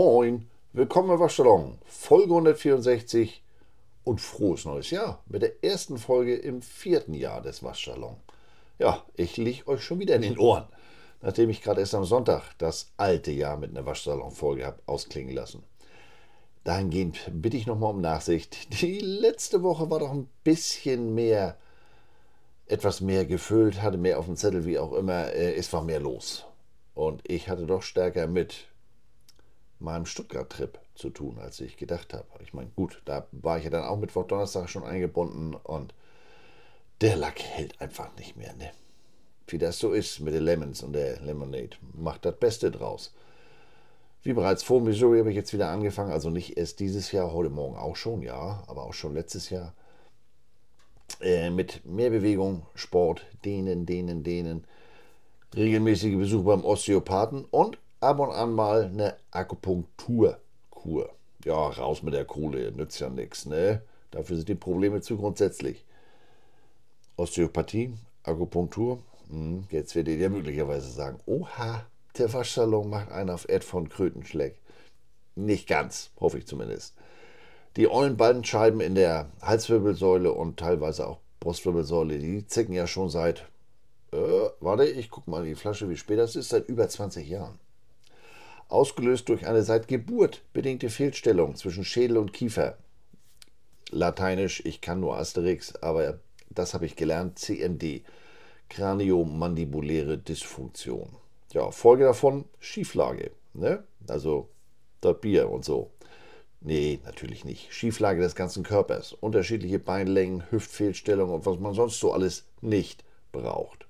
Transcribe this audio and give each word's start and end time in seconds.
Moin, 0.00 0.48
willkommen 0.74 1.10
im 1.10 1.18
Waschsalon, 1.18 1.76
Folge 1.84 2.30
164 2.32 3.42
und 4.04 4.20
frohes 4.20 4.64
neues 4.64 4.92
Jahr 4.92 5.24
mit 5.26 5.42
der 5.42 5.64
ersten 5.64 5.98
Folge 5.98 6.36
im 6.36 6.62
vierten 6.62 7.14
Jahr 7.14 7.42
des 7.42 7.64
Waschsalon. 7.64 8.14
Ja, 8.78 9.02
ich 9.16 9.36
liege 9.38 9.66
euch 9.66 9.82
schon 9.82 9.98
wieder 9.98 10.14
in 10.14 10.22
den 10.22 10.38
Ohren, 10.38 10.68
nachdem 11.20 11.50
ich 11.50 11.62
gerade 11.62 11.80
erst 11.80 11.96
am 11.96 12.04
Sonntag 12.04 12.52
das 12.58 12.92
alte 12.96 13.32
Jahr 13.32 13.56
mit 13.56 13.70
einer 13.70 13.86
Waschsalon-Folge 13.86 14.66
habe 14.66 14.78
ausklingen 14.86 15.34
lassen. 15.34 15.64
Dahingehend 16.62 17.18
bitte 17.32 17.56
ich 17.56 17.66
nochmal 17.66 17.90
um 17.90 18.00
Nachsicht. 18.00 18.80
Die 18.80 19.00
letzte 19.00 19.64
Woche 19.64 19.90
war 19.90 19.98
doch 19.98 20.12
ein 20.12 20.28
bisschen 20.44 21.16
mehr, 21.16 21.56
etwas 22.66 23.00
mehr 23.00 23.26
gefüllt, 23.26 23.82
hatte 23.82 23.98
mehr 23.98 24.20
auf 24.20 24.26
dem 24.26 24.36
Zettel, 24.36 24.64
wie 24.64 24.78
auch 24.78 24.92
immer. 24.92 25.32
Äh, 25.32 25.56
es 25.56 25.72
war 25.72 25.82
mehr 25.82 25.98
los. 25.98 26.44
Und 26.94 27.20
ich 27.26 27.48
hatte 27.48 27.66
doch 27.66 27.82
stärker 27.82 28.28
mit 28.28 28.68
meinem 29.80 30.06
Stuttgart-Trip 30.06 30.78
zu 30.94 31.10
tun, 31.10 31.38
als 31.38 31.60
ich 31.60 31.76
gedacht 31.76 32.12
habe. 32.12 32.26
Ich 32.42 32.52
meine, 32.52 32.70
gut, 32.74 33.02
da 33.04 33.26
war 33.32 33.58
ich 33.58 33.64
ja 33.64 33.70
dann 33.70 33.84
auch 33.84 33.96
Mittwoch, 33.96 34.26
Donnerstag 34.26 34.68
schon 34.68 34.84
eingebunden 34.84 35.54
und 35.54 35.94
der 37.00 37.16
Lack 37.16 37.40
hält 37.40 37.80
einfach 37.80 38.14
nicht 38.16 38.36
mehr, 38.36 38.54
ne? 38.54 38.70
Wie 39.46 39.58
das 39.58 39.78
so 39.78 39.92
ist 39.92 40.20
mit 40.20 40.34
den 40.34 40.42
Lemons 40.42 40.82
und 40.82 40.92
der 40.92 41.20
Lemonade. 41.20 41.76
Macht 41.94 42.24
das 42.24 42.36
Beste 42.36 42.70
draus. 42.70 43.14
Wie 44.22 44.32
bereits 44.32 44.62
vor 44.62 44.80
Missouri 44.80 45.20
habe 45.20 45.30
ich 45.30 45.36
jetzt 45.36 45.52
wieder 45.52 45.68
angefangen, 45.68 46.12
also 46.12 46.28
nicht 46.28 46.58
erst 46.58 46.80
dieses 46.80 47.12
Jahr, 47.12 47.32
heute 47.32 47.50
Morgen 47.50 47.76
auch 47.76 47.96
schon, 47.96 48.20
ja, 48.22 48.62
aber 48.66 48.84
auch 48.84 48.92
schon 48.92 49.14
letztes 49.14 49.48
Jahr. 49.48 49.74
Äh, 51.20 51.50
mit 51.50 51.86
mehr 51.86 52.10
Bewegung, 52.10 52.66
Sport, 52.74 53.24
dehnen, 53.44 53.86
dehnen, 53.86 54.22
dehnen, 54.24 54.64
regelmäßige 55.54 56.16
Besuche 56.16 56.44
beim 56.44 56.64
Osteopathen 56.64 57.46
und 57.46 57.78
ab 58.00 58.20
und 58.20 58.30
an 58.30 58.52
mal 58.52 58.84
eine 58.84 59.16
Akupunkturkur. 59.30 61.10
Ja, 61.44 61.68
raus 61.68 62.02
mit 62.02 62.14
der 62.14 62.24
Kohle, 62.24 62.72
nützt 62.72 63.00
ja 63.00 63.08
nichts, 63.08 63.46
ne? 63.46 63.82
Dafür 64.10 64.36
sind 64.36 64.48
die 64.48 64.54
Probleme 64.54 65.00
zu 65.00 65.16
grundsätzlich. 65.16 65.84
Osteopathie, 67.16 67.94
Akupunktur, 68.22 69.02
hm, 69.28 69.64
jetzt 69.70 69.94
werdet 69.94 70.18
ihr 70.18 70.30
möglicherweise 70.30 70.90
sagen, 70.90 71.18
oha, 71.26 71.84
der 72.16 72.32
Waschsalon 72.32 72.88
macht 72.88 73.10
einen 73.10 73.30
auf 73.30 73.48
Ed 73.48 73.64
von 73.64 73.88
Krötenschleck. 73.88 74.58
Nicht 75.34 75.68
ganz, 75.68 76.10
hoffe 76.18 76.38
ich 76.38 76.46
zumindest. 76.46 76.94
Die 77.76 77.90
Eulenbandscheiben 77.90 78.80
in 78.80 78.94
der 78.94 79.26
Halswirbelsäule 79.42 80.32
und 80.32 80.58
teilweise 80.58 81.06
auch 81.06 81.18
Brustwirbelsäule, 81.40 82.18
die 82.18 82.46
zicken 82.46 82.74
ja 82.74 82.86
schon 82.86 83.08
seit, 83.08 83.46
äh, 84.12 84.48
warte, 84.60 84.84
ich 84.86 85.10
gucke 85.10 85.30
mal 85.30 85.42
in 85.42 85.50
die 85.50 85.54
Flasche, 85.54 85.88
wie 85.88 85.96
spät 85.96 86.18
das 86.18 86.34
ist, 86.34 86.48
seit 86.48 86.68
über 86.68 86.88
20 86.88 87.28
Jahren 87.28 87.58
ausgelöst 88.68 89.28
durch 89.28 89.46
eine 89.46 89.62
seit 89.62 89.88
Geburt 89.88 90.42
bedingte 90.52 90.90
Fehlstellung 90.90 91.56
zwischen 91.56 91.84
Schädel 91.84 92.18
und 92.18 92.32
Kiefer. 92.32 92.76
Lateinisch, 93.90 94.62
ich 94.64 94.80
kann 94.80 95.00
nur 95.00 95.16
Asterix, 95.16 95.74
aber 95.76 96.20
das 96.50 96.74
habe 96.74 96.86
ich 96.86 96.94
gelernt, 96.94 97.38
CMD, 97.38 98.02
Kraniomandibuläre 98.68 100.18
Dysfunktion. 100.18 101.08
Ja, 101.52 101.70
Folge 101.70 102.04
davon 102.04 102.44
Schieflage, 102.60 103.30
ne? 103.54 103.84
Also 104.06 104.50
das 105.00 105.18
Bier 105.20 105.48
und 105.50 105.64
so. 105.64 105.90
Nee, 106.60 106.98
natürlich 107.04 107.44
nicht. 107.44 107.72
Schieflage 107.72 108.20
des 108.20 108.34
ganzen 108.34 108.64
Körpers, 108.64 109.14
unterschiedliche 109.14 109.78
Beinlängen, 109.78 110.50
Hüftfehlstellung 110.50 111.30
und 111.30 111.46
was 111.46 111.58
man 111.58 111.72
sonst 111.72 112.00
so 112.00 112.12
alles 112.12 112.44
nicht 112.60 113.04
braucht. 113.32 113.86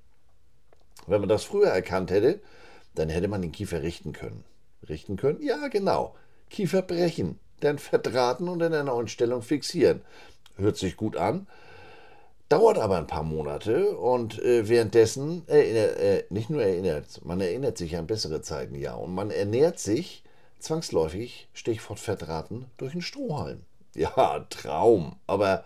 Wenn 1.06 1.20
man 1.20 1.28
das 1.28 1.44
früher 1.44 1.68
erkannt 1.68 2.10
hätte, 2.10 2.40
dann 2.94 3.08
hätte 3.08 3.26
man 3.26 3.42
den 3.42 3.52
Kiefer 3.52 3.82
richten 3.82 4.12
können 4.12 4.44
richten 4.88 5.16
können? 5.16 5.42
Ja, 5.42 5.68
genau. 5.68 6.14
Kiefer 6.50 6.82
brechen, 6.82 7.38
dann 7.60 7.78
verdrahten 7.78 8.48
und 8.48 8.60
in 8.60 8.72
einer 8.72 8.84
neuen 8.84 9.08
Stellung 9.08 9.42
fixieren. 9.42 10.02
Hört 10.56 10.76
sich 10.76 10.96
gut 10.96 11.16
an. 11.16 11.46
Dauert 12.48 12.78
aber 12.78 12.96
ein 12.96 13.06
paar 13.06 13.24
Monate 13.24 13.96
und 13.96 14.42
äh, 14.42 14.66
währenddessen 14.68 15.46
erinnert, 15.48 15.98
äh, 15.98 16.24
nicht 16.30 16.48
nur 16.48 16.62
erinnert, 16.62 17.22
man 17.22 17.42
erinnert 17.42 17.76
sich 17.76 17.94
an 17.96 18.06
bessere 18.06 18.40
Zeiten, 18.40 18.74
ja, 18.74 18.94
und 18.94 19.14
man 19.14 19.30
ernährt 19.30 19.78
sich 19.78 20.22
zwangsläufig, 20.58 21.48
Stichwort 21.52 21.98
verdrahten, 21.98 22.66
durch 22.76 22.92
einen 22.92 23.02
Strohhalm. 23.02 23.62
Ja, 23.94 24.46
Traum, 24.50 25.16
aber 25.26 25.64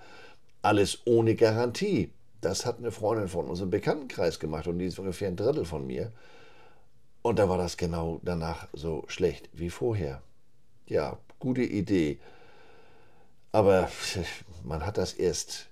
alles 0.63 1.01
ohne 1.05 1.35
Garantie. 1.35 2.13
Das 2.41 2.65
hat 2.65 2.79
eine 2.79 2.91
Freundin 2.91 3.29
von 3.29 3.47
uns 3.47 3.61
im 3.61 3.69
Bekanntenkreis 3.69 4.41
gemacht 4.41 4.67
und 4.69 4.79
die 4.79 4.87
ist 4.87 4.99
ungefähr 4.99 5.29
ein 5.29 5.37
Drittel 5.37 5.67
von 5.67 5.87
mir. 5.87 6.13
Und 7.23 7.39
da 7.39 7.49
war 7.49 7.59
das 7.59 7.77
genau 7.77 8.21
danach 8.23 8.69
so 8.73 9.05
schlecht 9.07 9.49
wie 9.53 9.71
vorher. 9.71 10.23
Ja, 10.87 11.19
gute 11.39 11.63
Idee. 11.63 12.19
Aber 13.53 13.91
man 14.65 14.85
hat 14.85 14.99
das 14.99 15.13
erst, 15.13 15.69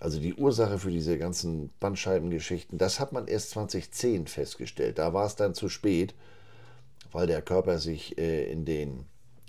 also 0.00 0.18
die 0.18 0.34
Ursache 0.34 0.78
für 0.78 0.90
diese 0.90 1.18
ganzen 1.18 1.70
Bandscheibengeschichten, 1.78 2.78
das 2.78 2.98
hat 2.98 3.12
man 3.12 3.28
erst 3.28 3.50
2010 3.50 4.26
festgestellt. 4.26 4.98
Da 4.98 5.14
war 5.14 5.26
es 5.26 5.36
dann 5.36 5.54
zu 5.54 5.68
spät, 5.68 6.14
weil 7.12 7.28
der 7.28 7.42
Körper 7.42 7.78
sich 7.78 8.18
äh, 8.18 8.50
in 8.50 8.64
den 8.64 9.06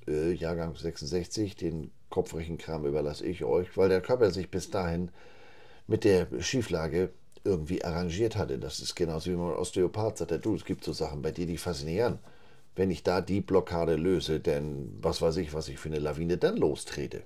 äh, 0.08 0.34
Jahrgang 0.34 0.76
66, 0.76 1.56
den 1.56 1.92
Kopfrechenkram 2.10 2.86
überlasse 2.86 3.26
ich 3.26 3.44
euch, 3.44 3.76
weil 3.76 3.90
der 3.90 4.02
Körper 4.02 4.30
sich 4.30 4.52
bis 4.52 4.70
dahin 4.70 5.10
mit 5.88 6.04
der 6.04 6.28
Schieflage 6.42 7.12
irgendwie 7.44 7.84
arrangiert 7.84 8.36
hatte. 8.36 8.58
Das 8.58 8.80
ist 8.80 8.96
genauso 8.96 9.32
wie 9.32 9.36
man 9.36 9.54
Osteopath 9.54 10.18
sagt, 10.18 10.46
du, 10.46 10.56
es 10.56 10.66
gibt 10.66 10.84
so 10.84 10.94
Sachen 10.94 11.22
bei 11.22 11.32
dir, 11.32 11.46
die 11.46 11.58
faszinieren. 11.58 12.20
Wenn 12.76 12.90
ich 12.90 13.04
da 13.04 13.22
die 13.22 13.42
Blockade 13.42 13.96
löse, 13.96 14.40
denn 14.40 14.98
was 15.02 15.22
weiß 15.22 15.38
ich, 15.38 15.54
was 15.54 15.68
ich 15.68 15.78
für 15.78 15.90
eine 15.90 16.00
Lawine 16.00 16.38
dann 16.38 16.58
lostrete. 16.58 17.24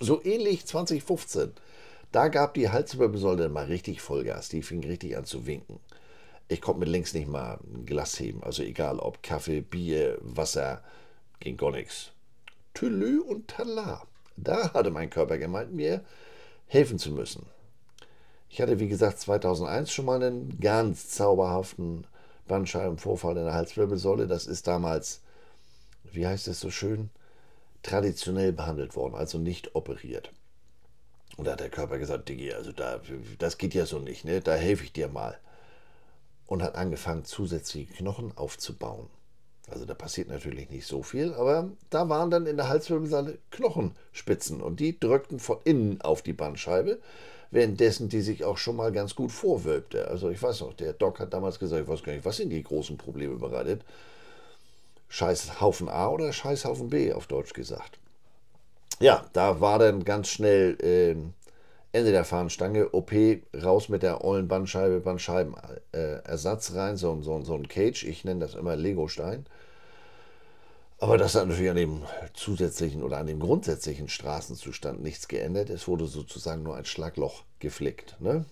So 0.00 0.22
ähnlich 0.24 0.66
2015. 0.66 1.52
Da 2.10 2.28
gab 2.28 2.54
die 2.54 2.70
Halswirbelsäule 2.70 3.48
mal 3.48 3.66
richtig 3.66 4.00
Vollgas. 4.00 4.48
Die 4.48 4.62
fing 4.62 4.82
richtig 4.82 5.16
an 5.16 5.24
zu 5.24 5.46
winken. 5.46 5.78
Ich 6.48 6.60
konnte 6.60 6.80
mit 6.80 6.88
links 6.88 7.12
nicht 7.12 7.28
mal 7.28 7.58
ein 7.62 7.84
Glas 7.84 8.18
heben. 8.18 8.42
Also 8.42 8.62
egal 8.62 8.98
ob 8.98 9.22
Kaffee, 9.22 9.60
Bier, 9.60 10.18
Wasser, 10.22 10.82
ging 11.38 11.56
gar 11.56 11.70
nichts. 11.70 12.12
Tülü 12.74 13.20
und 13.20 13.48
Tala. 13.48 14.02
Da 14.36 14.72
hatte 14.72 14.90
mein 14.90 15.10
Körper 15.10 15.36
gemeint, 15.36 15.72
mir 15.72 16.04
helfen 16.66 16.98
zu 16.98 17.12
müssen. 17.12 17.46
Ich 18.48 18.60
hatte, 18.60 18.80
wie 18.80 18.88
gesagt, 18.88 19.20
2001 19.20 19.92
schon 19.92 20.06
mal 20.06 20.22
einen 20.22 20.58
ganz 20.60 21.08
zauberhaften 21.08 22.06
Bandscheibenvorfall 22.46 23.36
in 23.36 23.44
der 23.44 23.54
Halswirbelsäule. 23.54 24.26
Das 24.26 24.46
ist 24.46 24.66
damals, 24.66 25.20
wie 26.04 26.26
heißt 26.26 26.48
es 26.48 26.60
so 26.60 26.70
schön, 26.70 27.10
traditionell 27.82 28.52
behandelt 28.52 28.96
worden, 28.96 29.14
also 29.14 29.38
nicht 29.38 29.74
operiert. 29.74 30.32
Und 31.36 31.46
da 31.46 31.52
hat 31.52 31.60
der 31.60 31.70
Körper 31.70 31.98
gesagt, 31.98 32.28
Diggi, 32.28 32.52
also 32.52 32.72
da, 32.72 33.00
das 33.38 33.58
geht 33.58 33.74
ja 33.74 33.86
so 33.86 33.98
nicht, 33.98 34.24
ne? 34.24 34.40
da 34.40 34.54
helfe 34.54 34.84
ich 34.84 34.92
dir 34.92 35.08
mal. 35.08 35.38
Und 36.46 36.62
hat 36.62 36.74
angefangen, 36.74 37.24
zusätzliche 37.24 37.92
Knochen 37.92 38.36
aufzubauen. 38.36 39.08
Also 39.70 39.84
da 39.84 39.94
passiert 39.94 40.28
natürlich 40.28 40.70
nicht 40.70 40.86
so 40.86 41.02
viel, 41.02 41.34
aber 41.34 41.70
da 41.90 42.08
waren 42.08 42.30
dann 42.30 42.46
in 42.46 42.56
der 42.56 42.68
Halswirbelsäule 42.68 43.38
Knochenspitzen 43.50 44.62
und 44.62 44.80
die 44.80 44.98
drückten 44.98 45.38
von 45.38 45.58
innen 45.64 46.00
auf 46.00 46.22
die 46.22 46.32
Bandscheibe 46.32 47.00
währenddessen 47.50 48.08
die 48.08 48.20
sich 48.20 48.44
auch 48.44 48.58
schon 48.58 48.76
mal 48.76 48.92
ganz 48.92 49.14
gut 49.14 49.32
vorwölbte. 49.32 50.08
Also 50.08 50.30
ich 50.30 50.42
weiß 50.42 50.60
noch, 50.60 50.74
der 50.74 50.92
Doc 50.92 51.20
hat 51.20 51.32
damals 51.32 51.58
gesagt, 51.58 51.82
ich 51.82 51.88
weiß 51.88 52.02
gar 52.02 52.12
nicht, 52.12 52.24
was 52.24 52.36
sind 52.36 52.50
die 52.50 52.62
großen 52.62 52.96
Probleme 52.96 53.36
bereitet. 53.36 53.82
Scheiß 55.08 55.60
Haufen 55.60 55.88
A 55.88 56.08
oder 56.08 56.32
Scheiß 56.32 56.64
Haufen 56.64 56.90
B, 56.90 57.12
auf 57.12 57.26
Deutsch 57.26 57.54
gesagt. 57.54 57.98
Ja, 59.00 59.24
da 59.32 59.60
war 59.60 59.78
dann 59.78 60.04
ganz 60.04 60.28
schnell 60.28 60.76
äh, 60.82 61.16
Ende 61.96 62.12
der 62.12 62.24
Fahnenstange, 62.24 62.90
OP, 62.90 63.12
raus 63.54 63.88
mit 63.88 64.02
der 64.02 64.22
ollen 64.24 64.48
Bandscheibe, 64.48 65.00
Bandscheibenersatz 65.00 66.70
äh, 66.70 66.78
rein, 66.78 66.96
so, 66.96 67.22
so, 67.22 67.40
so 67.42 67.54
ein 67.54 67.68
Cage, 67.68 68.04
ich 68.04 68.24
nenne 68.24 68.40
das 68.40 68.54
immer 68.54 68.76
Legostein. 68.76 69.46
Aber 71.00 71.16
das 71.16 71.36
hat 71.36 71.46
natürlich 71.46 71.70
an 71.70 71.76
dem 71.76 72.02
zusätzlichen 72.34 73.04
oder 73.04 73.18
an 73.18 73.28
dem 73.28 73.38
grundsätzlichen 73.38 74.08
Straßenzustand 74.08 75.00
nichts 75.00 75.28
geändert. 75.28 75.70
Es 75.70 75.86
wurde 75.86 76.06
sozusagen 76.06 76.64
nur 76.64 76.76
ein 76.76 76.84
Schlagloch 76.84 77.44
geflickt. 77.60 78.16
Ne? 78.20 78.44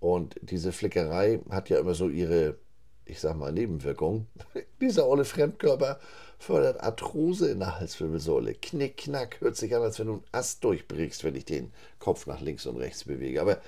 Und 0.00 0.36
diese 0.40 0.72
Flickerei 0.72 1.40
hat 1.50 1.68
ja 1.68 1.78
immer 1.78 1.94
so 1.94 2.08
ihre, 2.08 2.56
ich 3.04 3.20
sag 3.20 3.36
mal, 3.36 3.52
Nebenwirkung. 3.52 4.26
Dieser 4.80 5.06
olle 5.06 5.26
Fremdkörper 5.26 6.00
fördert 6.38 6.80
Arthrose 6.80 7.50
in 7.50 7.58
der 7.58 7.78
Halswirbelsäule. 7.78 8.54
Knick, 8.54 8.96
knack, 8.96 9.40
hört 9.40 9.56
sich 9.56 9.74
an, 9.76 9.82
als 9.82 9.98
wenn 9.98 10.06
du 10.06 10.12
einen 10.14 10.24
Ast 10.32 10.64
durchbrichst, 10.64 11.22
wenn 11.24 11.34
ich 11.34 11.44
den 11.44 11.72
Kopf 11.98 12.26
nach 12.26 12.40
links 12.40 12.64
und 12.64 12.76
rechts 12.78 13.04
bewege. 13.04 13.42
Aber 13.42 13.60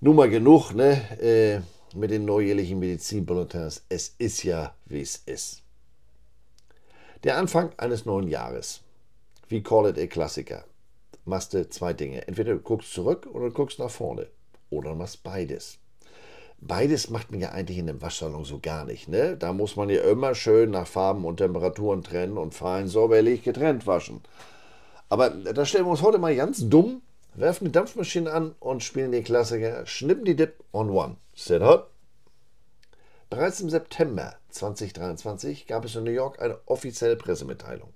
nun 0.00 0.16
mal 0.16 0.30
genug 0.30 0.72
ne, 0.72 1.20
äh, 1.20 1.60
mit 1.96 2.10
den 2.10 2.24
neujährlichen 2.24 2.80
Medizinbulletins. 2.80 3.84
Es 3.88 4.16
ist 4.18 4.42
ja, 4.42 4.74
wie 4.86 5.02
es 5.02 5.16
ist. 5.26 5.63
Der 7.24 7.38
Anfang 7.38 7.72
eines 7.78 8.04
neuen 8.04 8.28
Jahres. 8.28 8.82
Wie 9.48 9.62
call 9.62 9.88
it 9.88 9.98
a 9.98 10.06
Klassiker. 10.06 10.64
Machst 11.24 11.54
du 11.54 11.66
zwei 11.70 11.94
Dinge. 11.94 12.28
Entweder 12.28 12.52
du 12.52 12.60
guckst 12.60 12.92
zurück 12.92 13.26
oder 13.32 13.46
du 13.46 13.54
guckst 13.54 13.78
nach 13.78 13.90
vorne. 13.90 14.26
Oder 14.68 14.90
du 14.90 14.96
machst 14.96 15.22
beides. 15.22 15.78
beides 16.60 17.08
macht 17.08 17.30
man 17.30 17.40
ja 17.40 17.52
eigentlich 17.52 17.78
in 17.78 17.86
dem 17.86 18.02
Waschsalon 18.02 18.44
so 18.44 18.58
gar 18.60 18.84
nicht. 18.84 19.08
Ne? 19.08 19.38
Da 19.38 19.54
muss 19.54 19.74
man 19.74 19.88
ja 19.88 20.02
immer 20.02 20.34
schön 20.34 20.70
nach 20.70 20.86
Farben 20.86 21.24
und 21.24 21.38
Temperaturen 21.38 22.02
trennen 22.02 22.36
und 22.36 22.52
fein 22.52 22.88
säuberlich 22.88 23.42
getrennt 23.42 23.86
waschen. 23.86 24.20
Aber 25.08 25.30
da 25.30 25.64
stellen 25.64 25.86
wir 25.86 25.92
uns 25.92 26.02
heute 26.02 26.18
mal 26.18 26.36
ganz 26.36 26.68
dumm, 26.68 27.00
werfen 27.32 27.64
die 27.64 27.72
Dampfmaschine 27.72 28.30
an 28.30 28.54
und 28.60 28.82
spielen 28.82 29.12
den 29.12 29.24
Klassiker 29.24 29.86
Schnippen 29.86 30.26
die 30.26 30.36
Dip 30.36 30.62
on 30.72 30.90
One. 30.90 31.16
Set 31.34 31.62
hot. 31.62 31.86
Bereits 33.30 33.62
im 33.62 33.70
September 33.70 34.36
2023 34.54 35.66
gab 35.66 35.84
es 35.84 35.96
in 35.96 36.04
New 36.04 36.10
York 36.10 36.40
eine 36.40 36.58
offizielle 36.66 37.16
Pressemitteilung. 37.16 37.92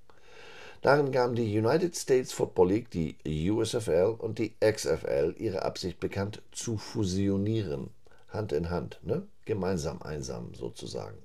Darin 0.82 1.10
gaben 1.10 1.34
die 1.34 1.58
United 1.58 1.96
States 1.96 2.32
Football 2.32 2.68
League, 2.68 2.90
die 2.90 3.16
USFL 3.50 4.14
und 4.18 4.38
die 4.38 4.54
XFL 4.60 5.34
ihre 5.38 5.62
Absicht 5.62 5.98
bekannt, 5.98 6.42
zu 6.52 6.76
fusionieren. 6.76 7.90
Hand 8.28 8.52
in 8.52 8.70
Hand, 8.70 9.00
ne? 9.02 9.26
gemeinsam 9.44 10.02
einsam 10.02 10.54
sozusagen. 10.54 11.16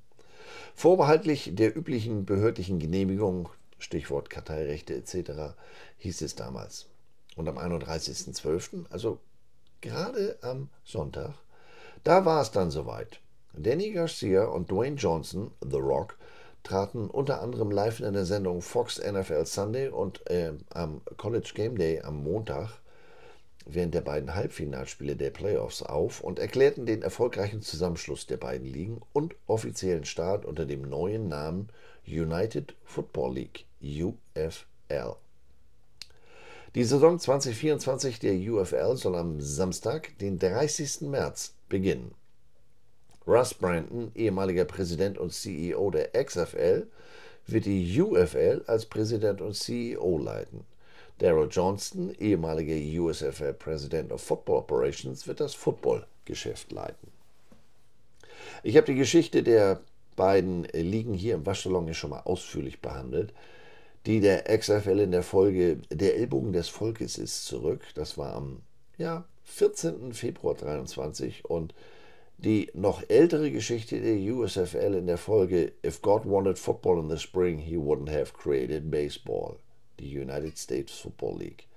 Vorbehaltlich 0.73 1.51
der 1.53 1.75
üblichen 1.75 2.25
behördlichen 2.25 2.79
Genehmigung, 2.79 3.49
Stichwort 3.77 4.29
Karteirechte 4.29 4.95
etc., 4.95 5.55
hieß 5.97 6.21
es 6.21 6.35
damals. 6.35 6.87
Und 7.35 7.47
am 7.47 7.57
31.12., 7.57 8.85
also 8.89 9.19
gerade 9.81 10.37
am 10.41 10.69
Sonntag, 10.83 11.33
da 12.03 12.25
war 12.25 12.41
es 12.41 12.51
dann 12.51 12.71
soweit. 12.71 13.19
Danny 13.53 13.91
Garcia 13.91 14.45
und 14.45 14.71
Dwayne 14.71 14.95
Johnson, 14.95 15.51
The 15.61 15.77
Rock, 15.77 16.17
traten 16.63 17.09
unter 17.09 17.41
anderem 17.41 17.71
live 17.71 17.99
in 17.99 18.13
der 18.13 18.25
Sendung 18.25 18.61
Fox 18.61 18.99
NFL 18.99 19.45
Sunday 19.45 19.89
und 19.89 20.29
äh, 20.29 20.53
am 20.73 21.01
College 21.17 21.51
Game 21.53 21.77
Day 21.77 22.01
am 22.01 22.23
Montag 22.23 22.79
während 23.65 23.93
der 23.93 24.01
beiden 24.01 24.33
Halbfinalspiele 24.33 25.15
der 25.15 25.29
Playoffs 25.29 25.83
auf 25.83 26.21
und 26.21 26.39
erklärten 26.39 26.85
den 26.85 27.01
erfolgreichen 27.01 27.61
Zusammenschluss 27.61 28.27
der 28.27 28.37
beiden 28.37 28.67
Ligen 28.67 29.01
und 29.13 29.35
offiziellen 29.47 30.05
Start 30.05 30.45
unter 30.45 30.65
dem 30.65 30.81
neuen 30.81 31.27
Namen 31.27 31.69
United 32.07 32.75
Football 32.83 33.35
League 33.35 33.65
UFL. 33.81 35.15
Die 36.75 36.83
Saison 36.83 37.19
2024 37.19 38.19
der 38.19 38.33
UFL 38.33 38.97
soll 38.97 39.15
am 39.15 39.39
Samstag, 39.39 40.17
den 40.17 40.39
30. 40.39 41.01
März, 41.01 41.53
beginnen. 41.69 42.15
Russ 43.25 43.53
Brandon, 43.53 44.11
ehemaliger 44.15 44.65
Präsident 44.65 45.17
und 45.17 45.31
CEO 45.31 45.91
der 45.91 46.11
XFL, 46.11 46.87
wird 47.47 47.65
die 47.65 48.01
UFL 48.01 48.63
als 48.67 48.85
Präsident 48.85 49.41
und 49.41 49.55
CEO 49.55 50.17
leiten. 50.17 50.65
Daryl 51.19 51.47
Johnston, 51.49 52.13
ehemaliger 52.19 52.75
USFL 53.01 53.53
President 53.53 54.11
of 54.11 54.21
Football 54.21 54.57
Operations, 54.57 55.27
wird 55.27 55.39
das 55.39 55.53
Footballgeschäft 55.53 56.71
leiten. 56.71 57.11
Ich 58.63 58.75
habe 58.75 58.87
die 58.87 58.95
Geschichte 58.95 59.43
der 59.43 59.81
beiden 60.15 60.63
Ligen 60.73 61.13
hier 61.13 61.35
im 61.35 61.45
Waschsalon 61.45 61.87
ja 61.87 61.93
schon 61.93 62.09
mal 62.11 62.21
ausführlich 62.21 62.81
behandelt. 62.81 63.33
Die 64.05 64.19
der 64.19 64.43
XFL 64.57 64.99
in 64.99 65.11
der 65.11 65.23
Folge 65.23 65.77
Der 65.89 66.17
Ellbogen 66.17 66.51
des 66.51 66.67
Volkes 66.67 67.17
ist 67.17 67.45
zurück. 67.45 67.81
Das 67.95 68.17
war 68.17 68.33
am 68.33 68.61
ja, 68.97 69.23
14. 69.45 70.13
Februar 70.13 70.55
23 70.55 71.45
und 71.45 71.73
die 72.43 72.69
noch 72.73 73.01
ältere 73.07 73.51
Geschichte 73.51 74.01
der 74.01 74.17
USFL 74.33 74.95
in 74.95 75.07
der 75.07 75.17
Folge 75.17 75.71
If 75.85 76.01
God 76.01 76.25
wanted 76.25 76.59
football 76.59 76.99
in 76.99 77.09
the 77.09 77.17
spring, 77.17 77.57
he 77.57 77.77
wouldn't 77.77 78.11
have 78.11 78.33
created 78.33 78.91
baseball 78.91 79.59
die 79.97 80.19
United 80.19 80.57
States 80.57 80.91
Football 80.91 81.39
League. 81.39 81.67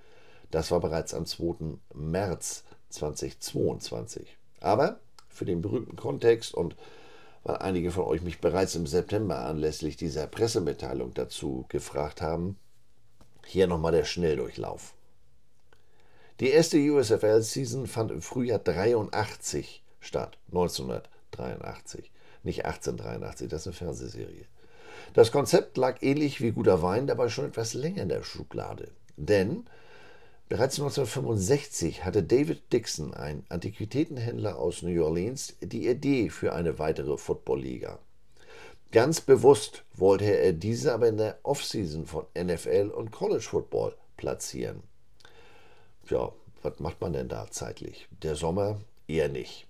Das 0.51 0.69
war 0.71 0.81
bereits 0.81 1.13
am 1.13 1.25
2. 1.25 1.77
März 1.93 2.65
2022. 2.89 4.37
Aber 4.59 4.99
für 5.29 5.45
den 5.45 5.61
berühmten 5.61 5.95
Kontext 5.95 6.53
und 6.53 6.75
weil 7.43 7.57
einige 7.57 7.91
von 7.91 8.03
euch 8.03 8.21
mich 8.21 8.41
bereits 8.41 8.75
im 8.75 8.87
September 8.87 9.45
anlässlich 9.45 9.95
dieser 9.95 10.27
Pressemitteilung 10.27 11.13
dazu 11.13 11.65
gefragt 11.69 12.21
haben, 12.21 12.57
hier 13.45 13.67
nochmal 13.67 13.93
der 13.93 14.03
Schnelldurchlauf. 14.03 14.95
Die 16.41 16.49
erste 16.49 16.77
USFL-Season 16.77 17.87
fand 17.87 18.11
im 18.11 18.21
Frühjahr 18.21 18.59
83 18.59 19.81
statt, 19.99 20.37
1983, 20.47 22.11
nicht 22.43 22.65
1883, 22.65 23.47
das 23.47 23.61
ist 23.61 23.67
eine 23.67 23.75
Fernsehserie. 23.75 24.45
Das 25.13 25.31
Konzept 25.31 25.77
lag 25.77 26.01
ähnlich 26.01 26.41
wie 26.41 26.51
guter 26.51 26.81
Wein 26.81 27.07
dabei 27.07 27.29
schon 27.29 27.45
etwas 27.45 27.73
länger 27.73 28.03
in 28.03 28.09
der 28.09 28.23
Schublade. 28.23 28.91
Denn 29.15 29.65
bereits 30.49 30.79
1965 30.79 32.05
hatte 32.05 32.23
David 32.23 32.71
Dixon, 32.71 33.13
ein 33.13 33.45
Antiquitätenhändler 33.49 34.57
aus 34.57 34.81
New 34.81 35.03
Orleans, 35.03 35.55
die 35.61 35.87
Idee 35.87 36.29
für 36.29 36.53
eine 36.53 36.79
weitere 36.79 37.17
Football-Liga. 37.17 37.99
Ganz 38.91 39.19
bewusst 39.19 39.83
wollte 39.95 40.25
er 40.25 40.53
diese 40.53 40.93
aber 40.93 41.09
in 41.09 41.17
der 41.17 41.39
Offseason 41.43 42.05
von 42.05 42.25
NFL 42.37 42.91
und 42.95 43.11
College 43.11 43.41
Football 43.41 43.93
platzieren. 44.15 44.81
Ja, 46.09 46.31
was 46.61 46.79
macht 46.79 47.01
man 47.01 47.13
denn 47.13 47.27
da 47.27 47.51
zeitlich? 47.51 48.07
Der 48.23 48.35
Sommer 48.35 48.79
eher 49.07 49.27
nicht. 49.27 49.66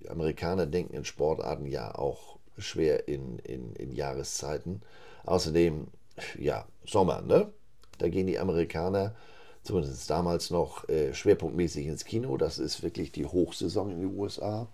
Die 0.00 0.08
Amerikaner 0.08 0.66
denken 0.66 0.94
in 0.94 1.04
Sportarten 1.04 1.66
ja 1.66 1.94
auch 1.94 2.38
schwer 2.56 3.08
in, 3.08 3.38
in, 3.40 3.74
in 3.74 3.92
Jahreszeiten. 3.92 4.82
Außerdem, 5.24 5.88
ja, 6.38 6.66
Sommer, 6.84 7.22
ne? 7.22 7.52
Da 7.98 8.08
gehen 8.08 8.26
die 8.26 8.38
Amerikaner, 8.38 9.14
zumindest 9.62 10.08
damals 10.08 10.50
noch, 10.50 10.88
äh, 10.88 11.12
schwerpunktmäßig 11.12 11.86
ins 11.86 12.04
Kino. 12.04 12.36
Das 12.36 12.58
ist 12.58 12.82
wirklich 12.82 13.12
die 13.12 13.26
Hochsaison 13.26 13.90
in 13.90 14.00
den 14.00 14.16
USA. 14.16 14.68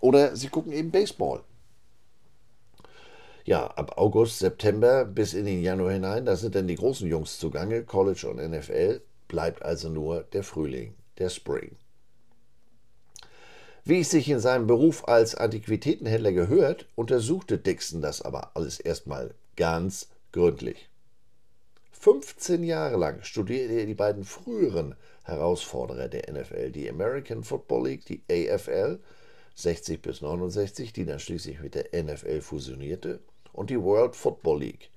Oder 0.00 0.36
sie 0.36 0.48
gucken 0.48 0.72
eben 0.72 0.90
Baseball. 0.90 1.42
Ja, 3.44 3.66
ab 3.66 3.96
August, 3.96 4.38
September 4.38 5.04
bis 5.04 5.32
in 5.32 5.46
den 5.46 5.62
Januar 5.62 5.92
hinein, 5.92 6.26
da 6.26 6.36
sind 6.36 6.54
dann 6.54 6.68
die 6.68 6.74
großen 6.74 7.08
Jungs 7.08 7.38
zugange, 7.38 7.82
College 7.82 8.28
und 8.28 8.36
NFL, 8.36 9.00
bleibt 9.26 9.62
also 9.62 9.88
nur 9.88 10.22
der 10.22 10.42
Frühling, 10.42 10.94
der 11.18 11.30
Spring. 11.30 11.76
Wie 13.88 14.00
es 14.00 14.10
sich 14.10 14.28
in 14.28 14.38
seinem 14.38 14.66
Beruf 14.66 15.08
als 15.08 15.34
Antiquitätenhändler 15.34 16.32
gehört, 16.32 16.86
untersuchte 16.94 17.56
Dixon 17.56 18.02
das 18.02 18.20
aber 18.20 18.54
alles 18.54 18.78
erstmal 18.80 19.32
ganz 19.56 20.10
gründlich. 20.30 20.90
15 21.92 22.64
Jahre 22.64 22.98
lang 22.98 23.22
studierte 23.22 23.72
er 23.72 23.86
die 23.86 23.94
beiden 23.94 24.24
früheren 24.24 24.94
Herausforderer 25.24 26.08
der 26.08 26.30
NFL, 26.30 26.70
die 26.70 26.90
American 26.90 27.42
Football 27.42 27.88
League, 27.88 28.04
die 28.04 28.20
AFL, 28.30 28.98
60 29.54 30.02
bis 30.02 30.20
69, 30.20 30.92
die 30.92 31.06
dann 31.06 31.18
schließlich 31.18 31.60
mit 31.60 31.74
der 31.74 31.86
NFL 32.02 32.42
fusionierte, 32.42 33.20
und 33.54 33.70
die 33.70 33.80
World 33.80 34.16
Football 34.16 34.60
League, 34.60 34.90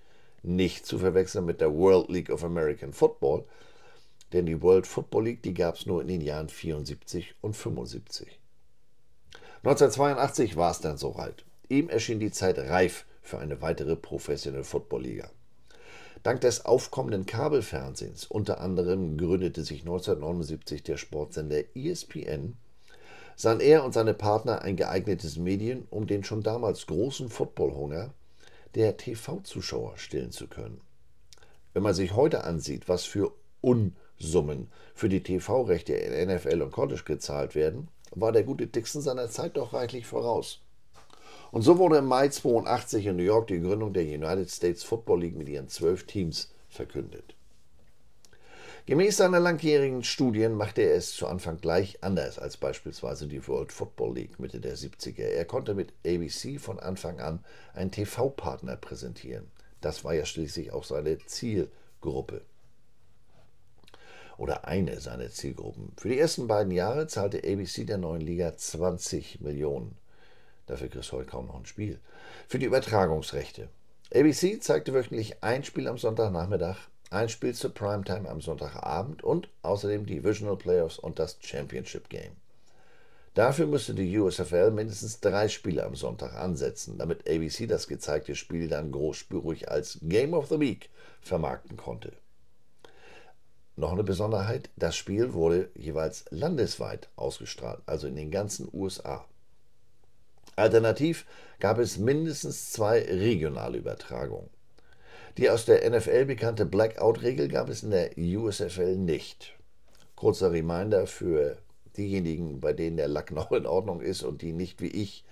nicht 0.44 0.86
zu 0.86 1.00
verwechseln 1.00 1.46
mit 1.46 1.62
der 1.62 1.74
World 1.74 2.10
League 2.10 2.30
of 2.30 2.44
American 2.44 2.92
Football, 2.92 3.46
denn 4.34 4.46
die 4.46 4.62
World 4.62 4.86
Football 4.86 5.24
League, 5.24 5.44
die 5.44 5.54
gab 5.54 5.76
es 5.76 5.86
nur 5.86 6.02
in 6.02 6.10
den 6.10 6.20
Jahren 6.20 6.50
74 6.50 7.36
und 7.40 7.56
75. 7.56 8.41
1982 9.64 10.56
war 10.56 10.72
es 10.72 10.80
dann 10.80 10.98
soweit. 10.98 11.46
Ihm 11.70 11.88
erschien 11.88 12.20
die 12.20 12.32
Zeit 12.32 12.58
reif 12.58 13.06
für 13.22 13.38
eine 13.38 13.62
weitere 13.62 13.96
professionelle 13.96 14.64
Footballliga. 14.64 15.30
Dank 16.24 16.42
des 16.42 16.66
aufkommenden 16.66 17.28
Kabelfernsehens, 17.28 18.26
unter 18.26 18.60
anderem 18.60 19.18
gründete 19.18 19.64
sich 19.64 19.82
1979 19.82 20.82
der 20.82 20.98
Sportsender 20.98 21.64
ESPN, 21.76 22.58
sahen 23.36 23.60
er 23.60 23.84
und 23.84 23.94
seine 23.94 24.16
Partner 24.16 24.64
ein 24.64 24.76
geeignetes 24.76 25.38
Medien, 25.38 25.88
um 25.92 26.08
den 26.08 26.24
schon 26.24 26.42
damals 26.42 26.88
großen 26.88 27.30
Footballhunger 27.30 28.14
der 28.74 28.98
TV-Zuschauer 28.98 29.98
stillen 29.98 30.32
zu 30.32 30.48
können. 30.48 30.82
Wenn 31.74 31.84
man 31.84 31.94
sich 31.94 32.16
heute 32.16 32.44
ansieht, 32.44 32.90
was 32.90 33.06
für 33.06 33.32
Unsummen 33.62 34.72
für 34.96 35.10
die 35.10 35.24
TV-Rechte 35.24 35.94
in 35.94 36.30
NFL 36.30 36.64
und 36.64 36.72
College 36.72 37.04
gezahlt 37.06 37.54
werden, 37.54 37.90
war 38.12 38.32
der 38.32 38.44
gute 38.44 38.68
Dixon 38.68 39.02
seiner 39.02 39.30
Zeit 39.30 39.58
doch 39.58 39.74
reichlich 39.74 40.06
voraus. 40.06 40.60
Und 41.52 41.64
so 41.64 41.78
wurde 41.78 41.98
im 41.98 42.06
Mai 42.06 42.30
82 42.30 43.06
in 43.08 43.18
New 43.18 43.24
York 43.24 43.48
die 43.48 43.60
Gründung 43.60 43.94
der 43.94 44.04
United 44.04 44.50
States 44.50 44.84
Football 44.84 45.22
League 45.22 45.36
mit 45.36 45.50
ihren 45.50 45.68
zwölf 45.68 46.06
Teams 46.06 46.54
verkündet. 46.70 47.36
Gemäß 48.86 49.18
seiner 49.18 49.40
langjährigen 49.40 50.04
Studien 50.04 50.56
machte 50.56 50.82
er 50.82 50.96
es 50.96 51.14
zu 51.14 51.28
Anfang 51.28 51.62
gleich 51.62 52.04
anders 52.04 52.40
als 52.40 52.58
beispielsweise 52.58 53.28
die 53.28 53.48
World 53.48 53.72
Football 53.72 54.16
League 54.16 54.40
Mitte 54.40 54.60
der 54.60 54.76
70er. 54.76 55.22
Er 55.22 55.46
konnte 55.46 55.76
mit 55.76 55.94
ABC 56.06 56.58
von 56.58 56.80
Anfang 56.80 57.20
an 57.20 57.44
einen 57.74 57.92
TV-Partner 57.92 58.78
präsentieren. 58.78 59.52
Das 59.82 60.04
war 60.04 60.14
ja 60.14 60.26
schließlich 60.26 60.72
auch 60.72 60.84
seine 60.84 61.20
Zielgruppe 61.20 62.42
oder 64.42 64.66
eine 64.66 65.00
seiner 65.00 65.30
Zielgruppen. 65.30 65.94
Für 65.98 66.10
die 66.10 66.18
ersten 66.18 66.48
beiden 66.48 66.72
Jahre 66.72 67.06
zahlte 67.06 67.38
ABC 67.38 67.86
der 67.86 68.00
neuen 68.00 68.22
Liga 68.22 68.58
20 68.58 69.40
Millionen. 69.40 69.96
Dafür 70.66 70.90
kriegst 70.90 71.12
du 71.12 71.18
heute 71.18 71.30
kaum 71.30 71.46
noch 71.46 71.60
ein 71.60 71.68
Spiel. 71.68 72.00
Für 72.48 72.58
die 72.58 72.66
Übertragungsrechte. 72.66 73.70
ABC 74.12 74.60
zeigte 74.60 74.96
wöchentlich 74.96 75.44
ein 75.44 75.64
Spiel 75.64 75.88
am 75.88 76.00
Sonntagnachmittag, 76.00 76.78
ein 77.12 77.30
Spiel 77.30 77.54
zur 77.54 77.72
Primetime 77.72 78.28
am 78.28 78.42
Sonntagabend 78.42 79.24
und 79.24 79.48
außerdem 79.62 80.08
die 80.08 80.16
Divisional 80.16 80.58
Playoffs 80.58 80.98
und 80.98 81.20
das 81.20 81.38
Championship 81.42 82.10
Game. 82.10 82.32
Dafür 83.36 83.68
musste 83.68 83.94
die 83.94 84.18
USFL 84.18 84.72
mindestens 84.72 85.20
drei 85.20 85.50
Spiele 85.50 85.86
am 85.86 85.96
Sonntag 85.96 86.34
ansetzen, 86.34 86.98
damit 86.98 87.30
ABC 87.30 87.68
das 87.68 87.88
gezeigte 87.88 88.36
Spiel 88.36 88.68
dann 88.68 88.92
großspurig 88.92 89.70
als 89.70 90.00
Game 90.02 90.34
of 90.34 90.48
the 90.48 90.60
Week 90.60 90.90
vermarkten 91.22 91.78
konnte. 91.78 92.12
Noch 93.82 93.94
eine 93.94 94.04
Besonderheit, 94.04 94.70
das 94.76 94.96
Spiel 94.96 95.34
wurde 95.34 95.72
jeweils 95.74 96.26
landesweit 96.30 97.10
ausgestrahlt, 97.16 97.82
also 97.88 98.06
in 98.06 98.16
den 98.16 98.30
ganzen 98.30 98.70
USA. 98.72 99.26
Alternativ 100.56 101.26
gab 101.60 101.80
es 101.80 101.98
mindestens 101.98 102.70
zwei 102.70 103.00
regionale 103.00 103.80
Übertragungen. 103.80 104.52
Die 105.40 105.50
aus 105.50 105.66
der 105.66 105.90
NFL 105.90 106.26
bekannte 106.26 106.68
Blackout-Regel 106.68 107.48
gab 107.48 107.70
es 107.70 107.82
in 107.82 107.90
der 107.90 108.12
USFL 108.20 108.98
nicht. 108.98 109.58
Kurzer 110.16 110.52
Reminder 110.52 111.08
für 111.08 111.58
diejenigen, 111.98 112.60
bei 112.60 112.74
denen 112.74 112.98
der 112.98 113.08
Lack 113.08 113.32
noch 113.32 113.52
in 113.52 113.66
Ordnung 113.66 114.02
ist 114.02 114.22
und 114.22 114.44
die 114.44 114.54
nicht 114.54 114.80
wie 114.80 114.90
ich 114.92 115.26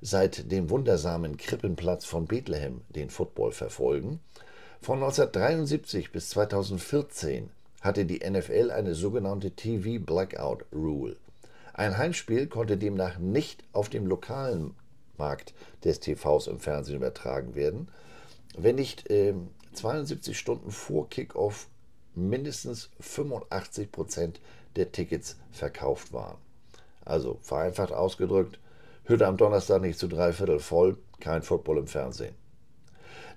seit 0.00 0.50
dem 0.50 0.68
wundersamen 0.68 1.36
Krippenplatz 1.36 2.06
von 2.06 2.24
Bethlehem 2.24 2.80
den 2.88 3.10
Football 3.10 3.52
verfolgen. 3.52 4.18
Von 4.82 4.96
1973 4.96 6.10
bis 6.10 6.30
2014 6.30 7.50
hatte 7.84 8.06
die 8.06 8.28
NFL 8.28 8.70
eine 8.70 8.94
sogenannte 8.94 9.50
TV 9.50 10.02
Blackout 10.02 10.64
Rule. 10.72 11.16
Ein 11.74 11.98
Heimspiel 11.98 12.46
konnte 12.46 12.78
demnach 12.78 13.18
nicht 13.18 13.62
auf 13.72 13.90
dem 13.90 14.06
lokalen 14.06 14.74
Markt 15.18 15.52
des 15.84 16.00
TVs 16.00 16.46
im 16.46 16.58
Fernsehen 16.58 16.96
übertragen 16.96 17.54
werden, 17.54 17.88
wenn 18.56 18.76
nicht 18.76 19.10
äh, 19.10 19.34
72 19.74 20.38
Stunden 20.38 20.70
vor 20.70 21.10
Kickoff 21.10 21.68
mindestens 22.14 22.88
85 23.00 23.92
Prozent 23.92 24.40
der 24.76 24.90
Tickets 24.90 25.36
verkauft 25.52 26.12
waren. 26.12 26.38
Also 27.04 27.38
vereinfacht 27.42 27.92
ausgedrückt, 27.92 28.58
Hütte 29.04 29.26
am 29.26 29.36
Donnerstag 29.36 29.82
nicht 29.82 29.98
zu 29.98 30.08
drei 30.08 30.32
Viertel 30.32 30.58
voll, 30.58 30.96
kein 31.20 31.42
Football 31.42 31.78
im 31.78 31.86
Fernsehen. 31.86 32.34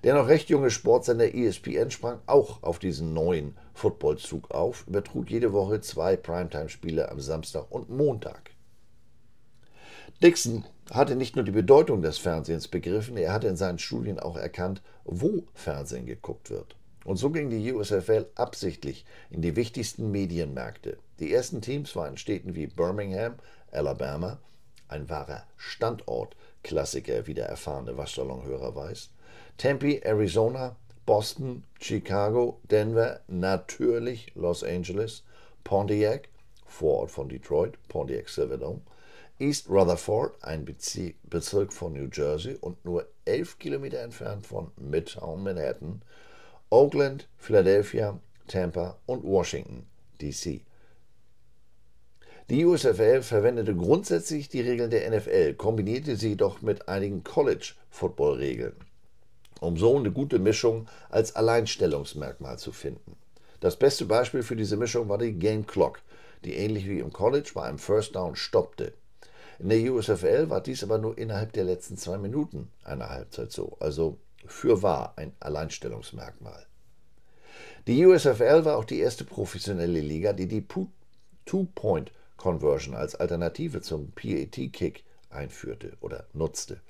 Der 0.04 0.14
noch 0.14 0.28
recht 0.28 0.48
junge 0.48 0.70
Sportsender 0.70 1.34
ESPN 1.34 1.90
sprang 1.90 2.20
auch 2.26 2.62
auf 2.62 2.78
diesen 2.78 3.12
neuen 3.12 3.56
Footballzug 3.78 4.50
auf, 4.50 4.84
übertrug 4.88 5.30
jede 5.30 5.52
Woche 5.52 5.80
zwei 5.80 6.16
Primetime-Spiele 6.16 7.10
am 7.10 7.20
Samstag 7.20 7.70
und 7.70 7.88
Montag. 7.88 8.50
Dixon 10.20 10.64
hatte 10.90 11.14
nicht 11.14 11.36
nur 11.36 11.44
die 11.44 11.52
Bedeutung 11.52 12.02
des 12.02 12.18
Fernsehens 12.18 12.66
begriffen, 12.66 13.16
er 13.16 13.32
hatte 13.32 13.46
in 13.46 13.56
seinen 13.56 13.78
Studien 13.78 14.18
auch 14.18 14.36
erkannt, 14.36 14.82
wo 15.04 15.44
Fernsehen 15.54 16.06
geguckt 16.06 16.50
wird. 16.50 16.74
Und 17.04 17.18
so 17.18 17.30
ging 17.30 17.50
die 17.50 17.72
USFL 17.72 18.26
absichtlich 18.34 19.06
in 19.30 19.42
die 19.42 19.54
wichtigsten 19.54 20.10
Medienmärkte. 20.10 20.98
Die 21.20 21.32
ersten 21.32 21.62
Teams 21.62 21.94
waren 21.94 22.12
in 22.12 22.16
Städten 22.18 22.56
wie 22.56 22.66
Birmingham, 22.66 23.34
Alabama, 23.70 24.38
ein 24.88 25.08
wahrer 25.08 25.44
Standortklassiker, 25.56 27.28
wie 27.28 27.34
der 27.34 27.46
erfahrene 27.46 27.96
Waschsalonhörer 27.96 28.74
weiß, 28.74 29.10
Tempe, 29.56 30.04
Arizona, 30.04 30.74
Boston, 31.08 31.64
Chicago, 31.80 32.60
Denver, 32.70 33.20
natürlich 33.28 34.30
Los 34.34 34.62
Angeles, 34.62 35.22
Pontiac, 35.64 36.28
Vorort 36.66 37.10
von 37.10 37.30
Detroit, 37.30 37.78
Pontiac 37.88 38.28
Silverdome, 38.28 38.82
East 39.38 39.70
Rutherford, 39.70 40.34
ein 40.42 40.66
Bezirk 40.66 41.72
von 41.72 41.94
New 41.94 42.10
Jersey 42.12 42.58
und 42.60 42.84
nur 42.84 43.06
elf 43.24 43.58
Kilometer 43.58 44.00
entfernt 44.00 44.46
von 44.46 44.70
Midtown 44.76 45.42
Manhattan, 45.42 46.02
Oakland, 46.68 47.26
Philadelphia, 47.38 48.20
Tampa 48.46 48.98
und 49.06 49.24
Washington, 49.24 49.86
D.C. 50.20 50.60
Die 52.50 52.66
USFL 52.66 53.22
verwendete 53.22 53.74
grundsätzlich 53.74 54.50
die 54.50 54.60
Regeln 54.60 54.90
der 54.90 55.10
NFL, 55.10 55.54
kombinierte 55.54 56.16
sie 56.16 56.30
jedoch 56.30 56.60
mit 56.60 56.86
einigen 56.86 57.24
College-Football-Regeln, 57.24 58.76
um 59.60 59.76
so 59.76 59.96
eine 59.96 60.10
gute 60.10 60.38
Mischung 60.38 60.88
als 61.10 61.36
Alleinstellungsmerkmal 61.36 62.58
zu 62.58 62.72
finden. 62.72 63.16
Das 63.60 63.76
beste 63.76 64.04
Beispiel 64.04 64.42
für 64.42 64.56
diese 64.56 64.76
Mischung 64.76 65.08
war 65.08 65.18
die 65.18 65.32
Game 65.32 65.66
Clock, 65.66 66.00
die 66.44 66.54
ähnlich 66.54 66.88
wie 66.88 67.00
im 67.00 67.12
College 67.12 67.50
bei 67.54 67.62
einem 67.62 67.78
First 67.78 68.14
Down 68.14 68.36
stoppte. 68.36 68.92
In 69.58 69.70
der 69.70 69.92
USFL 69.92 70.50
war 70.50 70.60
dies 70.60 70.84
aber 70.84 70.98
nur 70.98 71.18
innerhalb 71.18 71.52
der 71.52 71.64
letzten 71.64 71.96
zwei 71.96 72.18
Minuten 72.18 72.70
einer 72.84 73.10
Halbzeit 73.10 73.50
so, 73.50 73.76
also 73.80 74.18
für 74.46 74.82
wahr 74.82 75.14
ein 75.16 75.32
Alleinstellungsmerkmal. 75.40 76.64
Die 77.88 78.06
USFL 78.06 78.64
war 78.64 78.76
auch 78.76 78.84
die 78.84 79.00
erste 79.00 79.24
professionelle 79.24 80.00
Liga, 80.00 80.32
die 80.32 80.46
die 80.46 80.64
Two-Point 81.44 82.12
Conversion 82.36 82.94
als 82.94 83.16
Alternative 83.16 83.80
zum 83.80 84.12
PAT-Kick 84.12 85.04
einführte 85.30 85.96
oder 86.00 86.26
nutzte. 86.32 86.80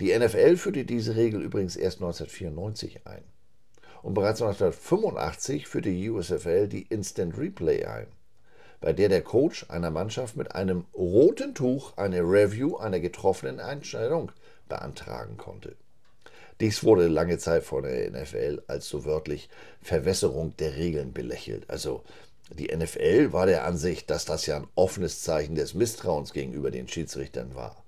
Die 0.00 0.18
NFL 0.18 0.56
führte 0.56 0.86
diese 0.86 1.14
Regel 1.14 1.42
übrigens 1.42 1.76
erst 1.76 1.98
1994 1.98 3.06
ein. 3.06 3.22
Und 4.02 4.14
bereits 4.14 4.40
1985 4.40 5.66
führte 5.66 5.90
die 5.90 6.08
USFL 6.08 6.68
die 6.68 6.86
Instant 6.88 7.36
Replay 7.36 7.84
ein, 7.84 8.06
bei 8.80 8.94
der 8.94 9.10
der 9.10 9.20
Coach 9.20 9.66
einer 9.68 9.90
Mannschaft 9.90 10.36
mit 10.36 10.54
einem 10.54 10.86
roten 10.94 11.54
Tuch 11.54 11.98
eine 11.98 12.20
Review 12.22 12.78
einer 12.78 12.98
getroffenen 12.98 13.60
Einstellung 13.60 14.32
beantragen 14.70 15.36
konnte. 15.36 15.76
Dies 16.60 16.82
wurde 16.82 17.06
lange 17.06 17.36
Zeit 17.36 17.62
von 17.62 17.82
der 17.82 18.10
NFL 18.10 18.62
als 18.68 18.88
so 18.88 19.04
wörtlich 19.04 19.50
Verwässerung 19.82 20.56
der 20.56 20.76
Regeln 20.76 21.12
belächelt. 21.12 21.68
Also 21.68 22.04
die 22.50 22.74
NFL 22.74 23.34
war 23.34 23.44
der 23.44 23.66
Ansicht, 23.66 24.08
dass 24.08 24.24
das 24.24 24.46
ja 24.46 24.56
ein 24.56 24.66
offenes 24.74 25.20
Zeichen 25.20 25.56
des 25.56 25.74
Misstrauens 25.74 26.32
gegenüber 26.32 26.70
den 26.70 26.88
Schiedsrichtern 26.88 27.54
war. 27.54 27.79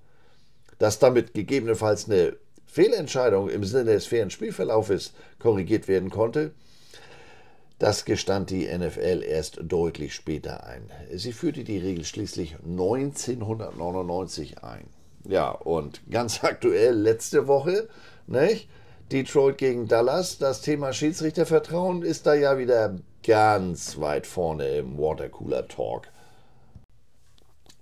Dass 0.83 0.99
damit 0.99 1.33
gegebenenfalls 1.33 2.11
eine 2.11 2.35
Fehlentscheidung 2.67 3.49
im 3.49 3.62
Sinne 3.62 3.93
des 3.93 4.07
fairen 4.07 4.31
Spielverlaufes 4.31 5.12
korrigiert 5.39 5.87
werden 5.87 6.11
konnte, 6.11 6.51
das 7.79 8.05
gestand 8.05 8.51
die 8.51 8.67
NFL 8.67 9.23
erst 9.25 9.61
deutlich 9.62 10.12
später 10.12 10.67
ein. 10.67 10.91
Sie 11.15 11.33
führte 11.33 11.62
die 11.62 11.79
Regel 11.79 12.05
schließlich 12.05 12.57
1999 12.65 14.65
ein. 14.65 14.89
Ja, 15.29 15.53
und 15.53 16.01
ganz 16.11 16.43
aktuell 16.43 16.97
letzte 16.97 17.47
Woche, 17.47 17.89
nicht? 18.27 18.69
Detroit 19.12 19.59
gegen 19.59 19.87
Dallas, 19.87 20.39
das 20.39 20.62
Thema 20.62 20.93
Schiedsrichtervertrauen 20.93 22.03
ist 22.03 22.27
da 22.27 22.35
ja 22.35 22.59
wieder 22.59 22.97
ganz 23.23 24.01
weit 24.01 24.27
vorne 24.27 24.67
im 24.79 24.99
Watercooler 24.99 25.69
Talk. 25.69 26.09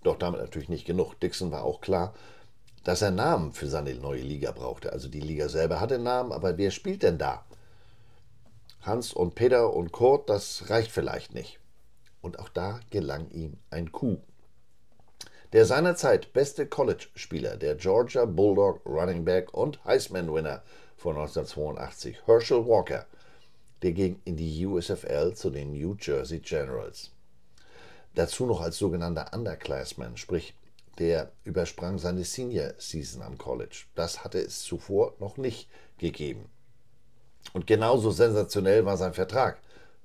Doch 0.03 0.19
damit 0.19 0.43
natürlich 0.43 0.69
nicht 0.69 0.85
genug. 0.85 1.19
Dixon 1.19 1.51
war 1.51 1.65
auch 1.65 1.81
klar, 1.81 2.13
dass 2.85 3.03
er 3.03 3.11
Namen 3.11 3.53
für 3.53 3.67
seine 3.67 3.95
neue 3.95 4.23
Liga 4.23 4.53
brauchte. 4.53 4.93
Also 4.93 5.09
die 5.09 5.21
Liga 5.21 5.49
selber 5.49 5.81
hatte 5.81 5.99
Namen, 5.99 6.33
aber 6.33 6.57
wer 6.59 6.71
spielt 6.71 7.03
denn 7.03 7.19
da? 7.19 7.45
Hans 8.83 9.13
und 9.13 9.35
Peter 9.35 9.75
und 9.75 9.93
Kurt, 9.93 10.31
das 10.31 10.71
reicht 10.71 10.91
vielleicht 10.91 11.35
nicht. 11.35 11.59
Und 12.23 12.39
auch 12.39 12.49
da 12.49 12.81
gelang 12.91 13.29
ihm 13.31 13.59
ein 13.71 13.93
Coup. 13.93 14.21
Der 15.53 15.67
seinerzeit 15.67 16.33
beste 16.33 16.67
College-Spieler, 16.67 17.57
der 17.57 17.75
Georgia 17.75 18.25
Bulldog 18.25 18.87
Running 18.87 19.25
Back 19.25 19.53
und 19.53 19.85
Heisman-Winner 19.85 20.63
von 20.97 21.17
1982, 21.17 22.27
Herschel 22.27 22.67
Walker, 22.67 23.07
der 23.83 23.93
ging 23.93 24.21
in 24.25 24.37
die 24.37 24.65
USFL 24.65 25.35
zu 25.35 25.51
den 25.51 25.73
New 25.73 25.97
Jersey 25.99 26.39
Generals. 26.39 27.11
Dazu 28.15 28.47
noch 28.47 28.61
als 28.61 28.79
sogenannter 28.79 29.33
Underclassman, 29.35 30.17
sprich 30.17 30.55
der 31.01 31.33
übersprang 31.45 31.99
seine 31.99 32.25
Senior 32.25 32.75
Season 32.79 33.23
am 33.23 33.39
College. 33.39 33.85
Das 33.95 34.23
hatte 34.23 34.39
es 34.39 34.61
zuvor 34.61 35.15
noch 35.19 35.39
nicht 35.39 35.69
gegeben. 35.99 36.51
Und 37.53 37.67
genauso 37.67 38.11
sensationell 38.11 38.85
war 38.85 38.97
sein 38.97 39.15
Vertrag 39.15 39.59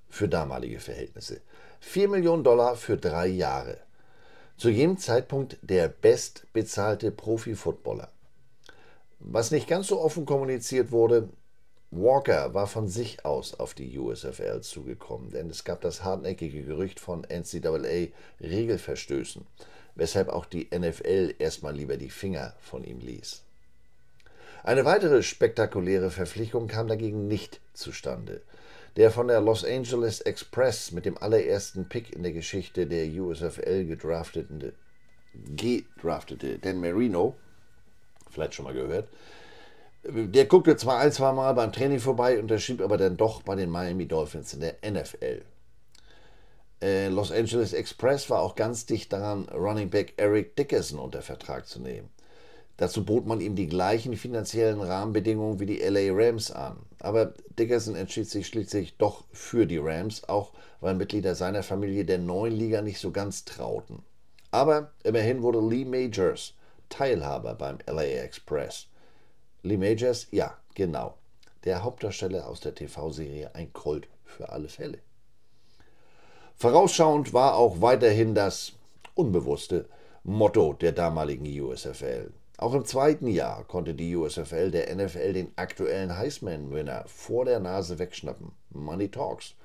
für 0.09 0.27
damalige 0.27 0.79
Verhältnisse. 0.79 1.41
4 1.81 2.09
Millionen 2.09 2.43
Dollar 2.43 2.75
für 2.75 2.97
drei 2.97 3.27
Jahre. 3.27 3.77
Zu 4.57 4.69
jedem 4.69 4.97
Zeitpunkt 4.97 5.57
der 5.61 5.89
bestbezahlte 5.89 7.11
Profi-Footballer. 7.11 8.09
Was 9.19 9.51
nicht 9.51 9.67
ganz 9.67 9.87
so 9.87 10.01
offen 10.01 10.25
kommuniziert 10.25 10.91
wurde, 10.91 11.29
Walker 11.91 12.53
war 12.53 12.67
von 12.67 12.87
sich 12.87 13.25
aus 13.25 13.59
auf 13.59 13.73
die 13.73 13.97
USFL 13.97 14.61
zugekommen, 14.61 15.31
denn 15.31 15.49
es 15.49 15.63
gab 15.63 15.81
das 15.81 16.03
hartnäckige 16.03 16.61
Gerücht 16.63 16.99
von 16.99 17.25
NCAA-Regelverstößen, 17.25 19.45
weshalb 19.95 20.29
auch 20.29 20.45
die 20.45 20.67
NFL 20.73 21.35
erstmal 21.39 21.75
lieber 21.75 21.97
die 21.97 22.09
Finger 22.09 22.53
von 22.59 22.83
ihm 22.83 22.99
ließ. 22.99 23.43
Eine 24.63 24.85
weitere 24.85 25.21
spektakuläre 25.23 26.11
Verpflichtung 26.11 26.67
kam 26.67 26.87
dagegen 26.87 27.27
nicht 27.27 27.61
zustande. 27.73 28.41
Der 28.97 29.11
von 29.11 29.27
der 29.27 29.41
Los 29.41 29.65
Angeles 29.65 30.21
Express 30.21 30.91
mit 30.91 31.05
dem 31.05 31.17
allerersten 31.17 31.87
Pick 31.87 32.15
in 32.15 32.23
der 32.23 32.31
Geschichte 32.31 32.87
der 32.87 33.05
USFL 33.07 33.85
gedraftete, 33.85 34.73
gedraftete 35.55 36.59
Dan 36.59 36.79
Marino, 36.79 37.35
vielleicht 38.29 38.55
schon 38.55 38.65
mal 38.65 38.73
gehört, 38.73 39.09
der 40.03 40.45
guckte 40.45 40.77
zwar 40.77 40.99
ein, 40.99 41.11
zwei 41.11 41.31
Mal 41.31 41.53
beim 41.53 41.71
Training 41.71 41.99
vorbei, 41.99 42.39
unterschrieb 42.39 42.81
aber 42.81 42.97
dann 42.97 43.17
doch 43.17 43.41
bei 43.41 43.55
den 43.55 43.69
Miami 43.69 44.07
Dolphins 44.07 44.53
in 44.53 44.61
der 44.61 44.75
NFL. 44.83 45.41
Äh, 46.85 47.09
Los 47.09 47.31
Angeles 47.31 47.73
Express 47.73 48.29
war 48.29 48.41
auch 48.41 48.55
ganz 48.55 48.85
dicht 48.85 49.11
daran, 49.11 49.49
Running 49.49 49.89
Back 49.89 50.13
Eric 50.17 50.55
Dickerson 50.55 50.99
unter 50.99 51.23
Vertrag 51.23 51.65
zu 51.67 51.79
nehmen. 51.79 52.09
Dazu 52.77 53.03
bot 53.03 53.25
man 53.25 53.41
ihm 53.41 53.55
die 53.55 53.67
gleichen 53.67 54.15
finanziellen 54.15 54.81
Rahmenbedingungen 54.81 55.59
wie 55.59 55.65
die 55.65 55.79
LA 55.79 56.13
Rams 56.13 56.51
an. 56.51 56.77
Aber 56.99 57.33
Dickerson 57.57 57.95
entschied 57.95 58.29
sich 58.29 58.45
schließlich 58.45 58.97
doch 58.97 59.23
für 59.31 59.65
die 59.65 59.79
Rams, 59.79 60.29
auch 60.29 60.51
weil 60.79 60.93
Mitglieder 60.93 61.33
seiner 61.33 61.63
Familie 61.63 62.05
der 62.05 62.19
neuen 62.19 62.53
Liga 62.53 62.81
nicht 62.81 62.99
so 62.99 63.11
ganz 63.11 63.45
trauten. 63.45 64.03
Aber 64.51 64.91
immerhin 65.03 65.41
wurde 65.41 65.67
Lee 65.67 65.85
Majors 65.85 66.53
Teilhaber 66.89 67.55
beim 67.55 67.79
LA 67.87 68.03
Express. 68.03 68.87
Lee 69.63 69.77
Majors, 69.77 70.27
ja, 70.29 70.55
genau. 70.75 71.15
Der 71.63 71.81
Hauptdarsteller 71.81 72.47
aus 72.47 72.59
der 72.59 72.75
TV-Serie 72.75 73.55
Ein 73.55 73.73
Colt 73.73 74.07
für 74.23 74.49
alle 74.49 74.67
Fälle. 74.67 74.99
Vorausschauend 76.57 77.33
war 77.33 77.55
auch 77.55 77.81
weiterhin 77.81 78.33
das 78.33 78.71
unbewusste 79.13 79.89
Motto 80.23 80.71
der 80.71 80.93
damaligen 80.93 81.45
USFL. 81.61 82.31
Auch 82.57 82.73
im 82.73 82.85
zweiten 82.85 83.27
Jahr 83.27 83.65
konnte 83.65 83.93
die 83.93 84.15
USFL 84.15 84.71
der 84.71 84.95
NFL 84.95 85.33
den 85.33 85.51
aktuellen 85.57 86.17
Heisman-Winner 86.17 87.03
vor 87.07 87.43
der 87.43 87.59
Nase 87.59 87.99
wegschnappen. 87.99 88.53
Money 88.69 89.09
Talks. 89.09 89.55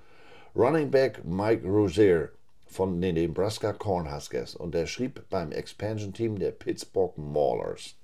Running 0.56 0.90
Back 0.90 1.24
Mike 1.24 1.64
Rozier 1.64 2.30
von 2.66 3.00
den 3.00 3.14
Nebraska 3.14 3.72
Cornhuskers 3.72 4.56
unterschrieb 4.56 5.22
beim 5.30 5.52
Expansion-Team 5.52 6.40
der 6.40 6.50
Pittsburgh 6.50 7.16
Maulers. 7.16 7.94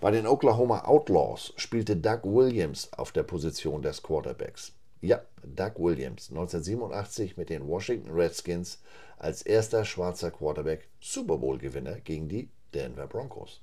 Bei 0.00 0.10
den 0.10 0.26
Oklahoma 0.26 0.86
Outlaws 0.86 1.52
spielte 1.56 1.94
Doug 1.94 2.20
Williams 2.24 2.90
auf 2.94 3.12
der 3.12 3.24
Position 3.24 3.82
des 3.82 4.02
Quarterbacks. 4.02 4.72
Ja, 5.00 5.22
Doug 5.44 5.74
Williams, 5.76 6.30
1987 6.30 7.36
mit 7.36 7.50
den 7.50 7.66
Washington 7.68 8.10
Redskins 8.10 8.80
als 9.16 9.42
erster 9.42 9.84
schwarzer 9.84 10.30
Quarterback 10.30 10.88
Super 11.00 11.38
Bowl-Gewinner 11.38 12.00
gegen 12.00 12.28
die 12.28 12.48
Denver 12.74 13.06
Broncos. 13.06 13.60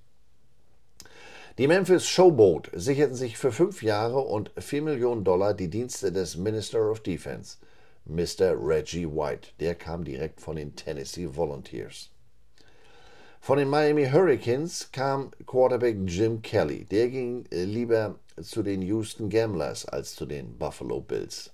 Die 1.57 1.67
Memphis 1.67 2.05
Showboat 2.05 2.69
sicherten 2.73 3.15
sich 3.15 3.37
für 3.37 3.51
fünf 3.51 3.81
Jahre 3.81 4.19
und 4.19 4.51
vier 4.57 4.81
Millionen 4.81 5.23
Dollar 5.23 5.53
die 5.53 5.69
Dienste 5.69 6.11
des 6.11 6.35
Minister 6.35 6.91
of 6.91 6.99
Defense, 7.01 7.57
Mr. 8.05 8.55
Reggie 8.57 9.07
White. 9.07 9.49
Der 9.59 9.75
kam 9.75 10.03
direkt 10.03 10.41
von 10.41 10.57
den 10.57 10.75
Tennessee 10.75 11.27
Volunteers. 11.33 12.11
Von 13.39 13.57
den 13.57 13.69
Miami 13.69 14.05
Hurricanes 14.05 14.91
kam 14.91 15.31
Quarterback 15.45 15.97
Jim 16.05 16.41
Kelly. 16.41 16.85
Der 16.85 17.09
ging 17.09 17.45
lieber 17.51 18.19
zu 18.41 18.63
den 18.63 18.81
Houston 18.81 19.29
Gamblers 19.29 19.85
als 19.85 20.15
zu 20.15 20.25
den 20.25 20.57
Buffalo 20.57 21.01
Bills. 21.01 21.51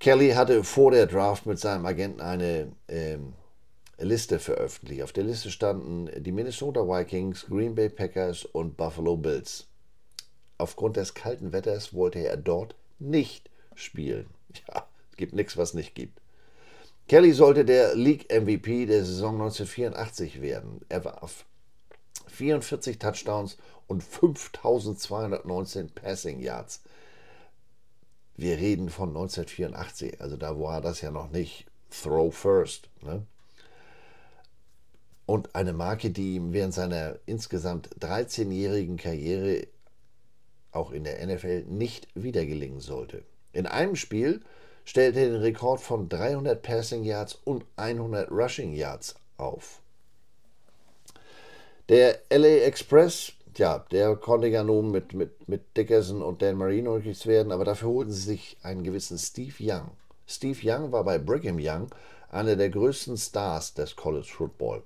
Kelly 0.00 0.30
hatte 0.30 0.64
vor 0.64 0.90
der 0.90 1.06
Draft 1.06 1.46
mit 1.46 1.58
seinem 1.58 1.86
Agenten 1.86 2.20
eine 2.20 2.72
ähm, 2.88 3.32
Liste 3.98 4.38
veröffentlicht. 4.38 5.02
Auf 5.02 5.12
der 5.12 5.24
Liste 5.24 5.50
standen 5.50 6.10
die 6.22 6.32
Minnesota 6.32 6.80
Vikings, 6.80 7.46
Green 7.46 7.74
Bay 7.74 7.88
Packers 7.88 8.44
und 8.44 8.76
Buffalo 8.76 9.16
Bills. 9.16 9.66
Aufgrund 10.58 10.96
des 10.96 11.14
kalten 11.14 11.52
Wetters 11.52 11.94
wollte 11.94 12.18
er 12.18 12.36
dort 12.36 12.74
nicht 12.98 13.50
spielen. 13.74 14.26
Ja, 14.68 14.86
es 15.10 15.16
gibt 15.16 15.34
nichts, 15.34 15.56
was 15.56 15.74
nicht 15.74 15.96
gibt. 15.96 16.20
Kelly 17.08 17.32
sollte 17.32 17.64
der 17.64 17.96
League 17.96 18.30
MVP 18.30 18.86
der 18.86 19.04
Saison 19.04 19.34
1984 19.34 20.40
werden. 20.40 20.80
Er 20.88 21.04
warf 21.04 21.44
44 22.26 22.98
Touchdowns 22.98 23.56
und 23.86 24.02
5219 24.02 25.90
Passing 25.90 26.40
Yards. 26.40 26.82
Wir 28.36 28.56
reden 28.58 28.88
von 28.88 29.10
1984, 29.10 30.20
also 30.20 30.36
da 30.36 30.58
war 30.58 30.80
das 30.80 31.00
ja 31.00 31.10
noch 31.10 31.30
nicht 31.30 31.66
Throw 31.90 32.34
First. 32.34 32.88
Ne? 33.02 33.24
und 35.26 35.54
eine 35.54 35.72
Marke, 35.72 36.10
die 36.10 36.34
ihm 36.34 36.52
während 36.52 36.74
seiner 36.74 37.16
insgesamt 37.26 37.88
13-jährigen 38.00 38.96
Karriere 38.96 39.66
auch 40.72 40.90
in 40.90 41.04
der 41.04 41.24
NFL 41.24 41.64
nicht 41.64 42.08
wieder 42.14 42.44
gelingen 42.44 42.80
sollte. 42.80 43.24
In 43.52 43.66
einem 43.66 43.96
Spiel 43.96 44.42
stellte 44.84 45.20
er 45.20 45.30
den 45.30 45.40
Rekord 45.40 45.80
von 45.80 46.08
300 46.08 46.60
Passing 46.60 47.04
Yards 47.04 47.38
und 47.44 47.64
100 47.76 48.30
Rushing 48.30 48.74
Yards 48.74 49.14
auf. 49.38 49.80
Der 51.90 52.20
LA 52.30 52.64
Express, 52.64 53.32
ja, 53.58 53.84
der 53.90 54.16
konnte 54.16 54.46
ja 54.46 54.64
nun 54.64 54.90
mit, 54.90 55.12
mit, 55.12 55.46
mit 55.48 55.76
Dickerson 55.76 56.22
und 56.22 56.40
Dan 56.40 56.56
Marino 56.56 56.98
nichts 56.98 57.26
werden, 57.26 57.52
aber 57.52 57.66
dafür 57.66 57.90
holten 57.90 58.12
sie 58.12 58.22
sich 58.22 58.56
einen 58.62 58.84
gewissen 58.84 59.18
Steve 59.18 59.54
Young. 59.60 59.90
Steve 60.26 60.58
Young 60.62 60.92
war 60.92 61.04
bei 61.04 61.18
Brigham 61.18 61.58
Young 61.60 61.90
einer 62.30 62.56
der 62.56 62.70
größten 62.70 63.18
Stars 63.18 63.74
des 63.74 63.96
College 63.96 64.30
Football. 64.34 64.82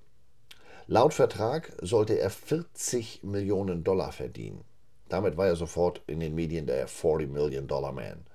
Laut 0.89 1.15
Vertrag 1.15 1.73
sollte 1.81 2.19
er 2.19 2.31
40 2.31 3.23
Millionen 3.23 3.85
Dollar 3.85 4.11
verdienen. 4.11 4.65
Damit 5.09 5.37
war 5.37 5.47
er 5.47 5.57
sofort 5.57 6.03
in 6.09 6.19
den 6.19 6.35
Medien 6.35 6.67
der 6.67 6.89
40 6.89 7.31
Million 7.31 7.69
Dollar 7.69 7.93
Man. 7.93 8.27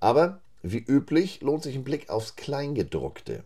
Aber 0.00 0.40
wie 0.62 0.78
üblich 0.78 1.42
lohnt 1.42 1.62
sich 1.62 1.76
ein 1.76 1.84
Blick 1.84 2.08
aufs 2.08 2.36
Kleingedruckte. 2.36 3.44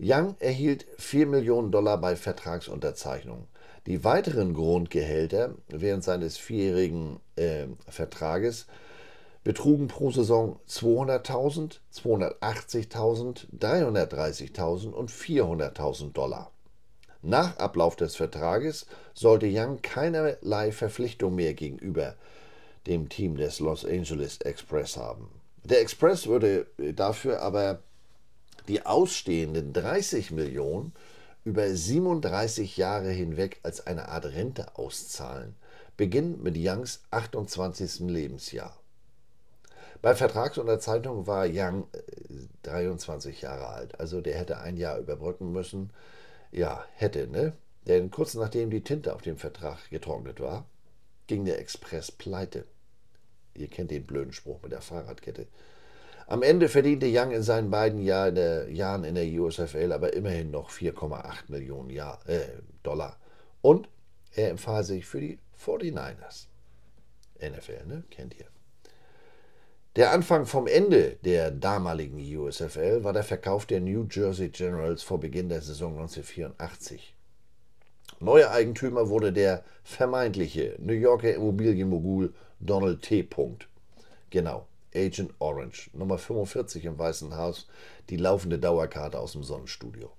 Young 0.00 0.34
erhielt 0.40 0.86
4 0.98 1.26
Millionen 1.26 1.70
Dollar 1.70 1.98
bei 1.98 2.16
Vertragsunterzeichnung. 2.16 3.46
Die 3.86 4.04
weiteren 4.04 4.54
Grundgehälter 4.54 5.54
während 5.68 6.04
seines 6.04 6.36
vierjährigen 6.36 7.20
äh, 7.36 7.66
Vertrages 7.88 8.66
betrugen 9.42 9.88
pro 9.88 10.10
Saison 10.10 10.60
200.000, 10.68 11.78
280.000, 11.94 13.46
330.000 13.58 14.90
und 14.90 15.10
400.000 15.10 16.12
Dollar. 16.12 16.50
Nach 17.22 17.58
Ablauf 17.58 17.96
des 17.96 18.16
Vertrages 18.16 18.86
sollte 19.14 19.46
Young 19.50 19.82
keinerlei 19.82 20.72
Verpflichtung 20.72 21.34
mehr 21.34 21.54
gegenüber 21.54 22.16
dem 22.86 23.08
Team 23.08 23.36
des 23.36 23.60
Los 23.60 23.84
Angeles 23.84 24.38
Express 24.38 24.96
haben. 24.96 25.28
Der 25.64 25.80
Express 25.80 26.26
würde 26.26 26.66
dafür 26.94 27.42
aber 27.42 27.82
die 28.68 28.86
ausstehenden 28.86 29.72
30 29.72 30.30
Millionen 30.30 30.92
über 31.44 31.68
37 31.68 32.76
Jahre 32.76 33.10
hinweg 33.10 33.60
als 33.62 33.86
eine 33.86 34.08
Art 34.08 34.26
Rente 34.26 34.76
auszahlen, 34.76 35.54
beginnend 35.96 36.42
mit 36.42 36.56
Youngs 36.58 37.02
28. 37.10 38.00
Lebensjahr. 38.00 38.76
Bei 40.02 40.14
Vertragsunterzeichnung 40.14 41.26
war 41.26 41.46
Young 41.46 41.86
23 42.62 43.42
äh, 43.42 43.46
Jahre 43.46 43.66
alt, 43.68 44.00
also 44.00 44.20
der 44.20 44.38
hätte 44.38 44.58
ein 44.58 44.76
Jahr 44.76 44.98
überbrücken 44.98 45.52
müssen 45.52 45.90
ja, 46.52 46.84
hätte, 46.94 47.26
ne? 47.28 47.52
Denn 47.86 48.10
kurz 48.10 48.34
nachdem 48.34 48.70
die 48.70 48.82
Tinte 48.82 49.14
auf 49.14 49.22
dem 49.22 49.36
Vertrag 49.36 49.88
getrocknet 49.90 50.40
war, 50.40 50.66
ging 51.26 51.44
der 51.44 51.58
Express 51.58 52.12
pleite. 52.12 52.66
Ihr 53.54 53.68
kennt 53.68 53.90
den 53.90 54.06
blöden 54.06 54.32
Spruch 54.32 54.62
mit 54.62 54.72
der 54.72 54.80
Fahrradkette. 54.80 55.46
Am 56.30 56.44
Ende 56.44 56.68
verdiente 56.68 57.06
Young 57.10 57.32
in 57.32 57.42
seinen 57.42 57.72
beiden 57.72 58.00
Jahr 58.00 58.28
in 58.28 58.36
der, 58.36 58.70
Jahren 58.70 59.02
in 59.02 59.16
der 59.16 59.24
USFL 59.24 59.90
aber 59.90 60.12
immerhin 60.12 60.52
noch 60.52 60.70
4,8 60.70 61.24
Millionen 61.48 61.90
Jahr, 61.90 62.20
äh, 62.28 62.46
Dollar. 62.84 63.18
Und 63.62 63.88
er 64.36 64.50
empfahl 64.50 64.84
sich 64.84 65.06
für 65.06 65.18
die 65.20 65.40
49ers. 65.60 66.46
NFL, 67.40 67.84
ne? 67.88 68.04
Kennt 68.10 68.38
ihr. 68.38 68.44
Der 69.96 70.12
Anfang 70.12 70.46
vom 70.46 70.68
Ende 70.68 71.16
der 71.24 71.50
damaligen 71.50 72.20
USFL 72.20 73.02
war 73.02 73.12
der 73.12 73.24
Verkauf 73.24 73.66
der 73.66 73.80
New 73.80 74.06
Jersey 74.08 74.50
Generals 74.50 75.02
vor 75.02 75.18
Beginn 75.18 75.48
der 75.48 75.62
Saison 75.62 75.94
1984. 75.94 77.16
Neuer 78.20 78.52
Eigentümer 78.52 79.08
wurde 79.08 79.32
der 79.32 79.64
vermeintliche 79.82 80.76
New 80.78 80.92
Yorker 80.92 81.34
Immobilienmogul 81.34 82.32
Donald 82.60 83.02
T. 83.02 83.28
Genau, 84.30 84.68
Agent 84.94 85.32
Orange, 85.38 85.90
Nummer 85.92 86.18
45 86.18 86.84
im 86.84 86.98
Weißen 86.98 87.36
Haus, 87.36 87.68
die 88.08 88.16
laufende 88.16 88.58
Dauerkarte 88.58 89.18
aus 89.18 89.32
dem 89.32 89.44
Sonnenstudio. 89.44 90.10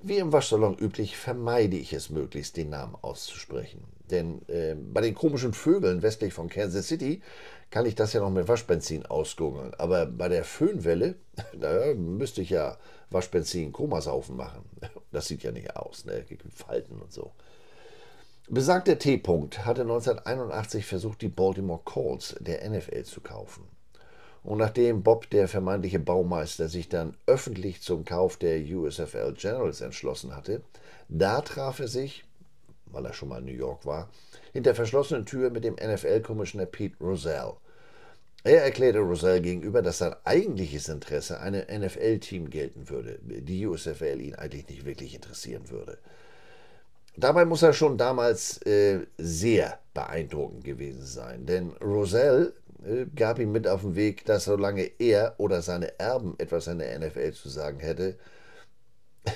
Wie 0.00 0.18
im 0.18 0.32
Waschsalon 0.32 0.78
üblich 0.78 1.16
vermeide 1.16 1.76
ich 1.76 1.92
es 1.92 2.08
möglichst, 2.08 2.56
den 2.56 2.70
Namen 2.70 2.94
auszusprechen. 3.02 3.82
Denn 4.10 4.42
äh, 4.48 4.76
bei 4.76 5.00
den 5.00 5.14
komischen 5.14 5.52
Vögeln 5.52 6.02
westlich 6.02 6.32
von 6.32 6.48
Kansas 6.48 6.86
City 6.86 7.20
kann 7.70 7.84
ich 7.84 7.96
das 7.96 8.12
ja 8.12 8.20
noch 8.20 8.30
mit 8.30 8.46
Waschbenzin 8.46 9.06
ausgurgeln. 9.06 9.74
Aber 9.76 10.06
bei 10.06 10.28
der 10.28 10.44
Föhnwelle, 10.44 11.16
da 11.60 11.94
müsste 11.94 12.42
ich 12.42 12.50
ja 12.50 12.78
Waschbenzin 13.10 13.72
Komasaufen 13.72 14.36
machen. 14.36 14.64
Das 15.10 15.26
sieht 15.26 15.42
ja 15.42 15.52
nicht 15.52 15.74
aus, 15.74 16.04
ne? 16.04 16.22
Falten 16.54 17.00
und 17.00 17.10
so. 17.10 17.32
Besagter 18.50 18.98
T-Punkt 18.98 19.64
hatte 19.64 19.80
1981 19.80 20.84
versucht, 20.84 21.22
die 21.22 21.28
Baltimore 21.28 21.80
Colts 21.82 22.36
der 22.40 22.68
NFL 22.68 23.04
zu 23.04 23.22
kaufen. 23.22 23.64
Und 24.44 24.58
nachdem 24.58 25.02
Bob, 25.02 25.28
der 25.30 25.48
vermeintliche 25.48 25.98
Baumeister, 25.98 26.68
sich 26.68 26.88
dann 26.88 27.16
öffentlich 27.26 27.82
zum 27.82 28.04
Kauf 28.04 28.36
der 28.36 28.60
USFL 28.60 29.34
Generals 29.34 29.80
entschlossen 29.80 30.34
hatte, 30.34 30.62
da 31.08 31.40
traf 31.40 31.80
er 31.80 31.88
sich 31.88 32.24
weil 32.92 33.04
er 33.06 33.12
schon 33.12 33.28
mal 33.28 33.38
in 33.38 33.46
New 33.46 33.52
York 33.52 33.86
war, 33.86 34.08
hinter 34.52 34.74
verschlossenen 34.74 35.26
Türen 35.26 35.52
mit 35.52 35.64
dem 35.64 35.74
NFL-Commissioner 35.74 36.66
Pete 36.66 36.96
Rozelle. 37.00 37.54
Er 38.44 38.62
erklärte 38.62 39.00
Rosell 39.00 39.40
gegenüber, 39.40 39.82
dass 39.82 39.98
sein 39.98 40.14
eigentliches 40.24 40.88
Interesse 40.88 41.40
einem 41.40 41.64
NFL-Team 41.68 42.50
gelten 42.50 42.88
würde, 42.88 43.18
die 43.22 43.66
USFL 43.66 44.20
ihn 44.20 44.36
eigentlich 44.36 44.68
nicht 44.68 44.86
wirklich 44.86 45.14
interessieren 45.14 45.68
würde. 45.70 45.98
Dabei 47.16 47.44
muss 47.44 47.62
er 47.62 47.72
schon 47.72 47.98
damals 47.98 48.62
äh, 48.62 49.00
sehr 49.18 49.80
beeindruckend 49.92 50.64
gewesen 50.64 51.04
sein, 51.04 51.46
denn 51.46 51.72
Rosell 51.82 52.54
gab 53.14 53.38
ihm 53.38 53.52
mit 53.52 53.66
auf 53.66 53.82
den 53.82 53.96
Weg, 53.96 54.24
dass 54.24 54.44
solange 54.44 54.82
er 54.98 55.34
oder 55.38 55.62
seine 55.62 55.98
Erben 55.98 56.34
etwas 56.38 56.68
an 56.68 56.78
der 56.78 56.98
NFL 56.98 57.32
zu 57.32 57.48
sagen 57.48 57.80
hätte, 57.80 58.18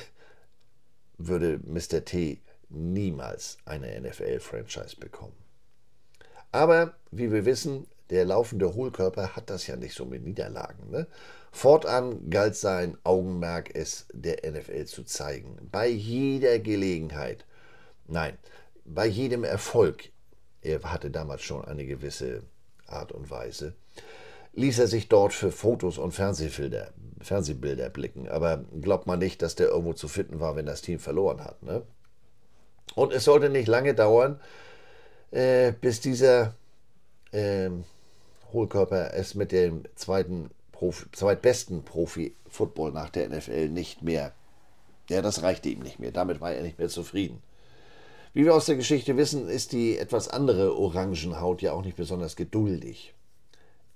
würde 1.18 1.60
Mr. 1.64 2.04
T 2.04 2.40
niemals 2.68 3.58
eine 3.64 4.00
NFL-Franchise 4.00 4.96
bekommen. 4.96 5.36
Aber 6.52 6.94
wie 7.10 7.32
wir 7.32 7.44
wissen, 7.44 7.86
der 8.10 8.24
laufende 8.26 8.74
Hohlkörper 8.74 9.34
hat 9.34 9.50
das 9.50 9.66
ja 9.66 9.76
nicht 9.76 9.94
so 9.94 10.04
mit 10.04 10.22
Niederlagen. 10.22 10.90
Ne? 10.90 11.06
Fortan 11.50 12.30
galt 12.30 12.56
sein 12.56 12.96
Augenmerk, 13.04 13.74
es 13.74 14.06
der 14.12 14.50
NFL 14.50 14.84
zu 14.84 15.04
zeigen. 15.04 15.56
Bei 15.70 15.88
jeder 15.88 16.58
Gelegenheit. 16.58 17.44
Nein, 18.06 18.38
bei 18.84 19.06
jedem 19.06 19.44
Erfolg. 19.44 20.10
Er 20.60 20.80
hatte 20.84 21.10
damals 21.10 21.42
schon 21.42 21.64
eine 21.64 21.84
gewisse 21.86 22.42
Art 22.92 23.12
und 23.12 23.30
Weise. 23.30 23.74
Ließ 24.54 24.78
er 24.78 24.86
sich 24.86 25.08
dort 25.08 25.32
für 25.32 25.50
Fotos 25.50 25.98
und 25.98 26.12
Fernsehbilder, 26.12 26.92
Fernsehbilder 27.20 27.88
blicken. 27.88 28.28
Aber 28.28 28.64
glaubt 28.80 29.06
man 29.06 29.18
nicht, 29.18 29.42
dass 29.42 29.54
der 29.54 29.68
irgendwo 29.68 29.94
zu 29.94 30.08
finden 30.08 30.40
war, 30.40 30.56
wenn 30.56 30.66
das 30.66 30.82
Team 30.82 30.98
verloren 30.98 31.42
hat. 31.42 31.62
Ne? 31.62 31.82
Und 32.94 33.12
es 33.12 33.24
sollte 33.24 33.48
nicht 33.48 33.68
lange 33.68 33.94
dauern, 33.94 34.40
äh, 35.30 35.72
bis 35.72 36.00
dieser 36.00 36.54
äh, 37.30 37.70
Hohlkörper 38.52 39.14
es 39.14 39.34
mit 39.34 39.52
dem 39.52 39.84
zweiten 39.94 40.50
Profi, 40.72 41.06
zweitbesten 41.12 41.84
Profi-Football 41.84 42.92
nach 42.92 43.08
der 43.08 43.28
NFL 43.30 43.68
nicht 43.68 44.02
mehr, 44.02 44.32
ja, 45.08 45.22
das 45.22 45.42
reichte 45.42 45.68
ihm 45.68 45.80
nicht 45.80 45.98
mehr. 45.98 46.10
Damit 46.10 46.40
war 46.40 46.52
er 46.52 46.62
nicht 46.62 46.78
mehr 46.78 46.88
zufrieden. 46.88 47.42
Wie 48.34 48.46
wir 48.46 48.54
aus 48.54 48.64
der 48.64 48.76
Geschichte 48.76 49.18
wissen, 49.18 49.46
ist 49.46 49.72
die 49.72 49.98
etwas 49.98 50.28
andere 50.28 50.74
Orangenhaut 50.74 51.60
ja 51.60 51.72
auch 51.72 51.84
nicht 51.84 51.98
besonders 51.98 52.34
geduldig. 52.34 53.12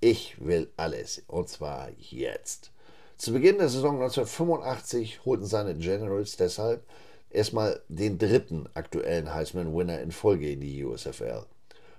Ich 0.00 0.36
will 0.44 0.70
alles, 0.76 1.22
und 1.26 1.48
zwar 1.48 1.88
jetzt. 1.98 2.70
Zu 3.16 3.32
Beginn 3.32 3.56
der 3.56 3.70
Saison 3.70 3.94
1985 3.94 5.24
holten 5.24 5.46
seine 5.46 5.74
Generals 5.74 6.36
deshalb 6.36 6.84
erstmal 7.30 7.80
den 7.88 8.18
dritten 8.18 8.68
aktuellen 8.74 9.32
Heisman-Winner 9.32 10.00
in 10.00 10.12
Folge 10.12 10.50
in 10.50 10.60
die 10.60 10.84
USFL. 10.84 11.44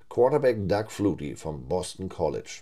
Quarterback 0.08 0.69
Doug 0.69 0.89
Flutie 0.89 1.34
vom 1.34 1.67
Boston 1.67 2.08
College. 2.08 2.62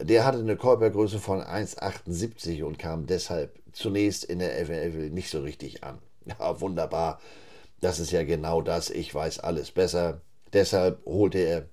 Der 0.00 0.24
hatte 0.24 0.38
eine 0.38 0.56
Körpergröße 0.56 1.18
von 1.18 1.40
1,78 1.40 2.62
und 2.62 2.78
kam 2.78 3.06
deshalb 3.06 3.58
zunächst 3.72 4.22
in 4.22 4.38
der 4.38 4.64
FL 4.64 5.10
nicht 5.10 5.28
so 5.28 5.40
richtig 5.40 5.82
an. 5.82 5.98
Ja, 6.24 6.60
wunderbar. 6.60 7.18
Das 7.80 8.00
ist 8.00 8.10
ja 8.10 8.24
genau 8.24 8.60
das. 8.62 8.90
Ich 8.90 9.14
weiß 9.14 9.40
alles 9.40 9.70
besser. 9.70 10.20
Deshalb 10.52 11.04
holte 11.04 11.38
er 11.38 11.68